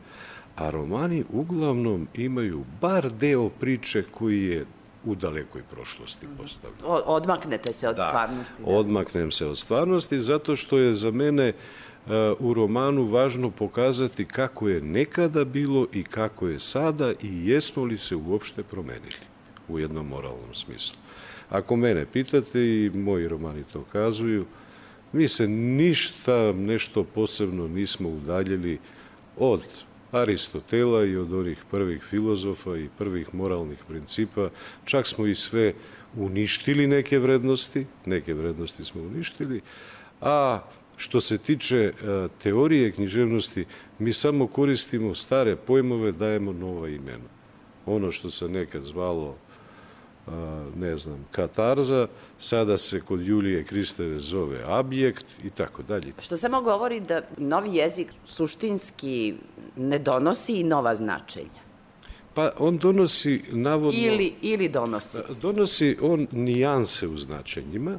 a 0.56 0.70
romani 0.70 1.24
uglavnom 1.32 2.08
imaju 2.14 2.64
bar 2.80 3.10
deo 3.10 3.48
priče 3.48 4.02
koji 4.10 4.44
je 4.44 4.64
u 5.06 5.14
dalekoj 5.14 5.62
prošlosti 5.70 6.26
postavljen. 6.38 6.80
Odmaknete 7.06 7.72
se 7.72 7.88
od 7.88 7.96
da, 7.96 8.08
stvarnosti. 8.08 8.62
Da, 8.62 8.70
odmaknem 8.70 9.30
se 9.30 9.46
od 9.46 9.58
stvarnosti 9.58 10.20
zato 10.20 10.56
što 10.56 10.78
je 10.78 10.94
za 10.94 11.10
mene 11.10 11.52
uh, 12.06 12.12
u 12.38 12.54
romanu 12.54 13.04
važno 13.04 13.50
pokazati 13.50 14.24
kako 14.24 14.68
je 14.68 14.80
nekada 14.80 15.44
bilo 15.44 15.86
i 15.92 16.04
kako 16.04 16.48
je 16.48 16.58
sada 16.60 17.12
i 17.22 17.48
jesmo 17.48 17.84
li 17.84 17.98
se 17.98 18.16
uopšte 18.16 18.62
promenili 18.62 19.26
u 19.68 19.78
jednom 19.78 20.06
moralnom 20.08 20.54
smislu. 20.54 20.98
Ako 21.50 21.76
mene 21.76 22.06
pitate 22.06 22.60
i 22.60 22.90
moji 22.94 23.28
romani 23.28 23.64
to 23.72 23.84
kazuju, 23.92 24.46
mi 25.12 25.28
se 25.28 25.48
ništa 25.48 26.52
nešto 26.52 27.04
posebno 27.04 27.68
nismo 27.68 28.08
udaljili 28.08 28.78
od 29.36 29.62
Aristotela 30.12 31.04
i 31.04 31.16
od 31.16 31.32
onih 31.32 31.64
prvih 31.70 32.02
filozofa 32.02 32.76
i 32.76 32.88
prvih 32.98 33.34
moralnih 33.34 33.78
principa. 33.88 34.50
Čak 34.84 35.06
smo 35.06 35.26
i 35.26 35.34
sve 35.34 35.72
uništili 36.16 36.86
neke 36.86 37.18
vrednosti, 37.18 37.86
neke 38.06 38.34
vrednosti 38.34 38.84
smo 38.84 39.02
uništili, 39.02 39.60
a 40.20 40.60
što 40.96 41.20
se 41.20 41.38
tiče 41.38 41.76
e, 41.76 41.92
teorije 42.42 42.92
književnosti, 42.92 43.64
mi 43.98 44.12
samo 44.12 44.46
koristimo 44.46 45.14
stare 45.14 45.56
pojmove, 45.56 46.12
dajemo 46.12 46.52
nova 46.52 46.88
imena. 46.88 47.28
Ono 47.86 48.12
što 48.12 48.30
se 48.30 48.48
nekad 48.48 48.84
zvalo 48.84 49.36
ne 50.76 50.96
znam, 50.96 51.26
katarza, 51.30 52.08
sada 52.38 52.78
se 52.78 53.00
kod 53.00 53.26
Julije 53.26 53.64
Kristeve 53.64 54.18
zove 54.18 54.62
abjekt 54.66 55.26
i 55.44 55.50
tako 55.50 55.82
dalje. 55.82 56.12
Što 56.20 56.36
samo 56.36 56.60
govori 56.62 57.00
da 57.00 57.22
novi 57.36 57.74
jezik 57.74 58.08
suštinski 58.24 59.34
ne 59.76 59.98
donosi 59.98 60.60
i 60.60 60.64
nova 60.64 60.94
značenja. 60.94 61.66
Pa 62.34 62.50
on 62.58 62.78
donosi 62.78 63.42
navodno... 63.50 64.00
Ili, 64.00 64.34
ili 64.42 64.68
donosi? 64.68 65.18
Donosi 65.42 65.96
on 66.00 66.26
nijanse 66.32 67.08
u 67.08 67.16
značenjima, 67.16 67.98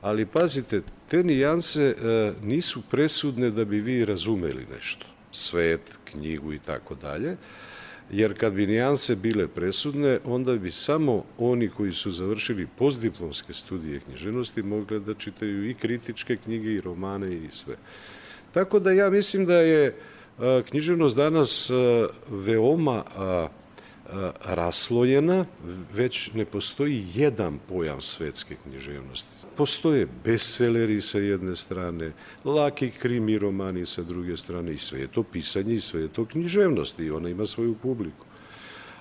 ali 0.00 0.26
pazite, 0.26 0.82
te 1.08 1.22
nijanse 1.22 1.82
e, 1.82 2.32
nisu 2.42 2.82
presudne 2.90 3.50
da 3.50 3.64
bi 3.64 3.80
vi 3.80 4.04
razumeli 4.04 4.66
nešto. 4.76 5.06
Svet, 5.32 5.98
knjigu 6.04 6.52
i 6.52 6.58
tako 6.58 6.94
dalje 6.94 7.36
jer 8.10 8.38
kad 8.38 8.52
bi 8.52 8.66
nijanse 8.66 9.16
bile 9.16 9.48
presudne, 9.48 10.18
onda 10.24 10.54
bi 10.54 10.70
samo 10.70 11.24
oni 11.38 11.68
koji 11.68 11.92
su 11.92 12.10
završili 12.10 12.66
postdiplomske 12.78 13.52
studije 13.52 14.00
književnosti 14.00 14.62
mogli 14.62 15.00
da 15.00 15.14
čitaju 15.14 15.70
i 15.70 15.74
kritičke 15.74 16.36
knjige 16.36 16.72
i 16.72 16.80
romane 16.80 17.36
i 17.36 17.50
sve. 17.50 17.76
Tako 18.54 18.78
da 18.78 18.92
ja 18.92 19.10
mislim 19.10 19.46
da 19.46 19.56
je 19.56 19.96
književnost 20.68 21.16
danas 21.16 21.70
veoma 22.28 23.04
raslojena, 24.44 25.44
već 25.92 26.32
ne 26.32 26.44
postoji 26.44 27.04
jedan 27.14 27.58
pojam 27.68 28.00
svetske 28.00 28.56
književnosti. 28.62 29.47
Postoje 29.58 30.06
bestselleri 30.24 31.00
sa 31.02 31.18
jedne 31.18 31.56
strane, 31.56 32.12
laki 32.44 32.90
krimi 32.90 33.38
romani 33.38 33.86
sa 33.86 34.02
druge 34.02 34.36
strane 34.36 34.72
i 34.72 34.78
sve 34.78 35.00
je 35.00 35.08
to 35.08 35.22
pisanje 35.22 35.74
i 35.74 35.80
sve 35.80 36.00
je 36.00 36.08
to 36.08 36.24
književnost 36.24 37.00
i 37.00 37.10
ona 37.10 37.28
ima 37.28 37.46
svoju 37.46 37.74
publiku. 37.74 38.26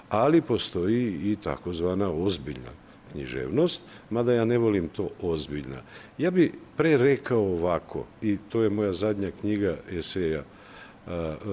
Ali 0.09 0.41
postoji 0.41 1.31
i 1.31 1.35
takozvana 1.43 2.09
ozbiljna 2.11 2.71
književnost, 3.11 3.83
mada 4.09 4.33
ja 4.33 4.45
ne 4.45 4.57
volim 4.57 4.89
to 4.89 5.09
ozbiljna. 5.21 5.81
Ja 6.17 6.31
bi 6.31 6.53
pre 6.77 6.97
rekao 6.97 7.39
ovako, 7.39 8.05
i 8.21 8.37
to 8.49 8.61
je 8.63 8.69
moja 8.69 8.93
zadnja 8.93 9.31
knjiga 9.31 9.77
eseja, 9.91 10.43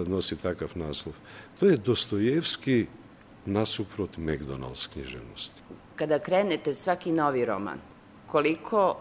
nosi 0.07 0.37
takav 0.37 0.73
naslov. 0.75 1.15
To 1.61 1.67
je 1.67 1.77
Dostojevski 1.77 2.87
nasuprot 3.47 4.19
McDonald's 4.19 4.89
književnosti. 4.93 5.63
Kada 5.97 6.19
krenete 6.19 6.75
svaki 6.75 7.13
novi 7.13 7.45
roman, 7.45 7.79
koliko, 8.35 8.97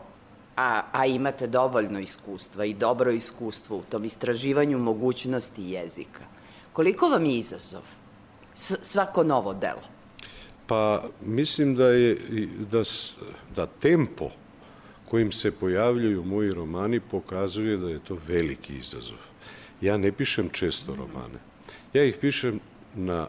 a, 0.55 0.81
a 0.91 1.05
imate 1.05 1.47
dovoljno 1.47 1.99
iskustva 1.99 2.65
i 2.65 2.73
dobro 2.73 3.11
iskustvo 3.11 3.77
u 3.77 3.81
tom 3.89 4.05
istraživanju 4.05 4.77
mogućnosti 4.77 5.63
jezika, 5.63 6.21
koliko 6.73 7.09
vam 7.09 7.25
je 7.25 7.37
izazov 7.37 7.81
S, 8.55 8.75
svako 8.81 9.23
novo 9.23 9.53
delo? 9.53 9.81
Pa 10.67 11.03
mislim 11.25 11.75
da 11.75 11.87
je 11.87 12.17
da, 12.71 12.83
da 13.55 13.65
tempo 13.65 14.29
kojim 15.09 15.31
se 15.31 15.51
pojavljuju 15.51 16.23
moji 16.23 16.53
romani 16.53 16.99
pokazuje 16.99 17.77
da 17.77 17.89
je 17.89 17.99
to 17.99 18.17
veliki 18.27 18.77
izazov. 18.77 19.17
Ja 19.81 19.97
ne 19.97 20.11
pišem 20.11 20.49
često 20.49 20.95
romane. 20.95 21.41
Ja 21.93 22.03
ih 22.03 22.17
pišem 22.21 22.59
na 22.95 23.27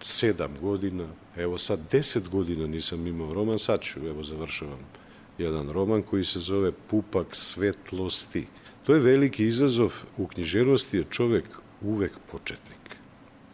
sedam 0.00 0.54
godina, 0.60 1.08
evo 1.36 1.58
sad 1.58 1.80
deset 1.90 2.28
godina 2.28 2.66
nisam 2.66 3.06
imao 3.06 3.34
roman, 3.34 3.58
sad 3.58 3.80
ću, 3.80 4.06
evo 4.06 4.22
završavam 4.22 4.99
jedan 5.40 5.70
roman 5.70 6.02
koji 6.02 6.24
se 6.24 6.40
zove 6.40 6.72
Pupak 6.72 7.26
svetlosti. 7.32 8.46
To 8.82 8.94
je 8.94 9.00
veliki 9.00 9.46
izazov 9.46 9.94
u 10.16 10.26
književnosti 10.26 10.96
je 10.96 11.04
čovek 11.10 11.44
uvek 11.80 12.12
početnik. 12.30 12.96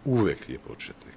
Uvek 0.05 0.49
je 0.49 0.59
početnik. 0.59 1.16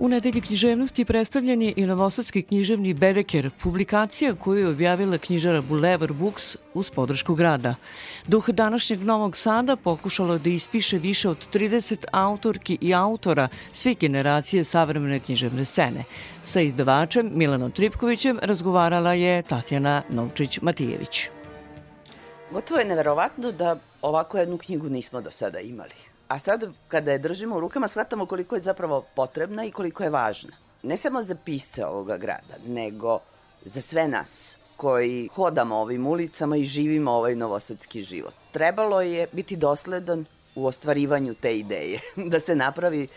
U 0.00 0.08
nedelji 0.08 0.40
književnosti 0.40 1.04
predstavljen 1.04 1.62
je 1.62 1.72
i 1.76 1.86
novosadski 1.86 2.42
književni 2.42 2.94
Bereker, 2.94 3.50
publikacija 3.62 4.34
koju 4.34 4.60
je 4.60 4.68
objavila 4.68 5.18
knjižara 5.18 5.60
Bulevar 5.60 6.12
Books 6.12 6.56
uz 6.74 6.90
podršku 6.90 7.34
grada. 7.34 7.74
Duh 8.26 8.48
današnjeg 8.48 9.02
Novog 9.02 9.36
Sada 9.36 9.76
pokušalo 9.76 10.38
da 10.38 10.50
ispiše 10.50 10.98
više 10.98 11.28
od 11.28 11.48
30 11.52 12.04
autorki 12.12 12.78
i 12.80 12.94
autora 12.94 13.48
svih 13.72 13.98
generacije 13.98 14.64
savremene 14.64 15.20
književne 15.20 15.64
scene. 15.64 16.04
Sa 16.44 16.60
izdavačem 16.60 17.30
Milanom 17.34 17.70
Tripkovićem 17.70 18.38
razgovarala 18.42 19.14
je 19.14 19.42
Tatjana 19.42 20.02
Novčić-Matijević. 20.10 21.28
Gotovo 22.50 22.80
je 22.80 22.86
neverovatno 22.86 23.52
da 23.52 23.76
ovako 24.02 24.38
jednu 24.38 24.58
knjigu 24.58 24.88
nismo 24.88 25.20
do 25.20 25.30
sada 25.30 25.60
imali. 25.60 26.07
A 26.28 26.38
sad, 26.38 26.64
kada 26.88 27.12
je 27.12 27.18
držimo 27.18 27.56
u 27.56 27.60
rukama, 27.60 27.88
shvatamo 27.88 28.26
koliko 28.26 28.54
je 28.54 28.60
zapravo 28.60 29.04
potrebna 29.14 29.64
i 29.64 29.70
koliko 29.70 30.02
je 30.02 30.10
važna. 30.10 30.52
Ne 30.82 30.96
samo 30.96 31.22
za 31.22 31.34
pisce 31.44 31.86
ovoga 31.86 32.16
grada, 32.16 32.54
nego 32.66 33.18
za 33.64 33.80
sve 33.80 34.08
nas 34.08 34.56
koji 34.76 35.28
hodamo 35.34 35.76
ovim 35.76 36.06
ulicama 36.06 36.56
i 36.56 36.64
živimo 36.64 37.10
ovaj 37.10 37.34
novosadski 37.34 38.02
život. 38.02 38.34
Trebalo 38.52 39.00
je 39.00 39.26
biti 39.32 39.56
dosledan 39.56 40.24
u 40.54 40.66
ostvarivanju 40.66 41.34
te 41.34 41.58
ideje, 41.58 42.00
da 42.32 42.40
se 42.40 42.56
napravi 42.56 43.02
e, 43.02 43.08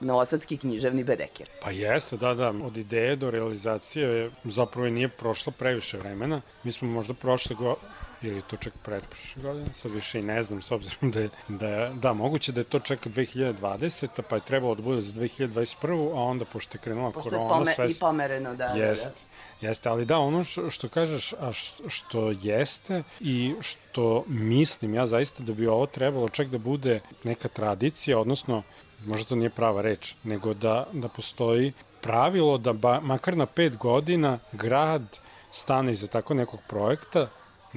novosadski 0.00 0.56
književni 0.56 1.04
bedeker. 1.04 1.50
Pa 1.62 1.70
jeste, 1.70 2.16
da, 2.16 2.34
da. 2.34 2.48
Od 2.48 2.76
ideje 2.76 3.16
do 3.16 3.30
realizacije 3.30 4.30
zapravo 4.44 4.88
nije 4.88 5.08
prošlo 5.08 5.52
previše 5.58 5.98
vremena. 5.98 6.40
Mi 6.64 6.72
smo 6.72 6.88
možda 6.88 7.14
prošle 7.14 7.56
go 7.56 7.76
ili 8.22 8.42
to 8.42 8.56
čak 8.56 8.72
pretprošle 8.82 9.42
godine, 9.42 9.66
sad 9.72 9.92
više 9.92 10.18
i 10.18 10.22
ne 10.22 10.42
znam, 10.42 10.62
s 10.62 10.70
obzirom 10.70 11.10
da 11.10 11.20
je, 11.20 11.30
da, 11.48 11.68
je, 11.68 11.90
da, 11.94 12.12
moguće 12.12 12.52
da 12.52 12.60
je 12.60 12.64
to 12.64 12.80
čak 12.80 13.06
2020. 13.06 14.08
pa 14.28 14.36
je 14.36 14.42
trebalo 14.42 14.74
da 14.74 14.82
bude 14.82 15.00
za 15.00 15.12
2021. 15.12 16.10
a 16.16 16.22
onda 16.22 16.44
pošto 16.44 16.76
je 16.76 16.80
krenula 16.82 17.10
pošto 17.10 17.30
korona... 17.30 17.48
Pošto 17.48 17.70
je 17.70 17.74
pome, 17.74 17.74
sve... 17.74 17.96
i 17.96 18.00
pomereno, 18.00 18.54
da. 18.54 18.64
Jest, 18.64 19.04
da, 19.04 19.10
da. 19.10 19.38
Jeste, 19.60 19.88
ali 19.88 20.04
da, 20.04 20.18
ono 20.18 20.44
što 20.44 20.88
kažeš, 20.88 21.32
a 21.32 21.52
što 21.88 22.34
jeste 22.42 23.02
i 23.20 23.54
što 23.60 24.24
mislim 24.26 24.94
ja 24.94 25.06
zaista 25.06 25.42
da 25.42 25.52
bi 25.52 25.66
ovo 25.66 25.86
trebalo 25.86 26.28
čak 26.28 26.46
da 26.46 26.58
bude 26.58 27.00
neka 27.24 27.48
tradicija, 27.48 28.18
odnosno 28.18 28.62
možda 29.06 29.28
to 29.28 29.36
nije 29.36 29.50
prava 29.50 29.82
reč, 29.82 30.14
nego 30.24 30.54
da, 30.54 30.86
da 30.92 31.08
postoji 31.08 31.72
pravilo 32.00 32.58
da 32.58 32.72
ba, 32.72 33.00
makar 33.00 33.36
na 33.36 33.46
pet 33.46 33.76
godina 33.76 34.38
grad 34.52 35.18
stane 35.52 35.92
iza 35.92 36.06
tako 36.06 36.34
nekog 36.34 36.60
projekta 36.68 37.28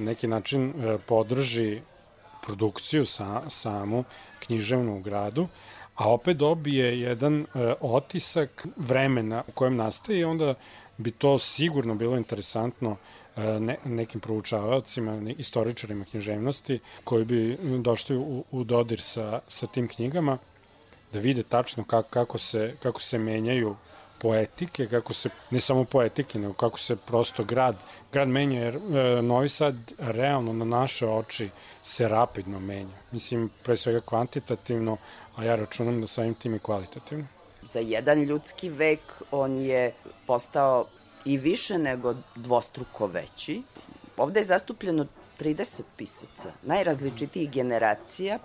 neki 0.02 0.26
način 0.26 0.68
e, 0.70 0.98
podrži 0.98 1.80
produkciju 2.42 3.06
sa, 3.06 3.42
samu 3.50 4.04
književnu 4.38 5.00
gradu, 5.00 5.48
a 5.94 6.10
opet 6.10 6.36
dobije 6.36 7.00
jedan 7.00 7.40
e, 7.40 7.74
otisak 7.80 8.66
vremena 8.76 9.42
u 9.48 9.52
kojem 9.52 9.76
nastaje 9.76 10.18
i 10.18 10.24
onda 10.24 10.54
bi 10.98 11.10
to 11.10 11.38
sigurno 11.38 11.94
bilo 11.94 12.16
interesantno 12.16 12.96
e, 13.36 13.60
ne, 13.60 13.76
nekim 13.84 14.20
proučavacima, 14.20 15.20
ne, 15.20 15.32
istoričarima 15.32 16.04
književnosti 16.04 16.78
koji 17.04 17.24
bi 17.24 17.58
došli 17.78 18.16
u, 18.16 18.44
u 18.50 18.64
dodir 18.64 19.00
sa, 19.00 19.40
sa 19.48 19.66
tim 19.66 19.88
knjigama 19.88 20.38
da 21.12 21.18
vide 21.18 21.42
tačno 21.42 21.84
kako, 21.84 22.08
kako, 22.08 22.38
se, 22.38 22.74
kako 22.82 23.02
se 23.02 23.18
menjaju 23.18 23.76
poetike, 24.22 24.86
kako 24.86 25.12
se, 25.12 25.30
ne 25.50 25.60
samo 25.60 25.84
poetike, 25.84 26.38
nego 26.38 26.52
kako 26.52 26.78
se 26.78 26.96
prosto 26.96 27.44
grad, 27.44 27.76
grad 28.12 28.28
menja, 28.28 28.60
jer 28.60 28.76
e, 28.76 29.22
Novi 29.22 29.48
Sad 29.48 29.74
realno 29.98 30.52
na 30.52 30.64
naše 30.64 31.06
oči 31.06 31.50
se 31.82 32.08
rapidno 32.08 32.60
menja. 32.60 32.96
Mislim, 33.12 33.50
pre 33.62 33.76
svega 33.76 34.00
kvantitativno, 34.00 34.96
a 35.36 35.44
ja 35.44 35.56
računam 35.56 36.00
da 36.00 36.06
samim 36.06 36.34
tim 36.34 36.54
i 36.54 36.58
kvalitativno. 36.58 37.26
Za 37.62 37.80
jedan 37.80 38.22
ljudski 38.22 38.70
vek 38.70 39.00
on 39.30 39.56
je 39.56 39.92
postao 40.26 40.86
i 41.24 41.36
više 41.36 41.78
nego 41.78 42.14
dvostruko 42.34 43.06
veći. 43.06 43.62
Ovde 44.16 44.40
je 44.40 44.44
zastupljeno 44.44 45.06
30 45.40 45.82
pisaca, 45.96 46.52
najrazličitijih 46.62 47.50
generacija, 47.50 48.38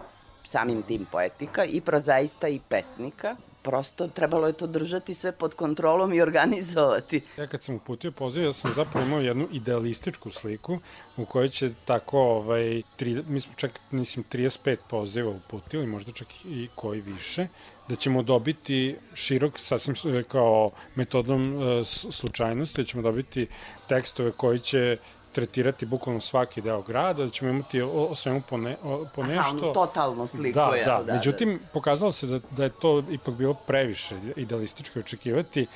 samim 0.43 0.81
tim 0.83 1.05
poetika, 1.11 1.65
i 1.65 1.81
prozaista 1.81 2.47
i 2.47 2.59
pesnika 2.69 3.35
prosto 3.61 4.07
trebalo 4.07 4.47
je 4.47 4.53
to 4.53 4.67
držati 4.67 5.13
sve 5.13 5.31
pod 5.31 5.55
kontrolom 5.55 6.13
i 6.13 6.21
organizovati. 6.21 7.21
Ja 7.37 7.47
kad 7.47 7.63
sam 7.63 7.75
uputio 7.75 8.11
poziv, 8.11 8.43
ja 8.43 8.53
sam 8.53 8.73
zapravo 8.73 9.07
imao 9.07 9.19
jednu 9.19 9.47
idealističku 9.51 10.31
sliku 10.31 10.79
u 11.17 11.25
kojoj 11.25 11.49
će 11.49 11.71
tako, 11.85 12.19
ovaj, 12.19 12.81
tri, 12.95 13.23
mi 13.27 13.41
smo 13.41 13.53
čak, 13.55 13.71
mislim, 13.91 14.25
35 14.31 14.77
poziva 14.89 15.29
uputili, 15.29 15.87
možda 15.87 16.11
čak 16.11 16.27
i 16.45 16.69
koji 16.75 17.01
više, 17.01 17.47
da 17.87 17.95
ćemo 17.95 18.23
dobiti 18.23 18.95
širok, 19.13 19.59
sasvim 19.59 19.95
kao 20.27 20.71
metodom 20.95 21.61
e, 21.61 21.83
slučajnosti, 22.11 22.81
da 22.81 22.87
ćemo 22.87 23.03
dobiti 23.03 23.47
tekstove 23.87 24.31
koji 24.31 24.59
će 24.59 24.97
tretirati 25.37 25.85
bukvalno 25.85 26.21
svaki 26.21 26.61
deo 26.61 26.81
grada, 26.81 27.25
da 27.25 27.29
ćemo 27.29 27.51
imati 27.51 27.81
o, 27.81 27.89
o 27.89 28.15
svemu 28.15 28.41
po, 28.49 28.57
ne, 28.57 28.77
o, 28.83 29.05
po 29.15 29.23
nešto. 29.23 29.65
Aha, 29.65 29.73
totalno 29.73 30.27
sliku. 30.27 30.55
Da, 30.55 30.71
da, 30.85 31.03
da. 31.03 31.13
Međutim, 31.13 31.59
pokazalo 31.73 32.11
se 32.11 32.27
da, 32.27 32.39
da 32.57 32.63
je 32.63 32.69
to 32.69 33.03
ipak 33.11 33.33
bilo 33.33 33.53
previše 33.53 34.15
idealističko 34.35 34.99
očekivati. 34.99 35.67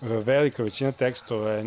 Velika 0.00 0.62
većina 0.62 0.92
tekstova 0.92 1.50
je 1.50 1.64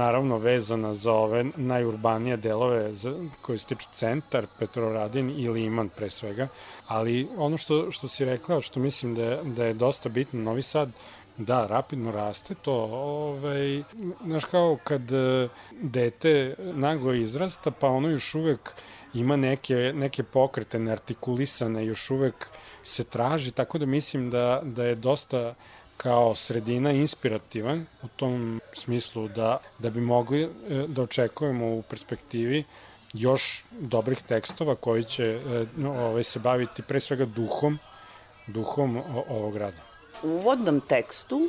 naravno 0.00 0.38
vezana 0.38 0.94
za 0.94 1.12
ove 1.12 1.44
najurbanije 1.56 2.36
delove 2.36 2.94
za, 2.94 3.14
koji 3.42 3.58
se 3.58 3.66
tiču 3.66 3.88
centar, 3.92 4.46
Petroradin 4.58 5.30
i 5.36 5.48
Liman 5.48 5.88
pre 5.88 6.10
svega. 6.10 6.48
Ali 6.86 7.28
ono 7.36 7.58
što, 7.58 7.90
što 7.90 8.08
si 8.08 8.24
rekla, 8.24 8.60
što 8.60 8.80
mislim 8.80 9.14
da 9.14 9.24
je, 9.24 9.40
da 9.44 9.64
je 9.64 9.74
dosta 9.74 10.08
bitno, 10.08 10.40
Novi 10.40 10.62
Sad 10.62 10.90
Da, 11.38 11.66
rapidno 11.66 12.10
raste 12.10 12.54
to. 12.54 12.72
Ovaj, 12.92 13.82
znaš 14.24 14.44
kao 14.44 14.78
kad 14.84 15.12
e, 15.12 15.48
dete 15.72 16.54
naglo 16.58 17.14
izrasta, 17.14 17.70
pa 17.70 17.88
ono 17.88 18.08
još 18.08 18.34
uvek 18.34 18.72
ima 19.14 19.36
neke, 19.36 19.92
neke 19.94 20.22
pokrete 20.22 20.78
neartikulisane, 20.78 21.86
još 21.86 22.10
uvek 22.10 22.46
se 22.84 23.04
traži, 23.04 23.50
tako 23.50 23.78
da 23.78 23.86
mislim 23.86 24.30
da, 24.30 24.60
da 24.64 24.84
je 24.84 24.94
dosta 24.94 25.54
kao 25.96 26.34
sredina 26.34 26.92
inspirativan 26.92 27.86
u 28.02 28.08
tom 28.08 28.60
smislu 28.72 29.28
da, 29.28 29.58
da 29.78 29.90
bi 29.90 30.00
mogli 30.00 30.42
e, 30.42 30.48
da 30.88 31.02
očekujemo 31.02 31.66
u 31.66 31.82
perspektivi 31.82 32.64
još 33.12 33.64
dobrih 33.80 34.22
tekstova 34.22 34.74
koji 34.74 35.04
će 35.04 35.24
e, 35.24 35.66
ovaj, 35.86 36.24
se 36.24 36.38
baviti 36.38 36.82
pre 36.82 37.00
svega 37.00 37.24
duhom, 37.24 37.78
duhom 38.46 39.02
ovog 39.28 39.56
rada 39.56 39.89
u 40.22 40.28
uvodnom 40.28 40.80
tekstu 40.80 41.48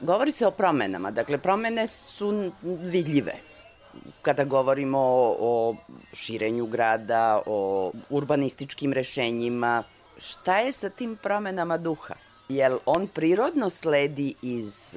govori 0.00 0.32
se 0.32 0.46
o 0.46 0.50
promenama. 0.50 1.10
Dakle, 1.10 1.38
promene 1.38 1.86
su 1.86 2.52
vidljive 2.62 3.34
kada 4.22 4.44
govorimo 4.44 4.98
o, 4.98 5.36
o 5.40 5.76
širenju 6.12 6.66
grada, 6.66 7.42
o 7.46 7.92
urbanističkim 8.10 8.92
rešenjima. 8.92 9.82
Šta 10.18 10.58
je 10.58 10.72
sa 10.72 10.90
tim 10.90 11.16
promenama 11.22 11.78
duha? 11.78 12.14
Jel 12.48 12.78
on 12.86 13.06
prirodno 13.06 13.70
sledi 13.70 14.34
iz 14.42 14.96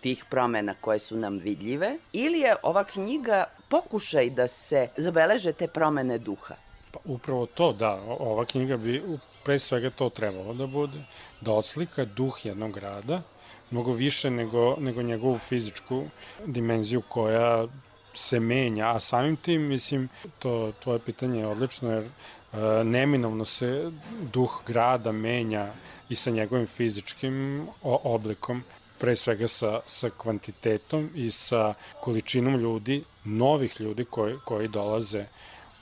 tih 0.00 0.24
promena 0.30 0.74
koje 0.80 0.98
su 0.98 1.16
nam 1.16 1.38
vidljive 1.38 1.98
ili 2.12 2.38
je 2.40 2.56
ova 2.62 2.84
knjiga 2.84 3.44
pokušaj 3.68 4.30
da 4.30 4.46
se 4.48 4.88
zabeleže 4.96 5.52
te 5.52 5.68
promene 5.68 6.18
duha? 6.18 6.54
Pa 6.92 6.98
upravo 7.04 7.46
to, 7.46 7.72
da. 7.72 7.94
Ova 8.18 8.44
knjiga 8.44 8.76
bi 8.76 9.02
pre 9.44 9.58
svega 9.58 9.90
to 9.90 10.08
trebalo 10.10 10.54
da 10.54 10.66
bude, 10.66 10.98
da 11.40 11.52
odslika 11.52 12.04
duh 12.04 12.46
jednog 12.46 12.72
grada, 12.72 13.22
mnogo 13.70 13.92
više 13.92 14.30
nego, 14.30 14.76
nego 14.80 15.02
njegovu 15.02 15.38
fizičku 15.38 16.04
dimenziju 16.46 17.02
koja 17.08 17.66
se 18.14 18.40
menja, 18.40 18.90
a 18.90 19.00
samim 19.00 19.36
tim, 19.36 19.62
mislim, 19.62 20.08
to 20.38 20.72
tvoje 20.82 20.98
pitanje 20.98 21.38
je 21.38 21.46
odlično, 21.46 21.90
jer 21.90 22.04
e, 22.04 22.84
neminovno 22.84 23.44
se 23.44 23.90
duh 24.32 24.62
grada 24.66 25.12
menja 25.12 25.72
i 26.08 26.14
sa 26.14 26.30
njegovim 26.30 26.66
fizičkim 26.66 27.66
oblikom, 27.82 28.64
pre 28.98 29.16
svega 29.16 29.48
sa, 29.48 29.80
sa 29.86 30.10
kvantitetom 30.10 31.10
i 31.14 31.30
sa 31.30 31.74
količinom 32.00 32.56
ljudi, 32.56 33.02
novih 33.24 33.80
ljudi 33.80 34.04
koji, 34.04 34.36
koji 34.44 34.68
dolaze 34.68 35.26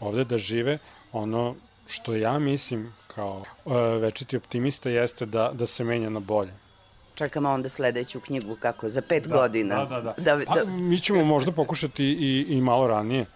ovde 0.00 0.24
da 0.24 0.38
žive, 0.38 0.78
ono 1.12 1.54
što 1.92 2.14
ja 2.14 2.38
mislim 2.38 2.92
kao 3.06 3.44
uh, 3.64 3.72
večiti 4.00 4.36
optimista 4.36 4.90
jeste 4.90 5.26
da, 5.26 5.50
da 5.52 5.66
se 5.66 5.84
menja 5.84 6.10
na 6.10 6.20
bolje. 6.20 6.52
Čekamo 7.14 7.50
onda 7.50 7.68
sledeću 7.68 8.20
knjigu, 8.20 8.56
kako, 8.60 8.88
za 8.88 9.02
pet 9.02 9.26
da, 9.26 9.36
godina. 9.36 9.84
Da, 9.84 10.00
da, 10.00 10.00
da. 10.00 10.36
da, 10.36 10.44
pa, 10.46 10.54
da... 10.54 10.64
mi 10.64 10.98
ćemo 10.98 11.24
možda 11.24 11.52
pokušati 11.52 12.04
i, 12.04 12.46
i 12.48 12.60
malo 12.60 12.86
ranije. 12.86 13.26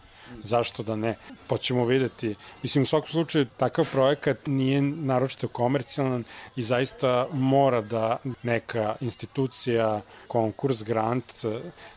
Zašto 0.43 0.82
da 0.82 0.97
ne? 0.97 1.15
Pa 1.47 1.59
ćemo 1.59 1.85
videti. 1.85 2.35
Mislim, 2.62 2.82
u 2.82 2.86
svakom 2.86 3.09
slučaju, 3.09 3.47
takav 3.57 3.86
projekat 3.93 4.47
nije 4.47 4.82
naročito 4.82 5.48
komercijalan 5.48 6.24
i 6.57 6.62
zaista 6.62 7.27
mora 7.32 7.81
da 7.81 8.16
neka 8.43 8.94
institucija, 9.01 10.01
konkurs, 10.27 10.82
grant, 10.82 11.32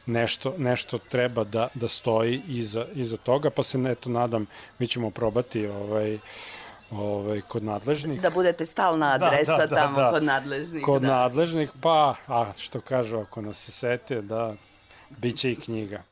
nešto, 0.06 0.54
nešto 0.58 0.98
treba 0.98 1.44
da, 1.44 1.68
da 1.74 1.88
stoji 1.88 2.42
iza, 2.48 2.86
iza 2.96 3.18
toga, 3.18 3.50
pa 3.50 3.64
se 3.64 3.80
eto 3.90 4.10
nadam, 4.10 4.46
mi 4.80 4.88
ćemo 4.88 5.10
probati 5.10 5.68
ovaj, 5.68 6.20
ovaj, 6.92 7.42
kod 7.42 7.64
nadležnih. 7.64 8.22
Da 8.22 8.30
budete 8.30 8.66
stalna 8.66 9.14
adresa 9.14 9.58
da, 9.58 9.58
da, 9.58 9.68
da, 9.68 9.76
tamo 9.76 10.00
da. 10.00 10.12
kod 10.12 10.24
nadležnih. 10.24 10.84
Kod 10.84 11.02
da. 11.02 11.08
nadležnih, 11.08 11.72
pa, 11.82 12.16
a 12.28 12.54
što 12.58 12.82
kažu, 12.82 13.18
ako 13.18 13.42
nas 13.42 13.66
se 13.66 13.72
sete, 13.72 14.22
da, 14.22 14.54
bit 15.10 15.38
će 15.38 15.52
i 15.52 15.56
knjiga. 15.56 16.04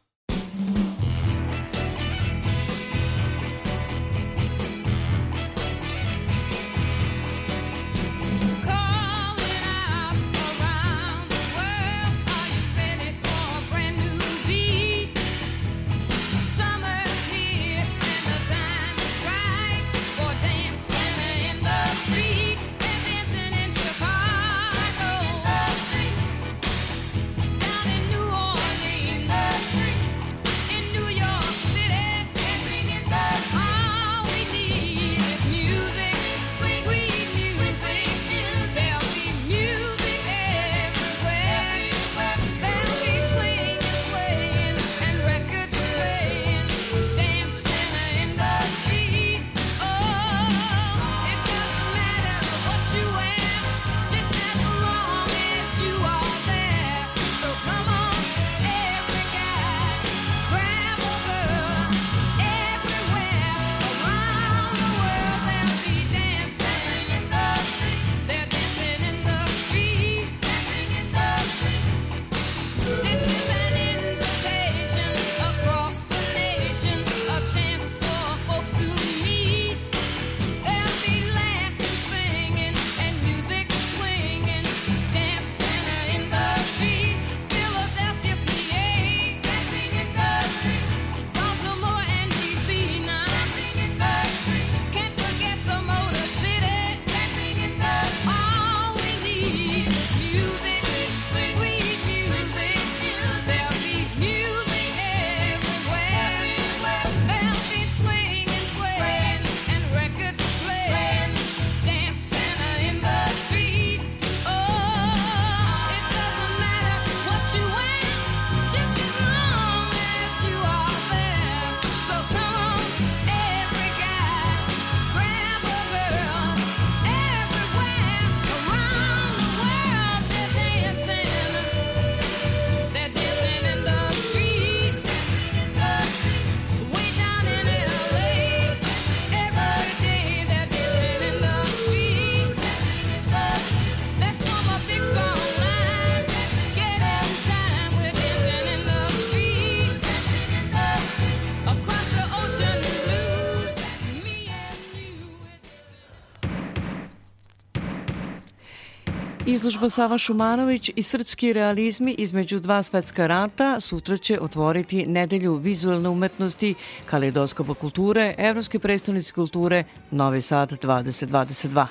Izložba 159.68 159.90
Sava 159.90 160.18
Šumanović 160.18 160.92
i 160.96 161.04
srpski 161.04 161.54
realizmi 161.54 162.16
između 162.18 162.60
dva 162.60 162.84
svetska 162.84 163.28
rata 163.28 163.80
sutra 163.80 164.18
će 164.18 164.40
otvoriti 164.42 165.06
nedelju 165.06 165.56
vizualne 165.56 166.10
umetnosti, 166.10 166.76
kaleidoskopa 167.06 167.74
kulture, 167.74 168.36
Evropske 168.38 168.80
predstavnice 168.80 169.34
kulture 169.34 169.84
Novi 170.12 170.42
Sad 170.42 170.72
2022. 170.72 171.86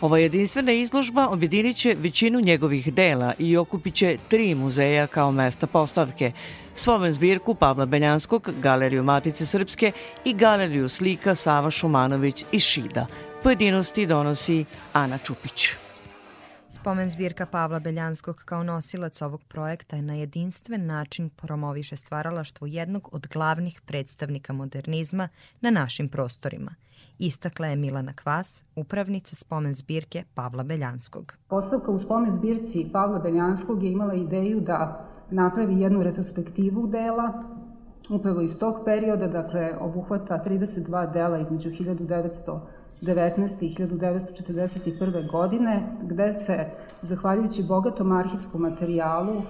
Ova 0.00 0.18
jedinstvena 0.18 0.72
izložba 0.72 1.28
objedinit 1.28 1.76
će 1.76 1.96
većinu 1.98 2.40
njegovih 2.40 2.94
dela 2.94 3.34
i 3.38 3.56
okupit 3.56 3.94
će 3.94 4.16
tri 4.28 4.54
muzeja 4.54 5.06
kao 5.06 5.32
mesta 5.32 5.66
postavke, 5.66 6.32
Svoven 6.74 7.12
zbirku 7.12 7.54
Pavla 7.54 7.86
Beljanskog, 7.86 8.50
Galeriju 8.60 9.02
Matice 9.02 9.46
Srpske 9.46 9.92
i 10.24 10.34
Galeriju 10.34 10.88
slika 10.88 11.34
Sava 11.34 11.70
Šumanović 11.70 12.44
iz 12.52 12.62
Šida. 12.62 13.06
Pojedinosti 13.42 14.06
donosi 14.06 14.64
Ana 14.92 15.18
Čupić. 15.18 15.89
Spomen 16.72 17.08
zbirka 17.08 17.46
Pavla 17.46 17.78
Beljanskog 17.78 18.36
kao 18.44 18.62
nosilac 18.62 19.22
ovog 19.22 19.40
projekta 19.48 19.96
je 19.96 20.02
na 20.02 20.14
jedinstven 20.14 20.86
način 20.86 21.30
promoviše 21.30 21.96
stvaralaštvo 21.96 22.66
jednog 22.66 23.08
od 23.12 23.26
glavnih 23.32 23.80
predstavnika 23.86 24.52
modernizma 24.52 25.28
na 25.60 25.70
našim 25.70 26.08
prostorima. 26.08 26.74
Istakla 27.18 27.66
je 27.66 27.76
Milana 27.76 28.12
Kvas, 28.12 28.64
upravnica 28.76 29.34
spomen 29.34 29.74
zbirke 29.74 30.24
Pavla 30.34 30.62
Beljanskog. 30.62 31.34
Postavka 31.48 31.90
u 31.90 31.98
spomen 31.98 32.32
zbirci 32.32 32.90
Pavla 32.92 33.18
Beljanskog 33.18 33.82
je 33.82 33.92
imala 33.92 34.14
ideju 34.14 34.60
da 34.60 35.08
napravi 35.30 35.80
jednu 35.80 36.02
retrospektivu 36.02 36.86
dela, 36.86 37.44
upravo 38.10 38.40
iz 38.40 38.58
tog 38.58 38.74
perioda, 38.84 39.28
dakle 39.28 39.76
obuhvata 39.80 40.44
32 40.46 41.12
dela 41.12 41.38
između 41.38 41.70
1900 41.70 42.60
19. 43.02 43.62
i 43.62 43.74
1941. 43.74 45.30
godine, 45.30 45.96
gde 46.02 46.32
se, 46.32 46.66
zahvaljujući 47.02 47.62
bogatom 47.62 48.12
arhivskom 48.12 48.60
materijalu, 48.60 49.36
e, 49.36 49.42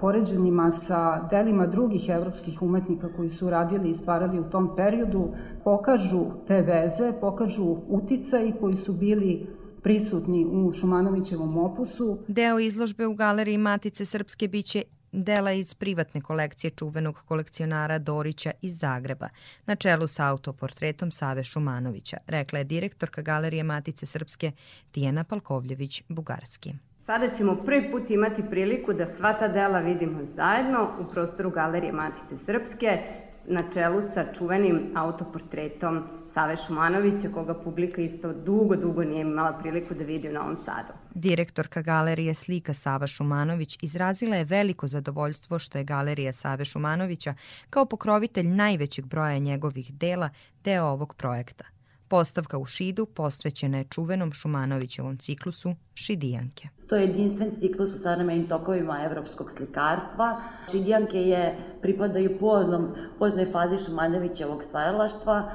poređenjima 0.00 0.70
sa 0.70 1.28
delima 1.30 1.66
drugih 1.66 2.08
evropskih 2.08 2.62
umetnika 2.62 3.08
koji 3.16 3.30
su 3.30 3.50
radili 3.50 3.90
i 3.90 3.94
stvarali 3.94 4.40
u 4.40 4.50
tom 4.50 4.76
periodu, 4.76 5.28
pokažu 5.64 6.24
te 6.48 6.62
veze, 6.62 7.12
pokažu 7.20 7.76
uticaj 7.88 8.52
koji 8.60 8.76
su 8.76 8.92
bili 8.92 9.46
prisutni 9.82 10.44
u 10.44 10.72
Šumanovićevom 10.72 11.58
opusu. 11.58 12.18
Deo 12.28 12.58
izložbe 12.58 13.06
u 13.06 13.14
galeriji 13.14 13.58
Matice 13.58 14.04
Srpske 14.04 14.48
biće 14.48 14.82
dela 15.12 15.52
iz 15.52 15.74
privatne 15.74 16.20
kolekcije 16.20 16.70
čuvenog 16.70 17.22
kolekcionara 17.28 17.98
Dorića 17.98 18.50
iz 18.62 18.78
Zagreba, 18.78 19.28
na 19.66 19.76
čelu 19.76 20.08
sa 20.08 20.28
autoportretom 20.28 21.10
Save 21.10 21.44
Šumanovića, 21.44 22.16
rekla 22.26 22.58
je 22.58 22.64
direktorka 22.64 23.22
Galerije 23.22 23.62
Matice 23.62 24.06
Srpske 24.06 24.52
Tijena 24.90 25.24
Palkovljević-Bugarski. 25.24 26.72
Sada 27.06 27.30
ćemo 27.30 27.56
prvi 27.66 27.90
put 27.90 28.10
imati 28.10 28.42
priliku 28.50 28.92
da 28.92 29.06
sva 29.06 29.32
ta 29.32 29.48
dela 29.48 29.80
vidimo 29.80 30.24
zajedno 30.24 30.90
u 31.00 31.12
prostoru 31.12 31.50
Galerije 31.50 31.92
Matice 31.92 32.44
Srpske 32.44 32.98
na 33.46 33.62
čelu 33.72 34.00
sa 34.14 34.32
čuvenim 34.38 34.92
autoportretom 34.96 36.02
Save 36.34 36.56
Šumanovića, 36.66 37.28
koga 37.34 37.54
publika 37.54 38.02
isto 38.02 38.32
dugo, 38.32 38.76
dugo 38.76 39.04
nije 39.04 39.20
imala 39.20 39.58
priliku 39.58 39.94
da 39.94 40.04
vidi 40.04 40.28
u 40.28 40.32
Novom 40.32 40.56
Sadu. 40.56 40.92
Direktorka 41.14 41.82
galerije 41.82 42.34
slika 42.34 42.74
Sava 42.74 43.06
Šumanović 43.06 43.78
izrazila 43.82 44.36
je 44.36 44.44
veliko 44.44 44.88
zadovoljstvo 44.88 45.58
što 45.58 45.78
je 45.78 45.84
galerija 45.84 46.32
Save 46.32 46.64
Šumanovića 46.64 47.34
kao 47.70 47.84
pokrovitelj 47.84 48.46
najvećeg 48.46 49.06
broja 49.06 49.38
njegovih 49.38 49.94
dela 49.94 50.28
deo 50.64 50.84
ovog 50.84 51.14
projekta. 51.14 51.64
Postavka 52.08 52.58
u 52.58 52.66
Šidu 52.66 53.06
posvećena 53.06 53.78
je 53.78 53.84
čuvenom 53.84 54.32
Šumanovićevom 54.32 55.16
ciklusu 55.16 55.74
Šidijanke. 55.94 56.68
To 56.92 56.96
je 56.96 57.06
jedinstven 57.06 57.50
ciklus 57.60 57.94
u 57.94 57.98
savremenim 57.98 58.48
tokovima 58.48 59.04
evropskog 59.04 59.52
slikarstva. 59.52 60.40
Šidijanke 60.70 61.22
je, 61.22 61.56
pripadaju 61.82 62.38
poznom, 62.40 62.88
poznoj 63.18 63.52
fazi 63.52 63.84
Šumanovićevog 63.84 64.62
stvaralaštva. 64.62 65.52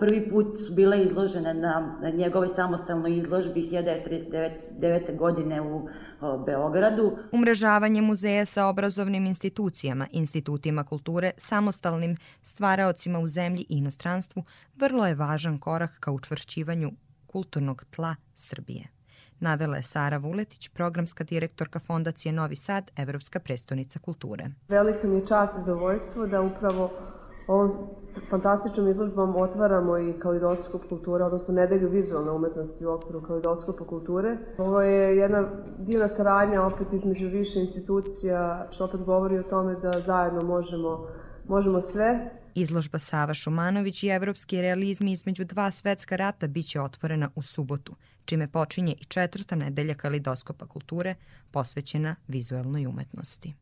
Prvi 0.00 0.30
put 0.30 0.46
su 0.66 0.74
bile 0.74 1.02
izložene 1.04 1.54
na, 1.54 2.00
njegovoj 2.14 2.48
samostalnoj 2.48 3.18
izložbi 3.18 3.62
1939. 3.62 5.16
godine 5.16 5.62
u 5.62 5.88
Beogradu. 6.46 7.18
Umrežavanje 7.32 8.02
muzeja 8.02 8.44
sa 8.44 8.66
obrazovnim 8.66 9.26
institucijama, 9.26 10.06
institutima 10.12 10.84
kulture, 10.84 11.30
samostalnim 11.36 12.16
stvaraocima 12.42 13.18
u 13.18 13.28
zemlji 13.28 13.66
i 13.68 13.78
inostranstvu 13.78 14.44
vrlo 14.76 15.06
je 15.06 15.14
važan 15.14 15.58
korak 15.58 15.90
ka 16.00 16.10
učvršćivanju 16.10 16.90
kulturnog 17.26 17.84
tla 17.90 18.14
Srbije. 18.34 18.99
Navela 19.40 19.76
je 19.76 19.82
Sara 19.82 20.16
Vuletić, 20.16 20.68
programska 20.68 21.24
direktorka 21.24 21.78
Fondacije 21.78 22.32
Novi 22.32 22.56
Sad, 22.56 22.90
Evropska 22.96 23.40
prestonica 23.40 23.98
kulture. 23.98 24.44
Velika 24.68 25.08
mi 25.08 25.14
je 25.14 25.26
čast 25.26 25.54
i 25.58 25.60
zadovoljstvo 25.60 26.26
da 26.26 26.42
upravo 26.42 26.90
ovom 27.46 27.88
fantastičnom 28.30 28.88
izložbom 28.88 29.36
otvaramo 29.36 29.98
i 29.98 30.12
kalidoskop 30.18 30.82
kulture, 30.88 31.24
odnosno 31.24 31.54
nedelju 31.54 31.88
vizualne 31.88 32.30
umetnosti 32.30 32.86
u 32.86 32.90
okviru 32.90 33.22
kalidoskopa 33.22 33.84
kulture. 33.84 34.36
Ovo 34.58 34.82
je 34.82 35.16
jedna 35.16 35.48
divna 35.78 36.08
saradnja 36.08 36.62
opet 36.62 36.86
između 36.92 37.26
više 37.28 37.60
institucija, 37.60 38.68
što 38.70 38.84
opet 38.84 39.00
govori 39.00 39.38
o 39.38 39.42
tome 39.42 39.74
da 39.74 40.00
zajedno 40.00 40.42
možemo, 40.42 41.06
možemo 41.48 41.82
sve. 41.82 42.30
Izložba 42.54 42.98
Sava 42.98 43.34
Šumanović 43.34 44.02
i 44.02 44.08
evropski 44.08 44.62
realizmi 44.62 45.12
između 45.12 45.44
dva 45.44 45.70
svetska 45.70 46.16
rata 46.16 46.46
biće 46.46 46.80
otvorena 46.80 47.30
u 47.34 47.42
subotu, 47.42 47.94
čime 48.24 48.48
počinje 48.48 48.94
i 49.00 49.04
četvrta 49.04 49.56
nedelja 49.56 49.94
kalidoskopa 49.94 50.66
kulture 50.66 51.14
posvećena 51.50 52.16
vizuelnoj 52.28 52.86
umetnosti. 52.86 53.54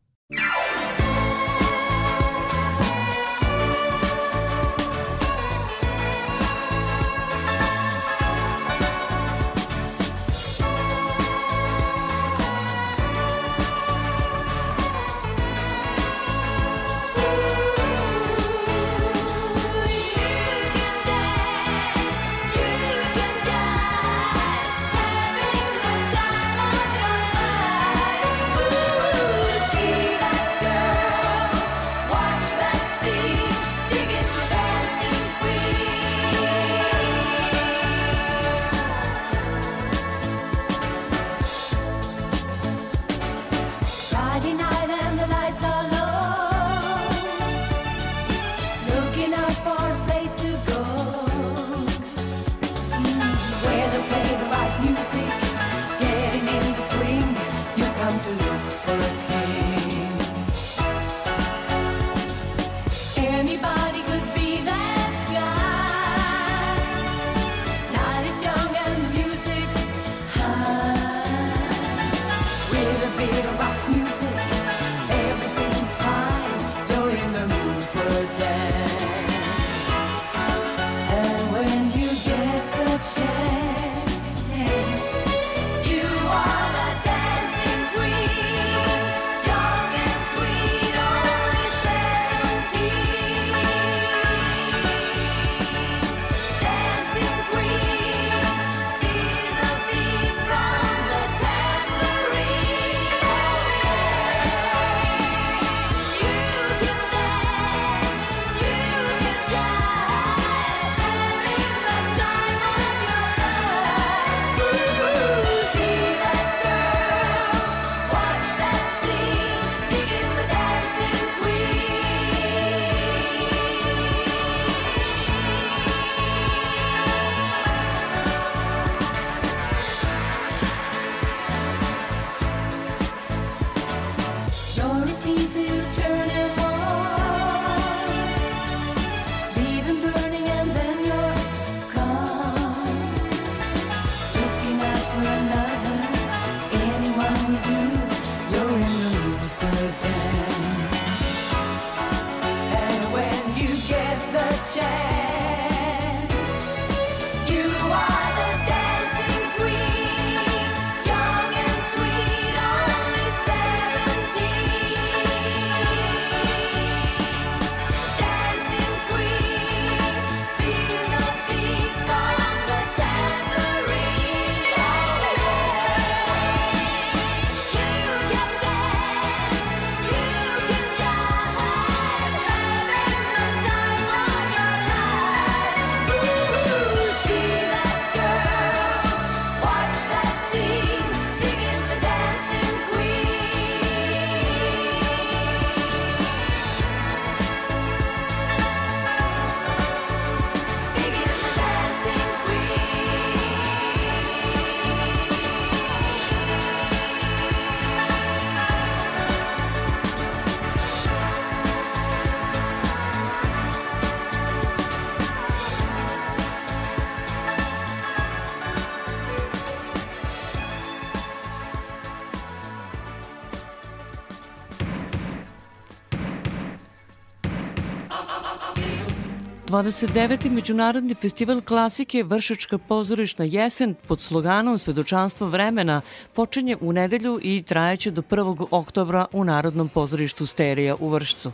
29. 229.83 230.49
Međunarodni 230.49 231.13
festival 231.15 231.61
klasike 231.61 232.23
Vršačka 232.23 232.77
pozorišna 232.77 233.45
jesen 233.45 233.95
pod 234.07 234.21
sloganom 234.21 234.77
Svedočanstvo 234.77 235.47
vremena 235.47 236.01
počinje 236.33 236.77
u 236.81 236.93
nedelju 236.93 237.39
i 237.41 237.63
trajeće 237.67 238.11
do 238.11 238.21
1. 238.21 238.67
oktobra 238.71 239.25
u 239.31 239.43
Narodnom 239.43 239.89
pozorištu 239.89 240.45
Sterija 240.45 240.95
u 240.99 241.09
Vršcu. 241.09 241.51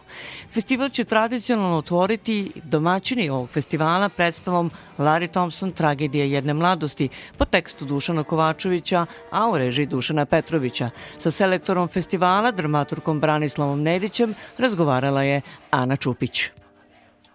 Festival 0.51 0.89
će 0.89 1.03
tradicionalno 1.03 1.77
otvoriti 1.77 2.51
domaćini 2.63 3.29
ovog 3.29 3.49
festivala 3.49 4.09
predstavom 4.09 4.71
Larry 4.97 5.31
Thompson 5.31 5.71
Tragedija 5.71 6.25
jedne 6.25 6.53
mladosti 6.53 7.09
po 7.37 7.45
tekstu 7.45 7.85
Dušana 7.85 8.23
Kovačevića, 8.23 9.05
a 9.31 9.49
u 9.49 9.57
režiji 9.57 9.85
Dušana 9.85 10.25
Petrovića. 10.25 10.89
Sa 11.17 11.31
selektorom 11.31 11.87
festivala, 11.87 12.51
dramaturkom 12.51 13.19
Branislavom 13.19 13.81
Nedićem, 13.81 14.35
razgovarala 14.57 15.23
je 15.23 15.41
Ana 15.71 15.95
Čupić. 15.95 16.64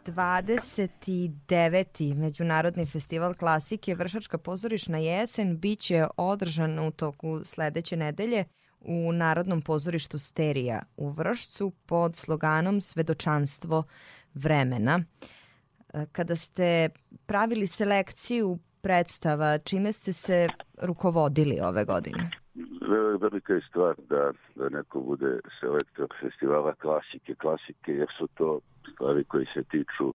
29. 0.07 2.15
Međunarodni 2.15 2.87
festival 2.87 3.35
klasike 3.35 3.95
Vršačka 3.95 4.39
pozorišna 4.39 4.99
jesen 4.99 5.59
biće 5.59 6.07
održan 6.17 6.79
u 6.79 6.91
toku 6.91 7.41
sledeće 7.45 7.97
nedelje 7.97 8.45
u 8.81 9.13
Narodnom 9.13 9.63
pozorištu 9.63 10.19
Sterija 10.19 10.83
u 10.97 11.09
Vršcu 11.09 11.73
pod 11.87 12.17
sloganom 12.17 12.81
Svedočanstvo 12.81 13.83
vremena. 14.35 15.05
Kada 16.13 16.37
ste 16.37 16.89
pravili 17.27 17.67
selekciju 17.67 18.59
predstava, 18.81 19.59
čime 19.59 19.93
ste 19.93 20.13
se 20.13 20.49
rukovodili 20.79 21.61
ove 21.61 21.85
godine? 21.85 22.31
Velika 23.21 23.55
je 23.55 23.61
stvar 23.69 23.95
da, 24.09 24.33
da 24.55 24.69
neko 24.69 25.01
bude 25.01 25.41
selektor 25.61 26.09
festivala 26.21 26.75
klasike, 26.75 27.35
klasike, 27.35 27.93
jer 27.93 28.09
su 28.19 28.27
to 28.27 28.61
stvari 28.93 29.25
koji 29.25 29.47
se 29.55 29.63
tiču 29.63 30.15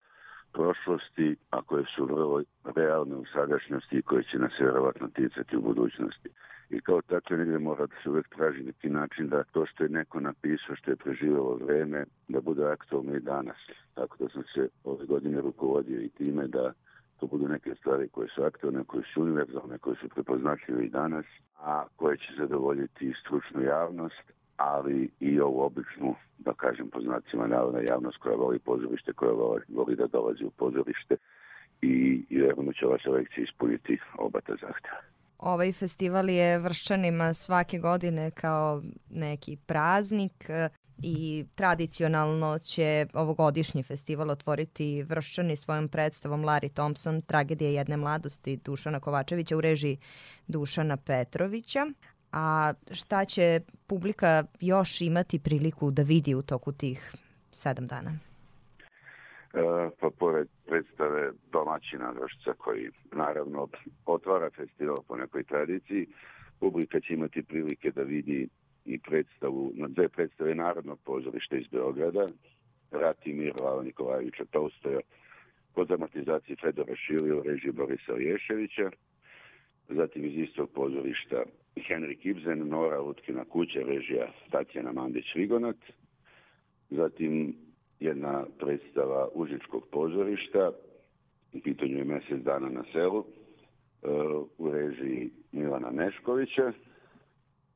prošlosti, 0.53 1.37
a 1.51 1.63
koje 1.63 1.85
su 1.97 2.05
vrlo 2.05 2.43
realne 2.65 3.17
u 3.17 3.25
sadašnjosti 3.33 3.97
i 3.99 4.03
koje 4.03 4.23
će 4.23 4.39
nas 4.39 4.53
verovatno 4.61 5.09
ticati 5.09 5.57
u 5.57 5.61
budućnosti. 5.61 6.29
I 6.71 6.81
kao 6.81 7.03
takve 7.03 7.37
negde 7.37 7.59
mora 7.59 7.87
da 7.87 7.95
se 8.03 8.11
uvek 8.11 8.29
traži 8.29 8.63
neki 8.63 8.89
način 8.89 9.29
da 9.29 9.45
to 9.45 9.67
što 9.67 9.85
je 9.85 9.89
neko 9.89 10.21
napisao, 10.21 10.77
što 10.77 10.91
je 10.91 10.97
preživalo 10.97 11.55
vreme, 11.55 12.05
da 12.29 12.41
bude 12.41 12.65
aktualno 12.65 13.15
i 13.15 13.21
danas. 13.21 13.57
Tako 13.95 14.17
da 14.19 14.29
sam 14.29 14.43
se 14.55 14.69
ove 14.85 15.07
godine 15.07 15.41
rukovodio 15.41 16.01
i 16.01 16.09
time 16.09 16.47
da 16.47 16.73
to 17.25 17.29
budu 17.29 17.49
neke 17.49 17.75
stvari 17.75 18.09
koje 18.09 18.29
su 18.35 18.43
aktualne, 18.43 18.85
koje 18.85 19.05
su 19.15 19.23
univerzalne, 19.23 19.79
koje 19.79 19.97
su 19.97 20.09
prepoznatljive 20.09 20.85
i 20.85 20.89
danas, 20.91 21.25
a 21.59 21.85
koje 21.97 22.17
će 22.17 22.33
zadovoljiti 22.39 23.15
stručnu 23.21 23.63
javnost, 23.63 24.25
ali 24.57 25.11
i 25.21 25.41
ovu 25.41 25.61
običnu, 25.61 26.15
da 26.39 26.53
kažem 26.53 26.91
po 26.91 27.01
znacima 27.01 27.47
navodna 27.47 27.81
javnost 27.81 28.17
koja 28.19 28.37
voli 28.37 28.59
pozorište, 28.59 29.13
koja 29.13 29.33
voli, 29.69 29.97
da 29.97 30.07
dolazi 30.07 30.45
u 30.45 30.51
pozorište 30.51 31.17
i, 31.83 32.25
i 32.31 32.41
verujem 32.41 32.67
da 32.67 32.73
će 32.73 32.87
ova 32.87 32.99
selekcija 33.05 33.45
ispuniti 33.45 33.99
oba 34.19 34.41
ta 34.41 34.53
zahteva. 34.53 35.01
Ovaj 35.39 35.73
festival 35.73 36.29
je 36.29 36.59
vršćanima 36.59 37.35
svake 37.35 37.79
godine 37.79 38.31
kao 38.31 38.83
neki 39.11 39.57
praznik 39.67 40.51
i 41.03 41.45
tradicionalno 41.55 42.59
će 42.59 43.07
ovogodišnji 43.13 43.83
festival 43.83 44.31
otvoriti 44.31 45.03
vršćani 45.03 45.57
svojom 45.57 45.89
predstavom 45.89 46.43
Larry 46.43 46.73
Thompson, 46.73 47.23
Tragedija 47.23 47.71
jedne 47.71 47.97
mladosti 47.97 48.57
Dušana 48.57 49.01
Kovačevića 49.01 49.57
u 49.57 49.61
režiji 49.61 49.99
Dušana 50.47 50.97
Petrovića. 50.97 51.87
A 52.33 52.73
šta 52.91 53.25
će 53.25 53.61
publika 53.87 54.45
još 54.61 55.01
imati 55.01 55.39
priliku 55.39 55.91
da 55.91 56.03
vidi 56.03 56.35
u 56.35 56.43
toku 56.43 56.73
tih 56.73 57.15
sedam 57.53 57.87
dana? 57.87 58.19
E, 59.55 59.91
pa 60.01 60.11
pored 60.19 60.49
predstave 60.67 61.33
domaćina 61.53 62.11
Vršca 62.11 62.53
koji 62.59 62.91
naravno 63.13 63.69
otvara 64.07 64.51
festival 64.51 65.03
po 65.09 65.17
nekoj 65.17 65.45
tradiciji, 65.45 66.07
publika 66.61 67.01
će 67.01 67.15
imati 67.15 67.43
prilike 67.43 67.91
da 67.91 68.03
vidi 68.03 68.49
i 68.85 68.99
predstavu, 68.99 69.73
na 69.75 69.89
dve 69.89 70.09
predstave 70.09 70.55
Narodnog 70.55 70.99
pozorišta 71.05 71.57
iz 71.57 71.67
Beograda, 71.67 72.29
Rat 72.91 73.27
i 73.27 73.33
mir 73.33 73.53
Lava 73.61 73.83
Nikolajevića 73.83 74.45
Tolstoja, 74.45 75.01
pod 75.75 75.89
dramatizaciji 75.89 76.57
Fedora 76.57 76.97
Šilija 76.97 77.37
u 77.37 77.73
Borisa 77.73 78.13
Oješevića, 78.15 78.91
zatim 79.89 80.25
iz 80.25 80.39
istog 80.39 80.71
pozorišta 80.71 81.43
Henrik 81.87 82.27
Ibsen, 82.27 82.69
Nora 82.69 83.01
Lutkina 83.01 83.45
kuća, 83.45 83.81
režija 83.87 84.33
Tatjana 84.51 84.93
Mandić-Vigonat, 84.93 85.77
zatim 86.91 87.57
jedna 88.01 88.47
predstava 88.59 89.29
Užičkog 89.35 89.87
pozorišta, 89.91 90.73
u 91.53 91.61
pitanju 91.61 91.99
je 91.99 92.05
mesec 92.05 92.43
dana 92.45 92.69
na 92.69 92.85
selu, 92.93 93.25
e, 93.25 94.09
u 94.59 94.71
režiji 94.71 95.31
Milana 95.53 95.91
Neškovića 95.91 96.73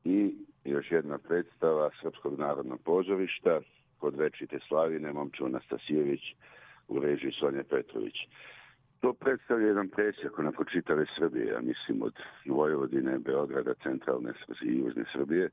i 0.03 0.35
još 0.63 0.91
jedna 0.91 1.17
predstava 1.17 1.89
Srpskog 2.01 2.39
narodnog 2.39 2.79
pozorišta 2.83 3.61
kod 3.97 4.15
Večite 4.15 4.59
Slavine, 4.67 5.13
momču 5.13 5.45
Anastasijević 5.45 6.21
u 6.87 6.99
režiji 6.99 7.31
Sonje 7.39 7.63
Petrović. 7.63 8.15
To 8.99 9.13
predstavlja 9.13 9.67
jedan 9.67 9.89
presjek 9.89 10.39
onako 10.39 10.65
čitave 10.65 11.05
Srbije, 11.17 11.45
ja 11.47 11.61
mislim 11.61 12.01
od 12.01 12.13
Vojvodine, 12.45 13.19
Beograda, 13.19 13.73
centralne 13.83 14.33
i 14.61 14.77
južne 14.77 15.03
Srbije, 15.13 15.49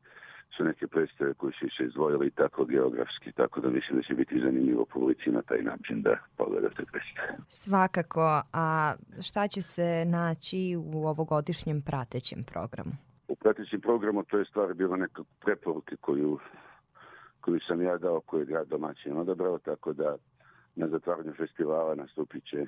su 0.56 0.64
neke 0.64 0.86
predstave 0.86 1.34
koje 1.34 1.52
su 1.52 1.66
se 1.76 1.84
izdvojili 1.84 2.30
tako 2.30 2.64
geografski, 2.64 3.32
tako 3.32 3.60
da 3.60 3.70
mislim 3.70 3.98
da 3.98 4.02
će 4.02 4.14
biti 4.14 4.40
zanimljivo 4.40 4.84
publici 4.84 5.30
na 5.30 5.42
taj 5.42 5.62
način 5.62 6.02
da 6.02 6.18
pogledate 6.36 6.84
predstave. 6.92 7.36
Svakako, 7.48 8.42
a 8.52 8.94
šta 9.22 9.48
će 9.48 9.62
se 9.62 10.04
naći 10.06 10.76
u 10.78 11.06
ovogodišnjem 11.06 11.82
pratećem 11.82 12.44
programu? 12.44 13.05
U 13.28 13.36
pratećem 13.36 13.80
programu 13.80 14.22
to 14.22 14.38
je 14.38 14.44
stvar 14.44 14.74
bila 14.74 14.96
neka 14.96 15.22
preporuke 15.40 15.96
koju, 15.96 16.38
koju 17.40 17.60
sam 17.60 17.82
ja 17.82 17.98
dao, 17.98 18.20
koju 18.20 18.40
je 18.40 18.46
grad 18.46 18.68
domaćin 18.68 19.16
odabrao, 19.16 19.58
tako 19.58 19.92
da 19.92 20.16
na 20.76 20.88
zatvaranju 20.88 21.32
festivala 21.32 21.94
nastupit 21.94 22.44
će 22.44 22.66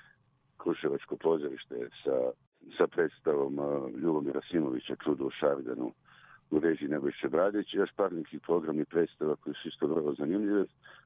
Kruševačko 0.57 1.17
pozorište 1.17 1.89
sa, 2.05 2.31
sa 2.77 2.87
predstavom 2.87 3.59
uh, 3.59 3.91
Ljubomira 4.03 4.41
Simovića 4.51 4.97
Čudo 5.05 5.25
u 5.25 5.31
Šardanu 5.31 5.93
u 6.51 6.61
režiji 6.61 6.89
Nebojše 6.89 7.29
Bradić, 7.29 7.75
još 7.75 7.91
par 7.97 8.13
nekih 8.13 8.41
programi 8.41 8.85
predstava 8.85 9.37
koji 9.37 9.55
su 9.55 9.69
isto 9.69 9.87
vrlo 9.87 10.15
zanimljive. 10.15 10.65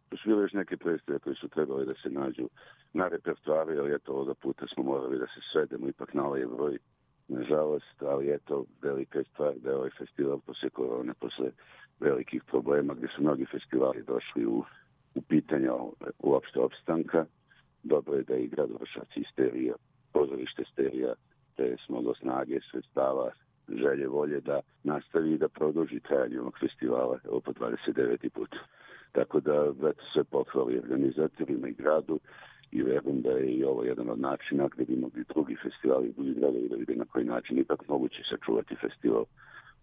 To 0.09 0.17
su 0.17 0.29
bile 0.29 0.43
još 0.43 0.53
neke 0.53 0.77
predstave 0.77 1.19
koje 1.19 1.35
su 1.35 1.49
trebale 1.49 1.85
da 1.85 1.95
se 1.95 2.11
nađu 2.11 2.49
na 2.93 3.09
repertoaru, 3.09 3.79
ali 3.79 3.95
eto 3.95 4.13
ovoga 4.13 4.35
puta 4.35 4.67
smo 4.75 4.83
morali 4.83 5.19
da 5.19 5.27
se 5.27 5.41
svedemo 5.53 5.89
ipak 5.89 6.15
na 6.15 6.27
ovaj 6.27 6.47
broj 6.47 6.79
nažalost, 7.29 8.03
ali 8.03 8.31
eto, 8.31 8.65
velika 8.83 9.19
je 9.19 9.25
stvar 9.25 9.55
da 9.57 9.71
je 9.71 9.77
ovaj 9.77 9.91
festival 9.99 10.39
posle 10.47 10.71
korone, 10.71 11.15
posle 11.15 11.51
velikih 12.01 12.45
problema 12.45 12.95
gde 12.95 13.09
su 13.17 13.23
mnogi 13.23 13.47
festivali 13.47 14.03
došli 14.03 14.47
u, 14.47 14.65
u 15.15 15.23
pitanja 15.23 15.73
uopšte 16.19 16.61
opstanka. 16.61 17.25
Dobro 17.83 18.17
je 18.17 18.23
da 18.23 18.35
je 18.35 18.45
i 18.45 18.49
grad 18.49 18.71
Vršac 18.81 19.09
isterija, 19.17 19.75
pozorište 20.13 20.65
sterija, 20.73 21.15
te 21.57 21.77
smo 21.87 22.15
snage, 22.15 22.61
sredstava, 22.71 23.31
želje, 23.69 24.09
volje 24.09 24.41
da 24.41 24.61
nastavi 24.85 25.33
i 25.33 25.39
da 25.39 25.49
produži 25.49 26.01
trajanje 26.01 26.41
ovog 26.41 26.59
festivala, 26.61 27.19
evo 27.25 27.41
po 27.41 27.53
29. 27.53 28.29
put. 28.29 28.57
Tako 29.13 29.41
da, 29.41 29.73
eto, 29.89 30.03
sve 30.13 30.25
pohvali 30.25 30.79
organizatorima 30.79 31.69
i 31.69 31.73
gradu 31.73 32.21
i 32.73 32.83
verujem 32.83 33.23
da 33.23 33.31
je 33.31 33.47
i 33.47 33.65
ovo 33.65 33.85
jedan 33.85 34.11
od 34.11 34.21
načina 34.21 34.69
gde 34.69 34.85
bi 34.85 34.97
mogli 34.97 35.25
drugi 35.35 35.57
festivali 35.63 36.09
i 36.09 36.13
drugi 36.13 36.35
gradovi 36.35 36.69
da 36.69 36.77
vide 36.77 36.95
na 36.97 37.05
koji 37.05 37.25
način 37.25 37.59
ipak 37.59 37.89
moguće 37.89 38.23
sačuvati 38.31 38.77
festival 38.81 39.25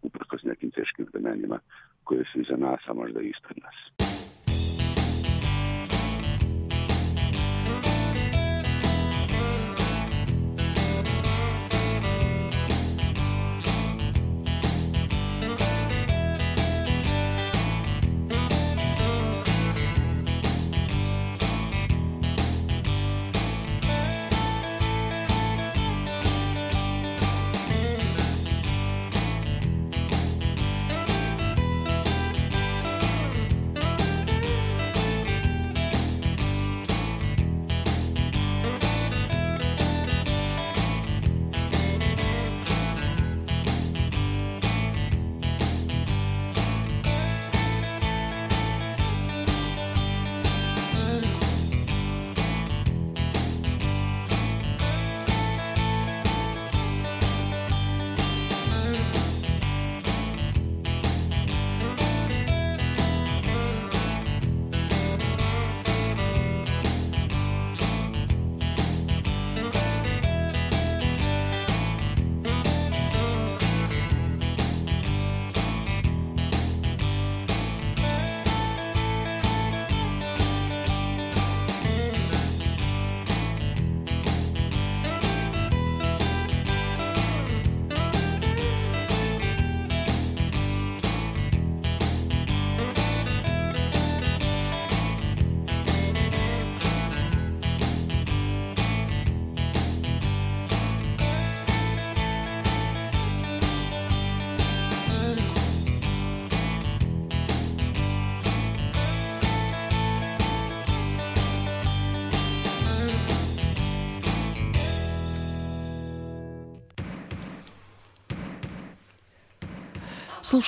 uprkos 0.01 0.43
nekim 0.43 0.71
teškim 0.71 1.05
vremenima 1.13 1.59
koje 2.03 2.23
su 2.33 2.41
iza 2.41 2.57
nas, 2.57 2.79
a 2.87 2.93
možda 2.93 3.21
i 3.21 3.29
ispred 3.29 3.57
nas. 3.63 3.75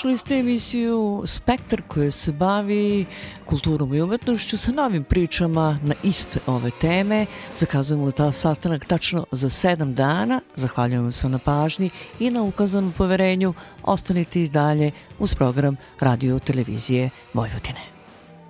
Slušali 0.02 0.18
ste 0.18 0.36
emisiju 0.36 1.24
Spektar 1.26 1.82
koja 1.88 2.12
se 2.12 2.32
bavi 2.32 3.06
kulturom 3.46 3.94
i 3.94 4.02
umetnošću 4.02 4.58
sa 4.58 4.72
novim 4.72 5.04
pričama 5.04 5.80
na 5.84 5.96
iste 6.04 6.40
ove 6.48 6.72
teme. 6.72 7.26
Zakazujemo 7.54 8.12
ta 8.12 8.32
sastanak 8.32 8.86
tačno 8.86 9.26
za 9.32 9.50
sedam 9.50 9.94
dana. 9.94 10.42
Zahvaljujemo 10.56 11.12
se 11.12 11.30
na 11.30 11.40
pažnji 11.40 11.90
i 12.20 12.32
na 12.32 12.42
ukazanom 12.42 12.94
poverenju. 12.98 13.54
Ostanite 13.84 14.42
i 14.42 14.50
dalje 14.50 14.92
uz 15.20 15.36
program 15.36 15.76
radio 16.00 16.40
televizije 16.40 17.10
Vojvodine. 17.34 17.91